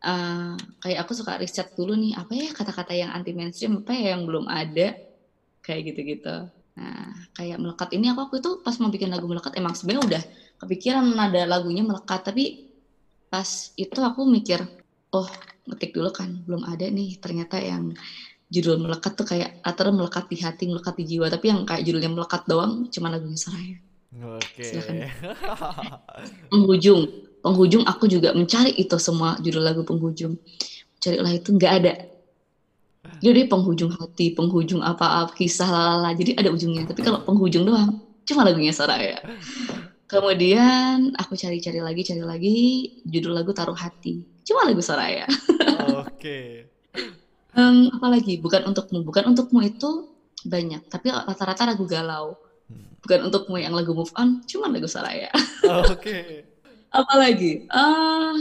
Uh, 0.00 0.56
kayak 0.80 1.04
aku 1.04 1.12
suka 1.12 1.36
riset 1.36 1.74
dulu 1.76 1.92
nih, 1.98 2.16
apa 2.16 2.32
ya 2.32 2.48
kata-kata 2.54 2.96
yang 2.96 3.10
anti 3.12 3.36
mainstream, 3.36 3.84
apa 3.84 3.92
ya 3.92 4.16
yang 4.16 4.24
belum 4.24 4.48
ada, 4.48 4.96
kayak 5.60 5.92
gitu-gitu. 5.92 6.48
Nah, 6.76 7.08
kayak 7.36 7.58
melekat 7.60 7.88
ini 7.96 8.12
aku 8.12 8.28
waktu 8.28 8.36
itu 8.40 8.50
pas 8.60 8.76
mau 8.80 8.92
bikin 8.92 9.08
lagu 9.08 9.26
melekat 9.28 9.52
emang 9.56 9.72
sebenarnya 9.72 10.02
udah 10.04 10.22
kepikiran 10.56 11.12
ada 11.16 11.44
lagunya 11.44 11.84
melekat, 11.84 12.26
tapi 12.26 12.70
pas 13.28 13.74
itu 13.76 13.98
aku 14.00 14.24
mikir, 14.24 14.64
oh 15.12 15.28
ngetik 15.66 15.92
dulu 15.92 16.10
kan 16.14 16.30
belum 16.46 16.62
ada 16.62 16.86
nih 16.86 17.18
ternyata 17.18 17.58
yang 17.58 17.90
judul 18.46 18.78
melekat 18.78 19.18
tuh 19.18 19.26
kayak 19.26 19.58
atau 19.66 19.90
melekat 19.90 20.30
di 20.30 20.36
hati, 20.38 20.64
melekat 20.70 20.94
di 20.94 21.04
jiwa, 21.16 21.26
tapi 21.26 21.50
yang 21.50 21.66
kayak 21.66 21.82
judulnya 21.82 22.10
melekat 22.14 22.46
doang 22.46 22.86
cuma 22.88 23.10
lagunya 23.10 23.38
Soraya. 23.38 23.76
Oke. 24.16 24.62
Silakan. 24.62 25.10
penghujung, 26.48 27.02
penghujung 27.42 27.84
aku 27.84 28.08
juga 28.08 28.32
mencari 28.32 28.72
itu 28.78 28.96
semua 28.96 29.36
judul 29.42 29.62
lagu 29.66 29.82
penghujung. 29.82 30.38
Carilah 31.02 31.32
itu 31.34 31.52
nggak 31.52 31.72
ada. 31.82 31.94
Jadi 33.22 33.46
penghujung 33.46 33.94
hati, 33.94 34.34
penghujung 34.34 34.82
apa-apa, 34.82 35.34
kisah 35.34 35.68
lalala. 35.68 36.10
Jadi 36.16 36.34
ada 36.34 36.50
ujungnya. 36.50 36.86
Tapi 36.90 37.00
kalau 37.00 37.22
penghujung 37.22 37.64
doang, 37.64 38.02
cuma 38.26 38.42
lagunya 38.42 38.74
Soraya. 38.74 39.20
Kemudian 40.06 41.14
aku 41.18 41.34
cari-cari 41.34 41.82
lagi, 41.82 42.02
cari 42.06 42.22
lagi 42.22 42.56
judul 43.02 43.34
lagu 43.34 43.50
Taruh 43.50 43.74
Hati. 43.74 44.22
Cuma 44.46 44.62
lagu 44.62 44.78
Soraya. 44.78 45.26
Oke. 46.06 46.70
um, 47.58 47.90
apalagi 47.90 48.38
bukan 48.38 48.70
untukmu, 48.70 49.02
bukan 49.02 49.34
untukmu 49.34 49.66
itu 49.66 50.10
banyak, 50.46 50.86
tapi 50.86 51.10
rata-rata 51.10 51.66
lagu 51.66 51.84
galau 51.90 52.38
bukan 53.06 53.30
untukmu 53.30 53.62
yang 53.62 53.70
lagu 53.70 53.94
move 53.94 54.10
on 54.18 54.42
cuma 54.50 54.66
lagu 54.66 54.90
Soraya 54.90 55.30
oke 55.62 56.02
okay. 56.02 56.42
apalagi 56.98 57.70
uh, 57.70 58.34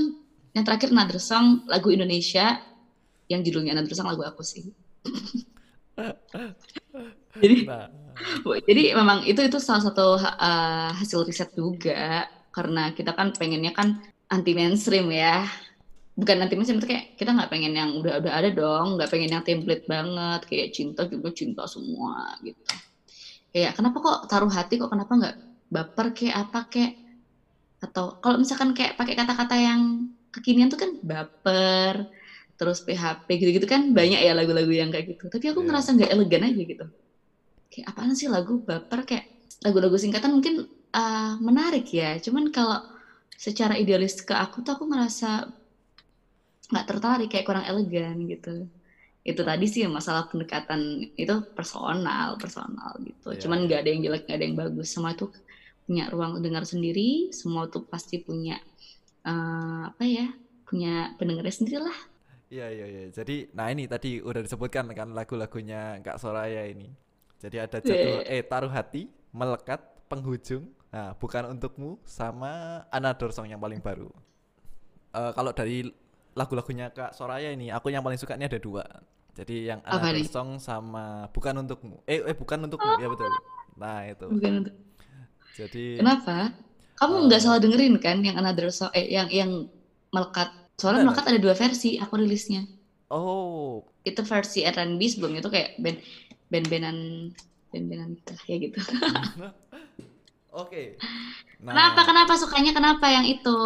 yang 0.58 0.66
terakhir 0.66 0.90
Another 0.90 1.22
Song 1.22 1.70
lagu 1.70 1.94
Indonesia 1.94 2.58
yang 3.30 3.46
judulnya 3.46 3.78
Another 3.78 3.94
Song 3.94 4.10
lagu 4.10 4.26
aku 4.26 4.42
sih 4.42 4.74
jadi 7.46 7.56
nah. 7.70 7.94
Jadi 8.64 8.96
memang 8.96 9.28
itu 9.28 9.42
itu 9.44 9.58
salah 9.60 9.84
satu 9.84 10.16
uh, 10.20 10.92
hasil 10.96 11.28
riset 11.28 11.52
juga. 11.56 12.28
Karena 12.56 12.96
kita 12.96 13.12
kan 13.12 13.36
pengennya 13.36 13.76
kan 13.76 14.00
anti 14.32 14.56
mainstream 14.56 15.12
ya. 15.12 15.44
Bukan 16.16 16.40
anti 16.40 16.56
mainstream 16.56 16.80
itu 16.80 16.88
kayak 16.88 17.20
kita 17.20 17.36
nggak 17.36 17.52
pengen 17.52 17.74
yang 17.76 17.90
udah 18.00 18.24
udah 18.24 18.34
ada 18.34 18.50
dong. 18.52 18.96
Nggak 18.96 19.10
pengen 19.12 19.30
yang 19.36 19.44
template 19.44 19.86
banget. 19.86 20.42
Kayak 20.48 20.68
cinta 20.72 21.02
juga 21.12 21.30
cinta 21.36 21.64
semua 21.68 22.32
gitu. 22.42 22.64
Kayak 23.52 23.72
kenapa 23.76 23.98
kok 24.00 24.20
taruh 24.32 24.52
hati? 24.52 24.80
Kok 24.80 24.92
kenapa 24.92 25.12
nggak 25.16 25.36
baper? 25.72 26.06
Kayak 26.16 26.36
apa? 26.48 26.60
Kayak 26.72 26.94
atau 27.84 28.18
kalau 28.24 28.40
misalkan 28.40 28.72
kayak 28.72 28.96
pakai 28.96 29.14
kata-kata 29.20 29.56
yang 29.60 30.10
kekinian 30.32 30.72
tuh 30.72 30.80
kan 30.80 30.92
baper 31.04 32.08
terus 32.56 32.80
PHP 32.88 33.28
gitu-gitu 33.36 33.68
kan 33.68 33.92
banyak 33.92 34.24
ya 34.24 34.32
lagu-lagu 34.32 34.72
yang 34.72 34.88
kayak 34.88 35.12
gitu. 35.12 35.28
Tapi 35.28 35.52
aku 35.52 35.60
yeah. 35.60 35.68
ngerasa 35.68 35.90
nggak 36.00 36.12
elegan 36.16 36.44
aja 36.48 36.64
gitu 36.64 36.88
kayak 37.72 37.92
apaan 37.92 38.14
sih 38.18 38.30
lagu 38.32 38.62
baper? 38.62 39.06
Kayak 39.08 39.26
lagu-lagu 39.64 39.98
singkatan 39.98 40.36
mungkin 40.36 40.70
uh, 40.94 41.36
menarik 41.40 41.88
ya. 41.92 42.18
Cuman 42.22 42.50
kalau 42.50 42.84
secara 43.36 43.76
idealis 43.76 44.22
ke 44.24 44.32
aku 44.32 44.64
tuh 44.64 44.80
aku 44.80 44.88
ngerasa 44.88 45.50
nggak 46.66 46.88
tertarik 46.90 47.30
kayak 47.30 47.46
kurang 47.46 47.66
elegan 47.68 48.16
gitu. 48.26 48.66
Itu 49.26 49.42
tadi 49.42 49.66
sih 49.66 49.86
masalah 49.90 50.30
pendekatan. 50.30 51.12
Itu 51.18 51.46
personal 51.54 52.38
personal 52.42 52.98
gitu. 53.02 53.34
Yeah. 53.34 53.42
cuman 53.42 53.66
nggak 53.66 53.80
ada 53.86 53.90
yang 53.90 54.02
jelek 54.06 54.24
nggak 54.30 54.38
ada 54.38 54.46
yang 54.46 54.58
bagus. 54.58 54.88
Semua 54.94 55.14
itu 55.14 55.30
punya 55.86 56.10
ruang 56.10 56.42
dengar 56.42 56.66
sendiri. 56.66 57.30
Semua 57.36 57.70
tuh 57.70 57.86
pasti 57.86 58.22
punya 58.22 58.58
uh, 59.26 59.90
apa 59.90 60.04
ya 60.06 60.28
punya 60.66 61.14
pendengarnya 61.18 61.54
sendiri 61.54 61.82
lah 61.82 61.98
iya 62.50 62.70
iya 62.70 62.86
iya. 62.86 63.04
Jadi 63.10 63.50
nah 63.58 63.70
ini 63.70 63.90
tadi 63.90 64.22
udah 64.22 64.42
disebutkan 64.46 64.90
kan 64.94 65.12
lagu-lagunya 65.12 66.00
Kak 66.06 66.22
Soraya 66.22 66.66
ini 66.70 67.05
jadi 67.42 67.68
ada 67.68 67.78
judul 67.82 68.24
yeah. 68.24 68.40
eh 68.40 68.44
taruh 68.46 68.72
hati 68.72 69.12
melekat 69.36 69.82
penghujung 70.08 70.70
nah 70.90 71.12
bukan 71.18 71.52
untukmu 71.52 72.00
sama 72.08 72.84
Another 72.94 73.32
Song 73.36 73.52
yang 73.52 73.60
paling 73.60 73.84
baru 73.84 74.08
uh, 75.12 75.32
kalau 75.36 75.52
dari 75.52 75.92
lagu-lagunya 76.36 76.92
Kak 76.92 77.16
Soraya 77.16 77.52
ini 77.52 77.72
aku 77.72 77.92
yang 77.92 78.04
paling 78.04 78.20
suka 78.20 78.40
ini 78.40 78.48
ada 78.48 78.60
dua 78.60 78.84
jadi 79.36 79.76
yang 79.76 79.80
Another 79.84 80.24
Song 80.32 80.50
sama 80.64 81.28
Bukan 81.36 81.60
Untukmu. 81.60 82.00
Eh, 82.08 82.24
eh 82.24 82.32
bukan 82.32 82.72
untukmu, 82.72 82.88
oh. 82.88 83.00
ya 83.04 83.08
betul. 83.12 83.28
Nah, 83.76 84.08
itu. 84.08 84.28
Bukan 84.32 84.52
untuk. 84.64 84.76
Jadi 85.60 86.00
Kenapa? 86.00 86.56
Kamu 86.96 87.28
nggak 87.28 87.40
uh, 87.40 87.44
salah 87.44 87.60
dengerin 87.60 88.00
kan 88.00 88.24
yang 88.24 88.40
Another 88.40 88.72
Song 88.72 88.96
eh 88.96 89.12
yang 89.12 89.28
yang 89.28 89.68
melekat. 90.16 90.56
Soalnya 90.80 91.12
melekat 91.12 91.28
ada 91.28 91.40
dua 91.40 91.52
versi 91.52 92.00
aku 92.00 92.16
rilisnya. 92.16 92.64
Oh. 93.12 93.84
Itu 94.06 94.22
versi 94.24 94.64
R&B 94.64 95.02
sebelum 95.10 95.34
itu 95.36 95.50
kayak 95.50 95.82
band 95.82 95.98
band-bandan 96.54 96.98
band-bandan 97.74 98.10
gitu 98.22 98.34
ya 98.48 98.56
gitu. 98.62 98.80
Oke. 100.56 100.70
Okay. 100.70 100.88
Nah, 101.60 101.74
kenapa 101.74 102.02
kenapa 102.08 102.34
sukanya 102.40 102.72
kenapa 102.72 103.06
yang 103.12 103.26
itu? 103.28 103.58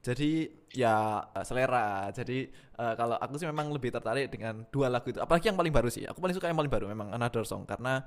Jadi 0.00 0.48
ya 0.74 1.22
uh, 1.22 1.44
selera. 1.44 2.08
Jadi 2.10 2.48
uh, 2.80 2.96
kalau 2.96 3.20
aku 3.20 3.36
sih 3.36 3.46
memang 3.46 3.70
lebih 3.70 3.92
tertarik 3.92 4.32
dengan 4.32 4.64
dua 4.72 4.88
lagu 4.90 5.12
itu. 5.12 5.20
Apalagi 5.20 5.52
yang 5.52 5.58
paling 5.60 5.70
baru 5.70 5.86
sih. 5.92 6.08
Aku 6.08 6.18
paling 6.18 6.34
suka 6.34 6.48
yang 6.48 6.58
paling 6.58 6.72
baru 6.72 6.88
memang 6.88 7.12
Another 7.12 7.44
Song 7.44 7.68
karena 7.68 8.02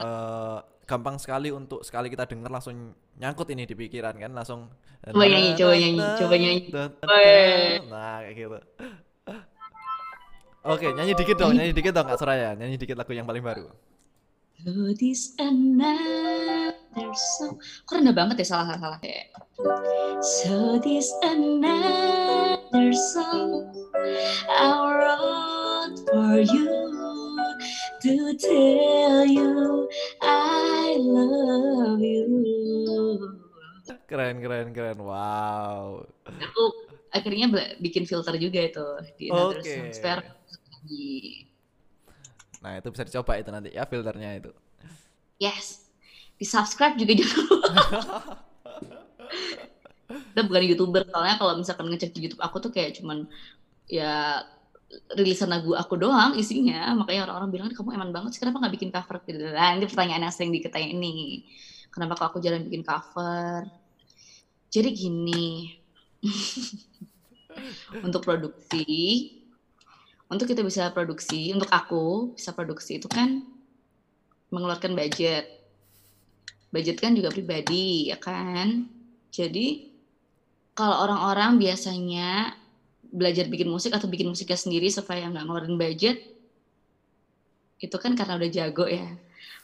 uh, 0.00 0.58
gampang 0.84 1.16
sekali 1.16 1.48
untuk 1.54 1.80
sekali 1.86 2.12
kita 2.12 2.28
dengar 2.28 2.50
langsung 2.52 2.92
nyangkut 3.16 3.48
ini 3.54 3.64
di 3.64 3.74
pikiran 3.78 4.14
kan 4.18 4.32
langsung 4.34 4.68
coba 5.04 5.26
nyanyi 5.28 5.50
coba 5.56 5.74
nyanyi 5.76 6.04
coba 6.16 6.34
nyanyi 6.36 6.60
nah 7.88 8.20
kayak 8.24 8.34
gitu 8.36 8.58
oke 10.64 10.86
nyanyi 10.96 11.12
dikit 11.12 11.36
dong 11.36 11.52
nyanyi 11.54 11.72
dikit 11.76 11.92
dong 11.92 12.08
kak 12.08 12.18
Soraya. 12.18 12.56
Nyanyi 12.56 12.76
dikit 12.80 12.96
lagu 12.96 13.12
yang 13.12 13.28
paling 13.28 13.44
baru. 13.44 13.68
So 14.64 14.96
this 14.96 15.36
another 15.36 17.10
song. 17.36 17.60
Kok 17.84 18.00
rendah 18.00 18.16
banget 18.16 18.40
ya 18.40 18.46
salah-salah 18.54 18.96
kayak 19.02 19.28
So 20.24 20.80
this 20.80 21.10
another 21.20 22.88
song 23.12 23.68
I 24.48 24.72
wrote 24.72 26.00
for 26.08 26.40
you 26.40 26.70
To 28.04 28.14
tell 28.40 29.28
you 29.28 29.84
I 30.24 30.96
love 31.02 32.00
you. 32.00 32.28
Keren 34.08 34.40
keren 34.40 34.72
keren. 34.72 34.98
Wow. 35.00 36.08
Aku 36.28 36.83
akhirnya 37.14 37.46
bikin 37.78 38.04
filter 38.10 38.34
juga 38.42 38.60
itu 38.66 38.86
di 39.14 39.30
Another 39.30 39.62
okay. 39.62 39.78
Song 39.78 39.94
Spare 39.94 40.22
Nah 42.64 42.80
itu 42.80 42.88
bisa 42.88 43.04
dicoba 43.04 43.36
itu 43.36 43.50
nanti 43.52 43.70
ya 43.76 43.84
filternya 43.84 44.40
itu. 44.40 44.50
Yes. 45.36 45.84
Di 46.40 46.48
subscribe 46.48 46.96
juga 46.96 47.12
jangan 47.20 47.44
Kita 50.34 50.40
bukan 50.48 50.62
youtuber 50.66 51.02
soalnya 51.06 51.36
kalau 51.38 51.52
misalkan 51.60 51.86
ngecek 51.92 52.10
di 52.16 52.26
YouTube 52.26 52.42
aku 52.42 52.56
tuh 52.58 52.72
kayak 52.74 52.98
cuman 52.98 53.28
ya 53.86 54.42
rilisan 55.14 55.52
lagu 55.52 55.76
aku 55.76 56.00
doang 56.00 56.34
isinya. 56.40 56.96
Makanya 56.96 57.28
orang-orang 57.28 57.50
bilang 57.52 57.68
kamu 57.70 58.00
eman 58.00 58.10
banget 58.10 58.36
sih 58.36 58.40
kenapa 58.40 58.64
nggak 58.64 58.74
bikin 58.80 58.90
cover? 58.90 59.20
Gitu. 59.28 59.44
Nah, 59.52 59.76
ini 59.76 59.84
pertanyaan 59.84 60.24
yang 60.26 60.34
sering 60.34 60.50
diketanya 60.50 60.88
ini. 60.96 61.44
Kenapa 61.92 62.18
kok 62.18 62.26
aku 62.34 62.38
jarang 62.42 62.64
bikin 62.66 62.82
cover? 62.82 63.68
Jadi 64.72 64.88
gini 64.90 65.70
untuk 68.06 68.20
produksi 68.24 69.28
untuk 70.34 70.50
kita 70.50 70.64
bisa 70.64 70.88
produksi, 70.90 71.52
untuk 71.52 71.68
aku 71.68 72.32
bisa 72.32 72.50
produksi 72.56 72.98
itu 72.98 73.06
kan 73.06 73.44
mengeluarkan 74.48 74.96
budget. 74.96 75.46
Budget 76.74 76.96
kan 76.98 77.14
juga 77.14 77.30
pribadi, 77.30 78.10
ya 78.10 78.18
kan? 78.18 78.88
Jadi 79.30 79.84
kalau 80.74 81.06
orang-orang 81.06 81.60
biasanya 81.60 82.50
belajar 83.14 83.46
bikin 83.46 83.70
musik 83.70 83.94
atau 83.94 84.10
bikin 84.10 84.26
musiknya 84.26 84.58
sendiri 84.58 84.90
supaya 84.90 85.30
nggak 85.30 85.44
ngeluarin 85.46 85.78
budget, 85.78 86.18
itu 87.78 87.96
kan 88.00 88.18
karena 88.18 88.34
udah 88.40 88.50
jago 88.50 88.90
ya. 88.90 89.06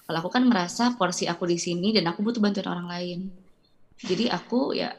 Kalau 0.06 0.18
aku 0.22 0.30
kan 0.30 0.44
merasa 0.46 0.94
porsi 0.94 1.26
aku 1.26 1.50
di 1.50 1.58
sini 1.58 1.90
dan 1.90 2.06
aku 2.10 2.22
butuh 2.22 2.38
bantuan 2.38 2.68
orang 2.70 2.86
lain. 2.86 3.18
Jadi 4.06 4.30
aku 4.30 4.76
ya 4.76 4.94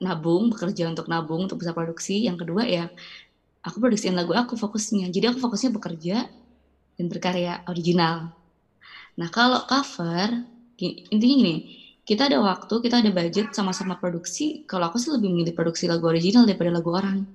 nabung, 0.00 0.48
bekerja 0.48 0.88
untuk 0.88 1.06
nabung 1.06 1.46
untuk 1.46 1.60
bisa 1.60 1.76
produksi. 1.76 2.24
Yang 2.24 2.48
kedua 2.48 2.62
ya 2.64 2.88
aku 3.60 3.76
produksiin 3.78 4.16
lagu 4.16 4.32
aku 4.32 4.56
fokusnya. 4.56 5.12
Jadi 5.12 5.30
aku 5.30 5.38
fokusnya 5.38 5.70
bekerja 5.76 6.16
dan 6.96 7.04
berkarya 7.06 7.60
original. 7.68 8.32
Nah 9.20 9.28
kalau 9.28 9.64
cover, 9.68 10.48
intinya 10.80 11.36
gini, 11.36 11.56
kita 12.08 12.26
ada 12.32 12.40
waktu, 12.40 12.74
kita 12.80 13.04
ada 13.04 13.10
budget 13.12 13.52
sama-sama 13.52 14.00
produksi. 14.00 14.64
Kalau 14.64 14.88
aku 14.88 14.96
sih 14.96 15.12
lebih 15.12 15.28
memilih 15.30 15.52
produksi 15.52 15.84
lagu 15.86 16.08
original 16.08 16.48
daripada 16.48 16.72
lagu 16.72 16.90
orang. 16.96 17.28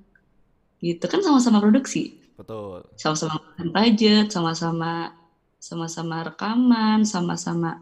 Gitu 0.82 1.05
kan 1.05 1.22
sama-sama 1.22 1.61
produksi. 1.61 2.18
Betul. 2.36 2.84
Sama-sama 2.97 3.39
budget, 3.72 4.34
sama-sama 4.34 5.13
sama-sama 5.66 6.22
rekaman, 6.30 7.01
sama-sama 7.07 7.82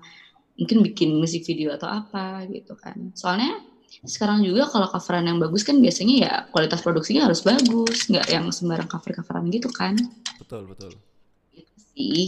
mungkin 0.55 0.86
bikin 0.86 1.19
musik 1.19 1.43
video 1.43 1.73
atau 1.75 1.89
apa 1.89 2.47
gitu 2.47 2.77
kan. 2.79 3.11
Soalnya 3.11 3.59
sekarang 4.01 4.41
juga 4.41 4.65
kalau 4.67 4.89
coveran 4.89 5.29
yang 5.29 5.37
bagus 5.37 5.61
kan 5.61 5.77
biasanya 5.77 6.15
ya 6.17 6.31
kualitas 6.49 6.81
produksinya 6.81 7.29
harus 7.29 7.45
bagus, 7.45 8.09
nggak 8.09 8.27
yang 8.33 8.49
sembarang 8.49 8.89
cover-coveran 8.89 9.45
gitu 9.53 9.69
kan. 9.69 9.93
Betul, 10.41 10.65
betul. 10.65 10.91
Gitu 11.53 11.77
sih. 11.93 12.25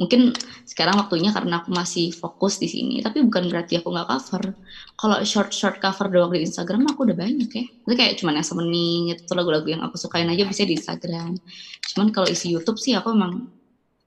Mungkin 0.00 0.32
sekarang 0.64 0.96
waktunya 0.96 1.30
karena 1.36 1.60
aku 1.60 1.68
masih 1.68 2.16
fokus 2.16 2.56
di 2.56 2.66
sini, 2.66 3.04
tapi 3.04 3.20
bukan 3.22 3.46
berarti 3.52 3.78
aku 3.78 3.92
nggak 3.92 4.08
cover. 4.08 4.56
Kalau 4.96 5.16
short-short 5.20 5.78
cover 5.78 6.08
doang 6.08 6.32
di 6.32 6.42
Instagram 6.48 6.88
aku 6.88 7.04
udah 7.04 7.14
banyak 7.14 7.50
ya. 7.52 7.64
Itu 7.68 7.94
kayak 7.94 8.16
cuman 8.18 8.40
yang 8.40 8.46
semenit, 8.48 9.16
itu 9.22 9.32
lagu-lagu 9.36 9.68
yang 9.68 9.84
aku 9.84 10.00
sukain 10.00 10.26
aja 10.32 10.48
bisa 10.48 10.64
di 10.64 10.80
Instagram. 10.80 11.36
Cuman 11.92 12.08
kalau 12.08 12.26
isi 12.26 12.50
YouTube 12.50 12.80
sih 12.80 12.96
aku 12.96 13.12
emang 13.12 13.52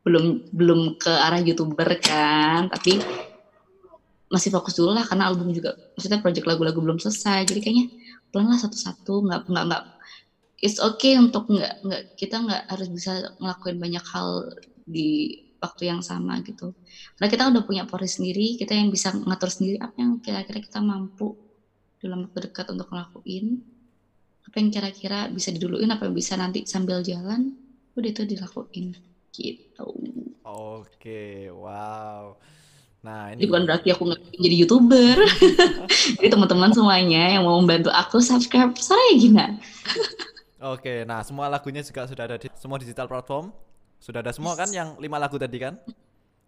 belum 0.06 0.52
belum 0.54 1.02
ke 1.02 1.10
arah 1.10 1.42
youtuber 1.42 1.90
kan, 2.02 2.70
tapi 2.70 2.98
masih 4.26 4.50
fokus 4.50 4.74
dulu 4.74 4.98
lah 4.98 5.06
karena 5.06 5.30
album 5.30 5.54
juga 5.54 5.78
maksudnya 5.94 6.20
project 6.22 6.46
lagu-lagu 6.50 6.80
belum 6.82 6.98
selesai. 6.98 7.46
Jadi 7.46 7.60
kayaknya 7.62 7.86
pelan 8.34 8.50
lah 8.50 8.60
satu-satu 8.60 9.14
nggak 9.30 9.42
nggak 9.48 9.66
nggak 9.70 9.84
it's 10.62 10.82
okay 10.82 11.16
untuk 11.20 11.46
nggak 11.46 11.74
nggak 11.86 12.02
kita 12.18 12.36
nggak 12.42 12.62
harus 12.72 12.88
bisa 12.90 13.12
ngelakuin 13.38 13.78
banyak 13.78 14.06
hal 14.12 14.50
di 14.86 15.40
waktu 15.62 15.90
yang 15.90 16.02
sama 16.02 16.42
gitu. 16.42 16.74
Karena 17.18 17.28
kita 17.32 17.44
udah 17.54 17.62
punya 17.66 17.84
pori 17.86 18.10
sendiri 18.10 18.58
kita 18.58 18.74
yang 18.74 18.90
bisa 18.90 19.14
ngatur 19.14 19.50
sendiri 19.50 19.78
apa 19.82 19.96
yang 20.02 20.18
kira-kira 20.22 20.60
kita 20.62 20.82
mampu 20.82 21.38
dalam 22.02 22.26
waktu 22.26 22.50
dekat 22.50 22.66
untuk 22.74 22.90
ngelakuin. 22.90 23.62
Apa 24.46 24.56
yang 24.62 24.70
kira-kira 24.70 25.20
bisa 25.34 25.50
diduluin 25.50 25.90
apa 25.90 26.06
yang 26.06 26.16
bisa 26.18 26.38
nanti 26.38 26.66
sambil 26.70 27.02
jalan 27.02 27.54
udah 27.98 28.10
itu 28.10 28.24
dilakuin 28.28 28.94
gitu. 29.34 29.88
Oke 30.46 31.50
wow 31.50 32.38
Nah, 33.06 33.30
ini 33.38 33.46
bukan 33.46 33.70
berarti 33.70 33.94
aku 33.94 34.10
nggak 34.10 34.34
jadi 34.42 34.56
youtuber. 34.66 35.18
jadi 36.18 36.28
teman-teman 36.34 36.74
semuanya 36.74 37.38
yang 37.38 37.46
mau 37.46 37.62
membantu 37.62 37.94
aku 37.94 38.18
subscribe 38.18 38.74
Soraya 38.82 39.14
Gina. 39.14 39.62
Oke, 40.58 41.06
nah 41.06 41.22
semua 41.22 41.46
lagunya 41.46 41.86
juga 41.86 42.10
sudah 42.10 42.26
ada 42.26 42.42
di 42.42 42.50
semua 42.58 42.82
digital 42.82 43.06
platform. 43.06 43.54
Sudah 44.02 44.26
ada 44.26 44.34
semua 44.34 44.58
kan 44.58 44.74
yang 44.74 44.98
lima 44.98 45.22
lagu 45.22 45.38
tadi 45.38 45.62
kan? 45.62 45.78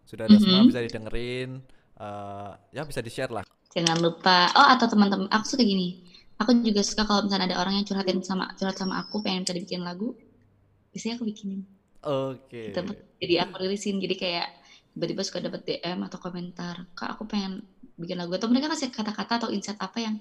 Sudah 0.02 0.26
ada 0.26 0.34
mm 0.34 0.42
-hmm. 0.42 0.50
semua 0.50 0.66
bisa 0.66 0.80
didengerin. 0.82 1.50
Uh, 1.94 2.50
ya 2.74 2.82
bisa 2.82 2.98
di 2.98 3.10
share 3.14 3.30
lah. 3.30 3.46
Jangan 3.70 4.02
lupa. 4.02 4.50
Oh 4.58 4.66
atau 4.66 4.90
teman-teman, 4.90 5.30
aku 5.30 5.54
suka 5.54 5.62
gini. 5.62 6.02
Aku 6.42 6.58
juga 6.58 6.82
suka 6.82 7.06
kalau 7.06 7.30
misalnya 7.30 7.54
ada 7.54 7.62
orang 7.62 7.78
yang 7.78 7.86
curhatin 7.86 8.18
sama 8.26 8.50
curhat 8.58 8.74
sama 8.74 8.98
aku 8.98 9.22
pengen 9.22 9.46
tadi 9.46 9.62
bikin 9.62 9.86
lagu, 9.86 10.18
biasanya 10.90 11.22
aku 11.22 11.26
bikinin. 11.30 11.62
Oke. 12.02 12.74
Okay. 12.74 12.94
Jadi 13.22 13.34
aku 13.42 13.54
rilisin. 13.62 14.02
Jadi 14.02 14.14
kayak 14.18 14.57
tiba-tiba 14.98 15.22
suka 15.22 15.38
dapat 15.38 15.62
DM 15.62 16.02
atau 16.10 16.18
komentar 16.18 16.90
kak 16.98 17.14
aku 17.14 17.30
pengen 17.30 17.62
bikin 17.94 18.18
lagu. 18.18 18.34
Atau 18.34 18.50
mereka 18.50 18.74
kasih 18.74 18.90
kata-kata 18.90 19.46
atau 19.46 19.48
insight 19.54 19.78
apa 19.78 20.02
yang 20.02 20.18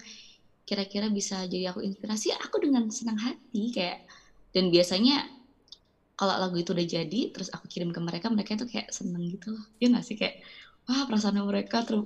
kira-kira 0.70 1.10
bisa 1.10 1.50
jadi 1.50 1.74
aku 1.74 1.82
inspirasi 1.82 2.30
aku 2.38 2.62
dengan 2.62 2.86
senang 2.94 3.18
hati 3.18 3.74
kayak 3.74 4.06
dan 4.54 4.70
biasanya 4.70 5.26
kalau 6.14 6.38
lagu 6.38 6.62
itu 6.62 6.78
udah 6.78 6.86
jadi 6.86 7.22
terus 7.34 7.50
aku 7.50 7.66
kirim 7.66 7.90
ke 7.90 7.98
mereka 7.98 8.30
mereka 8.30 8.54
itu 8.54 8.70
kayak 8.70 8.94
seneng 8.94 9.26
gitu 9.34 9.58
loh. 9.58 9.66
Ya 9.82 9.90
nggak 9.90 10.06
sih? 10.06 10.14
Kayak 10.14 10.46
wah 10.86 11.10
perasaan 11.10 11.42
mereka 11.42 11.82
ter 11.82 11.98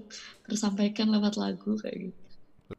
tersampaikan 0.47 1.11
lewat 1.11 1.35
lagu 1.35 1.75
kayak 1.75 2.07
gitu. 2.07 2.19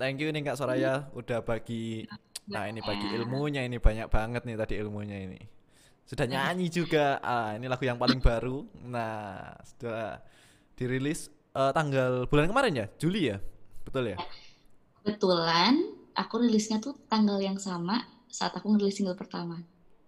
Thank 0.00 0.24
you 0.24 0.32
nih 0.32 0.40
kak 0.40 0.56
Soraya 0.56 1.12
udah 1.12 1.44
bagi 1.44 2.08
nah 2.48 2.64
ini 2.66 2.80
bagi 2.82 3.06
ilmunya 3.12 3.62
ini 3.62 3.78
banyak 3.78 4.10
banget 4.10 4.42
nih 4.48 4.56
tadi 4.58 4.74
ilmunya 4.80 5.14
ini 5.14 5.61
sudah 6.06 6.26
nyanyi 6.28 6.68
juga. 6.68 7.18
Ah 7.22 7.54
ini 7.56 7.66
lagu 7.70 7.84
yang 7.86 7.98
paling 7.98 8.20
baru. 8.20 8.66
Nah 8.86 9.54
sudah 9.64 10.20
dirilis 10.76 11.30
uh, 11.56 11.72
tanggal 11.72 12.26
bulan 12.28 12.48
kemarin 12.48 12.84
ya? 12.84 12.86
Juli 12.98 13.32
ya? 13.32 13.38
Betul 13.86 14.12
ya? 14.12 14.18
Kebetulan 15.02 15.78
aku 16.14 16.42
rilisnya 16.42 16.78
tuh 16.78 16.94
tanggal 17.08 17.40
yang 17.40 17.56
sama 17.56 18.04
saat 18.28 18.52
aku 18.56 18.72
ngerilis 18.72 19.00
single 19.00 19.18
pertama. 19.18 19.60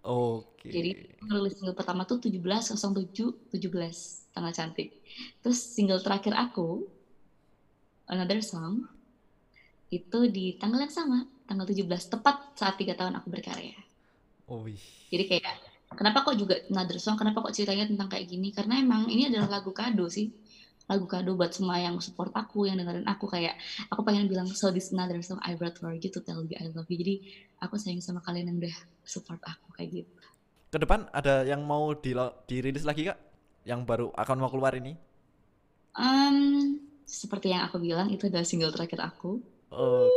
Oke. 0.05 0.69
Okay. 0.69 0.73
jadi 0.73 0.91
ngerilis 1.25 1.57
single 1.57 1.77
pertama 1.77 2.05
tuh 2.05 2.21
17 2.21 2.41
07 2.41 3.53
17 3.53 4.35
tanggal 4.37 4.53
cantik. 4.53 5.01
Terus 5.41 5.59
single 5.61 6.01
terakhir 6.05 6.37
aku 6.37 6.85
another 8.09 8.45
song 8.45 8.85
itu 9.89 10.29
di 10.29 10.59
tanggal 10.61 10.85
yang 10.85 10.93
sama 10.93 11.25
tanggal 11.49 11.69
17 11.69 11.89
tepat 11.89 12.57
saat 12.57 12.75
tiga 12.77 12.97
tahun 12.97 13.21
aku 13.21 13.33
berkarya. 13.33 13.77
Oh, 14.45 14.61
jadi 15.09 15.25
kayak 15.25 15.57
Kenapa 15.95 16.27
kok 16.27 16.37
juga 16.37 16.59
Another 16.71 16.99
Song? 16.99 17.17
Kenapa 17.17 17.41
kok 17.41 17.55
ceritanya 17.55 17.87
tentang 17.89 18.11
kayak 18.11 18.27
gini? 18.29 18.51
Karena 18.51 18.79
emang 18.79 19.07
ini 19.07 19.31
adalah 19.31 19.59
lagu 19.59 19.71
kado 19.71 20.11
sih. 20.11 20.31
Lagu 20.85 21.09
kado 21.09 21.33
buat 21.33 21.57
semua 21.57 21.81
yang 21.81 21.97
support 22.03 22.29
aku, 22.37 22.69
yang 22.69 22.77
dengerin 22.77 23.09
aku 23.09 23.25
kayak 23.25 23.57
aku 23.89 24.05
pengen 24.05 24.29
bilang 24.29 24.45
so 24.45 24.69
this 24.69 24.93
another 24.93 25.17
song 25.25 25.41
I 25.41 25.57
wrote 25.57 25.81
for 25.81 25.97
you 25.97 26.13
to 26.13 26.21
tell 26.21 26.45
you 26.45 26.57
I 26.61 26.69
love 26.77 26.91
you. 26.93 27.01
Jadi 27.01 27.15
aku 27.65 27.81
sayang 27.81 28.05
sama 28.05 28.21
kalian 28.21 28.53
yang 28.53 28.59
udah 28.61 28.77
support 29.01 29.41
aku 29.49 29.73
kayak 29.81 30.05
gitu. 30.05 30.25
Ke 30.69 30.77
depan 30.77 31.09
ada 31.15 31.47
yang 31.49 31.65
mau 31.65 31.97
di 31.97 32.13
dirilis 32.45 32.85
lagi 32.85 33.09
kak? 33.09 33.17
Yang 33.65 33.81
baru 33.89 34.07
akan 34.13 34.37
mau 34.37 34.53
keluar 34.53 34.77
ini? 34.77 34.93
Um, 35.97 36.77
seperti 37.09 37.55
yang 37.55 37.65
aku 37.65 37.81
bilang 37.81 38.13
itu 38.13 38.29
adalah 38.29 38.45
single 38.45 38.75
terakhir 38.75 39.01
aku. 39.01 39.41
Oke. 39.73 40.13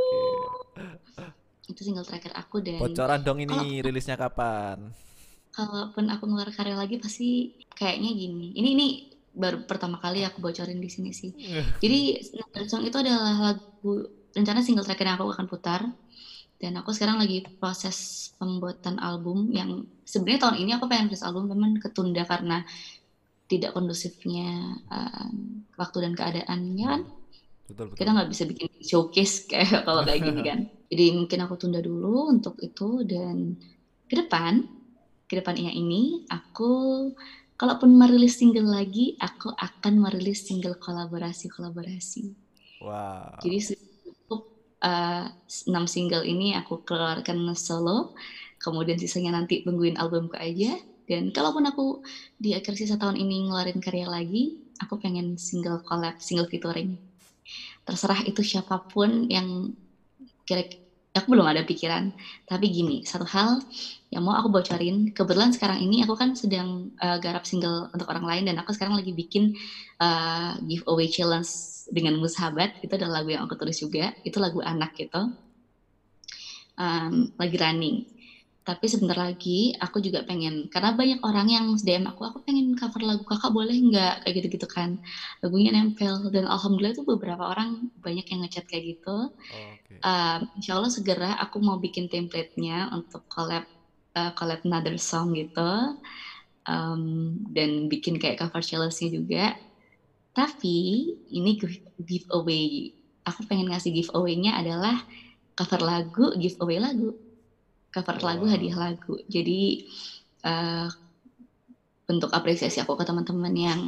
Okay. 0.76 1.72
Itu 1.72 1.84
single 1.84 2.04
terakhir 2.04 2.36
aku 2.36 2.60
dan. 2.60 2.80
Bocoran 2.80 3.24
dong 3.24 3.40
ini 3.40 3.56
oh, 3.56 3.84
rilisnya 3.88 4.20
kapan? 4.20 4.92
Kalaupun 5.58 6.06
aku 6.14 6.30
ngeluar 6.30 6.54
karya 6.54 6.78
lagi 6.78 7.02
pasti 7.02 7.58
kayaknya 7.74 8.14
gini. 8.14 8.54
Ini 8.54 8.70
ini 8.78 8.88
baru 9.34 9.66
pertama 9.66 9.98
kali 9.98 10.22
aku 10.22 10.38
bocorin 10.38 10.78
di 10.78 10.90
sini 10.90 11.10
sih. 11.10 11.34
Jadi 11.82 12.22
Another 12.38 12.66
Song 12.70 12.86
itu 12.86 12.98
adalah 13.02 13.54
lagu 13.54 14.06
rencana 14.38 14.62
single 14.62 14.86
terakhir 14.86 15.10
yang 15.10 15.18
aku 15.18 15.34
akan 15.34 15.48
putar. 15.50 15.82
Dan 16.58 16.74
aku 16.78 16.90
sekarang 16.90 17.22
lagi 17.22 17.46
proses 17.62 18.30
pembuatan 18.38 18.98
album 18.98 19.54
yang 19.54 19.86
sebenarnya 20.06 20.50
tahun 20.50 20.58
ini 20.62 20.72
aku 20.78 20.90
pengen 20.90 21.10
rilis 21.14 21.22
album 21.22 21.50
teman 21.50 21.78
ketunda 21.78 22.26
karena 22.26 22.66
tidak 23.46 23.78
kondusifnya 23.78 24.78
um, 24.90 25.66
waktu 25.78 25.98
dan 26.06 26.14
keadaannya 26.18 26.86
kan. 26.86 27.02
Betul, 27.70 27.94
betul. 27.94 27.98
Kita 28.02 28.10
nggak 28.14 28.30
bisa 28.30 28.44
bikin 28.50 28.68
showcase 28.82 29.46
kayak 29.46 29.82
kalau 29.88 30.02
kayak 30.02 30.22
gini 30.22 30.42
kan. 30.50 30.60
Jadi 30.90 31.06
mungkin 31.14 31.40
aku 31.46 31.54
tunda 31.62 31.82
dulu 31.82 32.30
untuk 32.34 32.58
itu 32.62 33.06
dan 33.06 33.54
ke 34.10 34.18
depan 34.18 34.77
ke 35.28 35.44
depannya 35.44 35.70
ini 35.76 36.24
aku 36.32 36.72
kalaupun 37.60 37.92
merilis 38.00 38.40
single 38.40 38.72
lagi 38.72 39.20
aku 39.20 39.52
akan 39.52 39.94
merilis 40.00 40.48
single 40.48 40.80
kolaborasi-kolaborasi. 40.80 42.32
Wow. 42.80 43.42
Jadi 43.44 43.76
cukup 44.06 44.48
uh, 44.86 45.28
enam 45.68 45.86
single 45.90 46.24
ini 46.24 46.54
aku 46.56 46.86
keluarkan 46.86 47.44
solo, 47.58 48.14
kemudian 48.62 48.96
sisanya 48.96 49.36
nanti 49.36 49.66
tungguin 49.66 49.98
albumku 50.00 50.38
aja. 50.38 50.78
Dan 51.08 51.32
kalaupun 51.32 51.64
aku 51.68 52.04
di 52.36 52.52
akhir 52.52 52.76
sisa 52.76 53.00
tahun 53.00 53.16
ini 53.16 53.48
ngeluarin 53.48 53.80
karya 53.80 54.06
lagi, 54.12 54.60
aku 54.78 55.00
pengen 55.00 55.40
single 55.40 55.80
collab, 55.82 56.20
single 56.20 56.48
featuring. 56.52 57.00
Terserah 57.88 58.22
itu 58.28 58.44
siapa 58.44 58.84
pun 58.86 59.26
yang 59.32 59.72
kira 60.44 60.68
aku 61.20 61.34
belum 61.36 61.48
ada 61.50 61.62
pikiran. 61.66 62.14
Tapi 62.48 62.66
gini, 62.70 63.02
satu 63.06 63.26
hal 63.28 63.60
yang 64.14 64.24
mau 64.24 64.38
aku 64.40 64.48
bocorin 64.54 65.12
kebetulan 65.12 65.52
sekarang 65.52 65.84
ini 65.84 66.06
aku 66.06 66.16
kan 66.16 66.32
sedang 66.38 66.94
uh, 67.04 67.18
garap 67.20 67.44
single 67.44 67.92
untuk 67.92 68.08
orang 68.08 68.26
lain 68.26 68.44
dan 68.50 68.56
aku 68.62 68.72
sekarang 68.76 68.96
lagi 68.96 69.12
bikin 69.12 69.52
uh, 70.00 70.56
giveaway 70.64 71.10
challenge 71.10 71.50
dengan 71.92 72.16
mushabat. 72.22 72.78
Itu 72.84 72.96
adalah 72.96 73.22
lagu 73.22 73.34
yang 73.36 73.44
aku 73.46 73.56
tulis 73.60 73.78
juga. 73.82 74.14
Itu 74.24 74.40
lagu 74.40 74.62
anak 74.64 74.94
gitu. 74.96 75.34
Um, 76.78 77.34
lagi 77.42 77.58
running 77.58 78.06
tapi 78.68 78.84
sebentar 78.92 79.16
lagi 79.16 79.72
aku 79.80 80.04
juga 80.04 80.28
pengen 80.28 80.68
karena 80.68 80.92
banyak 80.92 81.24
orang 81.24 81.48
yang 81.48 81.66
DM 81.80 82.04
aku 82.04 82.28
aku 82.28 82.44
pengen 82.44 82.76
cover 82.76 83.00
lagu 83.00 83.24
kakak 83.24 83.56
boleh 83.56 83.80
nggak? 83.80 84.28
Kayak 84.28 84.34
gitu 84.44 84.48
gitu 84.60 84.68
kan. 84.68 85.00
Lagunya 85.40 85.72
nempel 85.72 86.28
dan 86.36 86.44
alhamdulillah 86.52 86.92
itu 86.92 87.08
beberapa 87.08 87.48
orang 87.48 87.88
banyak 87.96 88.28
yang 88.28 88.44
ngechat 88.44 88.68
kayak 88.68 89.00
gitu. 89.00 89.32
Oh, 89.32 89.72
okay. 89.72 90.04
um, 90.04 90.44
insya 90.60 90.76
Allah 90.76 90.92
segera 90.92 91.40
aku 91.40 91.64
mau 91.64 91.80
bikin 91.80 92.12
template-nya 92.12 92.92
untuk 92.92 93.24
collab 93.32 93.64
uh, 94.20 94.36
collab 94.36 94.60
another 94.68 95.00
song 95.00 95.32
gitu. 95.32 95.96
Um, 96.68 97.40
dan 97.56 97.88
bikin 97.88 98.20
kayak 98.20 98.36
cover 98.36 98.60
challenge-nya 98.60 99.08
juga. 99.16 99.46
Tapi 100.36 101.08
ini 101.32 101.56
giveaway. 102.04 102.92
Aku 103.24 103.48
pengen 103.48 103.72
ngasih 103.72 103.96
giveaway-nya 103.96 104.60
adalah 104.60 105.00
cover 105.56 105.80
lagu 105.80 106.36
giveaway 106.36 106.84
lagu 106.84 107.16
cover 108.04 108.24
oh, 108.24 108.28
lagu 108.34 108.46
hadiah 108.50 108.78
lagu. 108.78 109.16
Jadi 109.30 109.88
uh, 110.44 110.88
bentuk 112.08 112.32
apresiasi 112.32 112.80
aku 112.80 112.96
ke 112.96 113.04
teman-teman 113.04 113.54
yang 113.54 113.82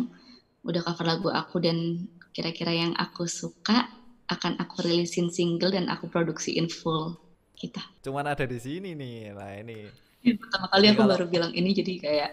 udah 0.67 0.83
cover 0.83 1.07
lagu 1.07 1.29
aku 1.31 1.63
dan 1.63 2.07
kira-kira 2.35 2.75
yang 2.75 2.91
aku 2.99 3.25
suka 3.25 3.87
akan 4.29 4.59
aku 4.61 4.85
rilisin 4.85 5.33
single 5.33 5.73
dan 5.73 5.89
aku 5.89 6.05
produksiin 6.11 6.69
full 6.69 7.17
kita. 7.57 7.81
Cuman 8.05 8.29
ada 8.29 8.45
di 8.45 8.59
sini 8.61 8.93
nih, 8.93 9.33
nah 9.33 9.51
ini. 9.57 9.89
Pertama 10.37 10.67
kali 10.69 10.85
aku 10.91 11.01
kalau... 11.01 11.13
baru 11.15 11.25
bilang 11.31 11.51
ini 11.55 11.71
jadi 11.71 11.93
kayak 11.97 12.31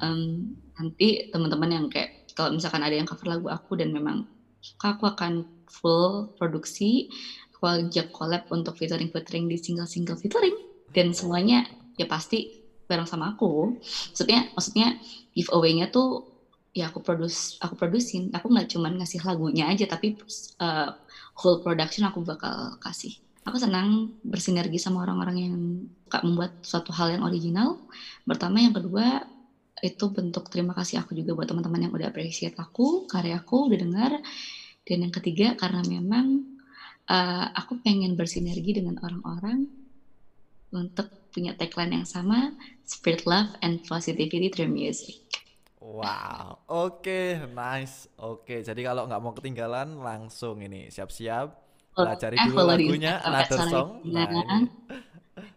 um, 0.00 0.54
nanti 0.78 1.28
teman-teman 1.34 1.70
yang 1.70 1.86
kayak 1.90 2.30
kalau 2.32 2.54
misalkan 2.54 2.82
ada 2.82 2.94
yang 2.94 3.06
cover 3.06 3.26
lagu 3.28 3.50
aku 3.50 3.74
dan 3.76 3.90
memang 3.90 4.24
suka 4.62 4.96
aku 4.96 5.04
akan 5.10 5.44
full 5.68 6.32
produksi. 6.38 7.10
Aku 7.54 7.68
ajak 7.70 8.12
collab 8.12 8.46
untuk 8.52 8.76
featuring 8.76 9.08
featuring 9.10 9.48
di 9.48 9.56
single 9.56 9.88
single 9.88 10.20
featuring 10.20 10.73
dan 10.94 11.10
semuanya 11.10 11.66
ya 11.98 12.06
pasti 12.06 12.64
bareng 12.86 13.08
sama 13.08 13.34
aku. 13.34 13.76
Maksudnya 14.14 14.54
maksudnya 14.54 14.96
giveaway-nya 15.34 15.90
tuh 15.90 16.30
ya 16.74 16.90
aku 16.90 17.02
produce 17.02 17.58
aku 17.62 17.78
produsin 17.78 18.34
aku 18.34 18.50
nggak 18.50 18.66
cuman 18.74 18.98
ngasih 18.98 19.22
lagunya 19.22 19.70
aja 19.70 19.86
tapi 19.86 20.18
uh, 20.58 20.90
whole 21.38 21.60
production 21.60 22.06
aku 22.06 22.22
bakal 22.22 22.78
kasih. 22.78 23.18
Aku 23.44 23.60
senang 23.60 24.16
bersinergi 24.24 24.80
sama 24.80 25.04
orang-orang 25.04 25.36
yang 25.36 25.54
suka 26.14 26.18
membuat 26.22 26.52
suatu 26.62 26.94
hal 26.94 27.18
yang 27.18 27.22
original. 27.26 27.82
Pertama 28.22 28.62
yang 28.62 28.72
kedua 28.72 29.26
itu 29.82 30.04
bentuk 30.14 30.48
terima 30.48 30.72
kasih 30.72 31.02
aku 31.02 31.12
juga 31.12 31.34
buat 31.34 31.50
teman-teman 31.50 31.90
yang 31.90 31.92
udah 31.92 32.08
appreciate 32.08 32.54
aku 32.56 33.10
karyaku 33.10 33.68
udah 33.68 33.78
dengar. 33.82 34.12
Dan 34.86 35.08
yang 35.08 35.12
ketiga 35.12 35.58
karena 35.58 35.82
memang 35.82 36.44
uh, 37.10 37.46
aku 37.52 37.82
pengen 37.82 38.14
bersinergi 38.14 38.78
dengan 38.78 39.00
orang-orang 39.02 39.83
untuk 40.74 41.06
punya 41.30 41.54
tagline 41.54 42.02
yang 42.02 42.06
sama, 42.06 42.54
spread 42.82 43.22
love 43.24 43.54
and 43.62 43.82
positivity 43.86 44.50
through 44.50 44.70
music. 44.70 45.22
Wow, 45.78 46.64
oke, 46.66 47.04
okay, 47.04 47.44
nice, 47.52 48.08
oke. 48.16 48.42
Okay. 48.48 48.64
Jadi 48.64 48.82
kalau 48.82 49.04
nggak 49.06 49.20
mau 49.22 49.36
ketinggalan, 49.36 50.00
langsung 50.00 50.58
ini 50.64 50.88
siap-siap 50.88 51.64
pelajari 51.94 52.36
eh, 52.40 52.46
dulu 52.50 52.66
lagunya 52.66 53.22
Another 53.22 53.58
Song. 53.70 54.02
Nah, 54.08 54.26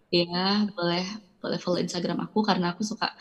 Iya, 0.08 0.72
boleh 0.72 1.04
boleh 1.44 1.60
follow 1.60 1.84
Instagram 1.84 2.24
aku 2.24 2.40
karena 2.40 2.72
aku 2.72 2.88
suka 2.88 3.12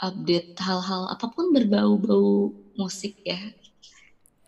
update 0.00 0.56
hal-hal 0.64 1.12
apa 1.12 1.28
pun 1.28 1.52
berbau-bau 1.52 2.52
musik 2.80 3.20
ya. 3.20 3.38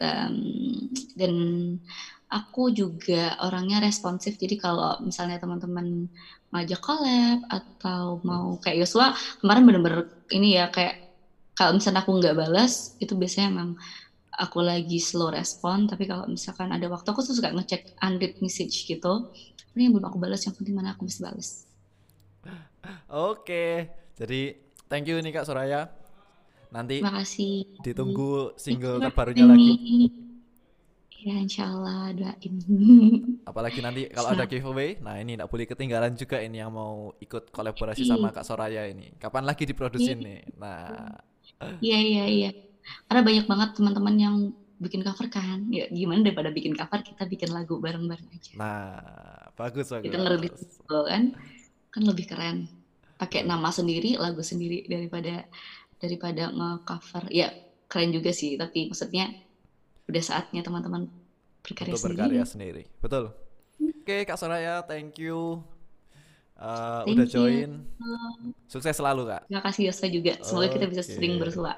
Um, 0.00 0.90
dan 1.14 1.34
aku 2.26 2.74
juga 2.74 3.38
orangnya 3.46 3.78
responsif 3.78 4.34
jadi 4.34 4.58
kalau 4.58 4.98
misalnya 5.06 5.38
teman-teman 5.38 6.10
ngajak 6.54 6.80
collab 6.80 7.38
atau 7.50 8.22
mau 8.22 8.54
kayak 8.62 8.86
Yosua 8.86 9.10
kemarin 9.42 9.66
bener-bener 9.66 10.00
ini 10.30 10.54
ya 10.58 10.70
kayak 10.70 11.02
kalau 11.58 11.76
misalnya 11.78 12.00
aku 12.06 12.12
nggak 12.18 12.36
balas 12.38 12.94
itu 13.02 13.12
biasanya 13.18 13.46
emang 13.54 13.70
aku 14.34 14.58
lagi 14.62 14.98
slow 15.02 15.30
respon 15.30 15.86
tapi 15.90 16.06
kalau 16.10 16.26
misalkan 16.30 16.70
ada 16.70 16.86
waktu 16.90 17.08
aku 17.10 17.20
tuh 17.26 17.34
suka 17.34 17.50
ngecek 17.54 17.82
unread 18.02 18.34
message 18.42 18.86
gitu. 18.86 19.26
Ini 19.74 19.90
yang 19.90 19.92
belum 19.98 20.06
aku 20.06 20.18
balas 20.22 20.46
yang 20.46 20.54
penting 20.54 20.74
mana 20.78 20.94
aku 20.94 21.06
bisa 21.06 21.26
balas 21.26 21.66
oke 23.10 23.64
jadi 24.14 24.40
thank 24.86 25.08
you 25.08 25.18
nih 25.18 25.32
kak 25.34 25.46
Soraya. 25.48 25.90
Nanti 26.70 26.98
makasih. 27.02 27.66
ditunggu 27.86 28.54
single 28.58 28.98
terbarunya 28.98 29.46
lagi 29.46 30.10
Ya 31.24 31.40
insya 31.40 31.72
Allah 31.72 32.12
doain. 32.12 32.54
Apalagi 33.48 33.80
nanti 33.80 34.04
kalau 34.16 34.36
ada 34.36 34.44
giveaway, 34.44 35.00
nah 35.00 35.16
ini 35.16 35.40
tidak 35.40 35.48
boleh 35.48 35.64
ketinggalan 35.64 36.12
juga 36.20 36.36
ini 36.44 36.60
yang 36.60 36.68
mau 36.68 37.16
ikut 37.16 37.48
kolaborasi 37.48 38.04
sama 38.04 38.28
Kak 38.28 38.44
Soraya 38.44 38.84
ini. 38.84 39.16
Kapan 39.16 39.48
lagi 39.48 39.64
diproduksi 39.64 40.12
nih? 40.12 40.44
Nah. 40.60 41.16
Iya 41.80 41.96
iya 41.96 42.24
iya. 42.28 42.50
Karena 43.08 43.24
banyak 43.24 43.48
banget 43.48 43.68
teman-teman 43.72 44.14
yang 44.20 44.36
bikin 44.76 45.00
cover 45.00 45.32
kan. 45.32 45.64
Ya 45.72 45.88
gimana 45.88 46.28
daripada 46.28 46.52
bikin 46.52 46.76
cover 46.76 47.00
kita 47.00 47.24
bikin 47.24 47.56
lagu 47.56 47.80
bareng-bareng 47.80 48.28
aja. 48.28 48.52
Nah, 48.60 49.00
bagus 49.56 49.88
bagus. 49.88 50.04
Kita 50.04 50.20
ngerilis 50.20 50.84
kan 50.84 51.32
kan 51.88 52.02
lebih 52.04 52.28
keren. 52.28 52.68
Pakai 53.16 53.48
nama 53.48 53.72
sendiri, 53.72 54.20
lagu 54.20 54.44
sendiri 54.44 54.84
daripada 54.84 55.48
daripada 55.96 56.52
nge-cover. 56.52 57.32
Ya 57.32 57.48
keren 57.88 58.12
juga 58.12 58.28
sih, 58.36 58.60
tapi 58.60 58.92
maksudnya 58.92 59.32
udah 60.08 60.22
saatnya 60.22 60.60
teman-teman 60.60 61.08
berkarya 61.64 61.96
Untuk 61.96 62.02
sendiri. 62.04 62.18
berkarya 62.20 62.44
sendiri. 62.44 62.82
Betul. 63.00 63.24
Oke, 63.80 64.04
okay, 64.04 64.20
Kak 64.28 64.36
Soraya, 64.36 64.84
thank 64.84 65.16
you. 65.16 65.64
Uh, 66.54 67.02
thank 67.02 67.18
udah 67.18 67.26
join. 67.26 67.70
You. 67.82 68.54
Sukses 68.70 68.94
selalu, 68.94 69.26
Kak. 69.26 69.42
Terima 69.50 69.62
kasih 69.64 69.82
Yosa 69.90 70.06
juga. 70.12 70.32
Semoga 70.44 70.70
okay. 70.70 70.74
kita 70.78 70.86
bisa 70.92 71.02
sering 71.02 71.40
bersua. 71.40 71.74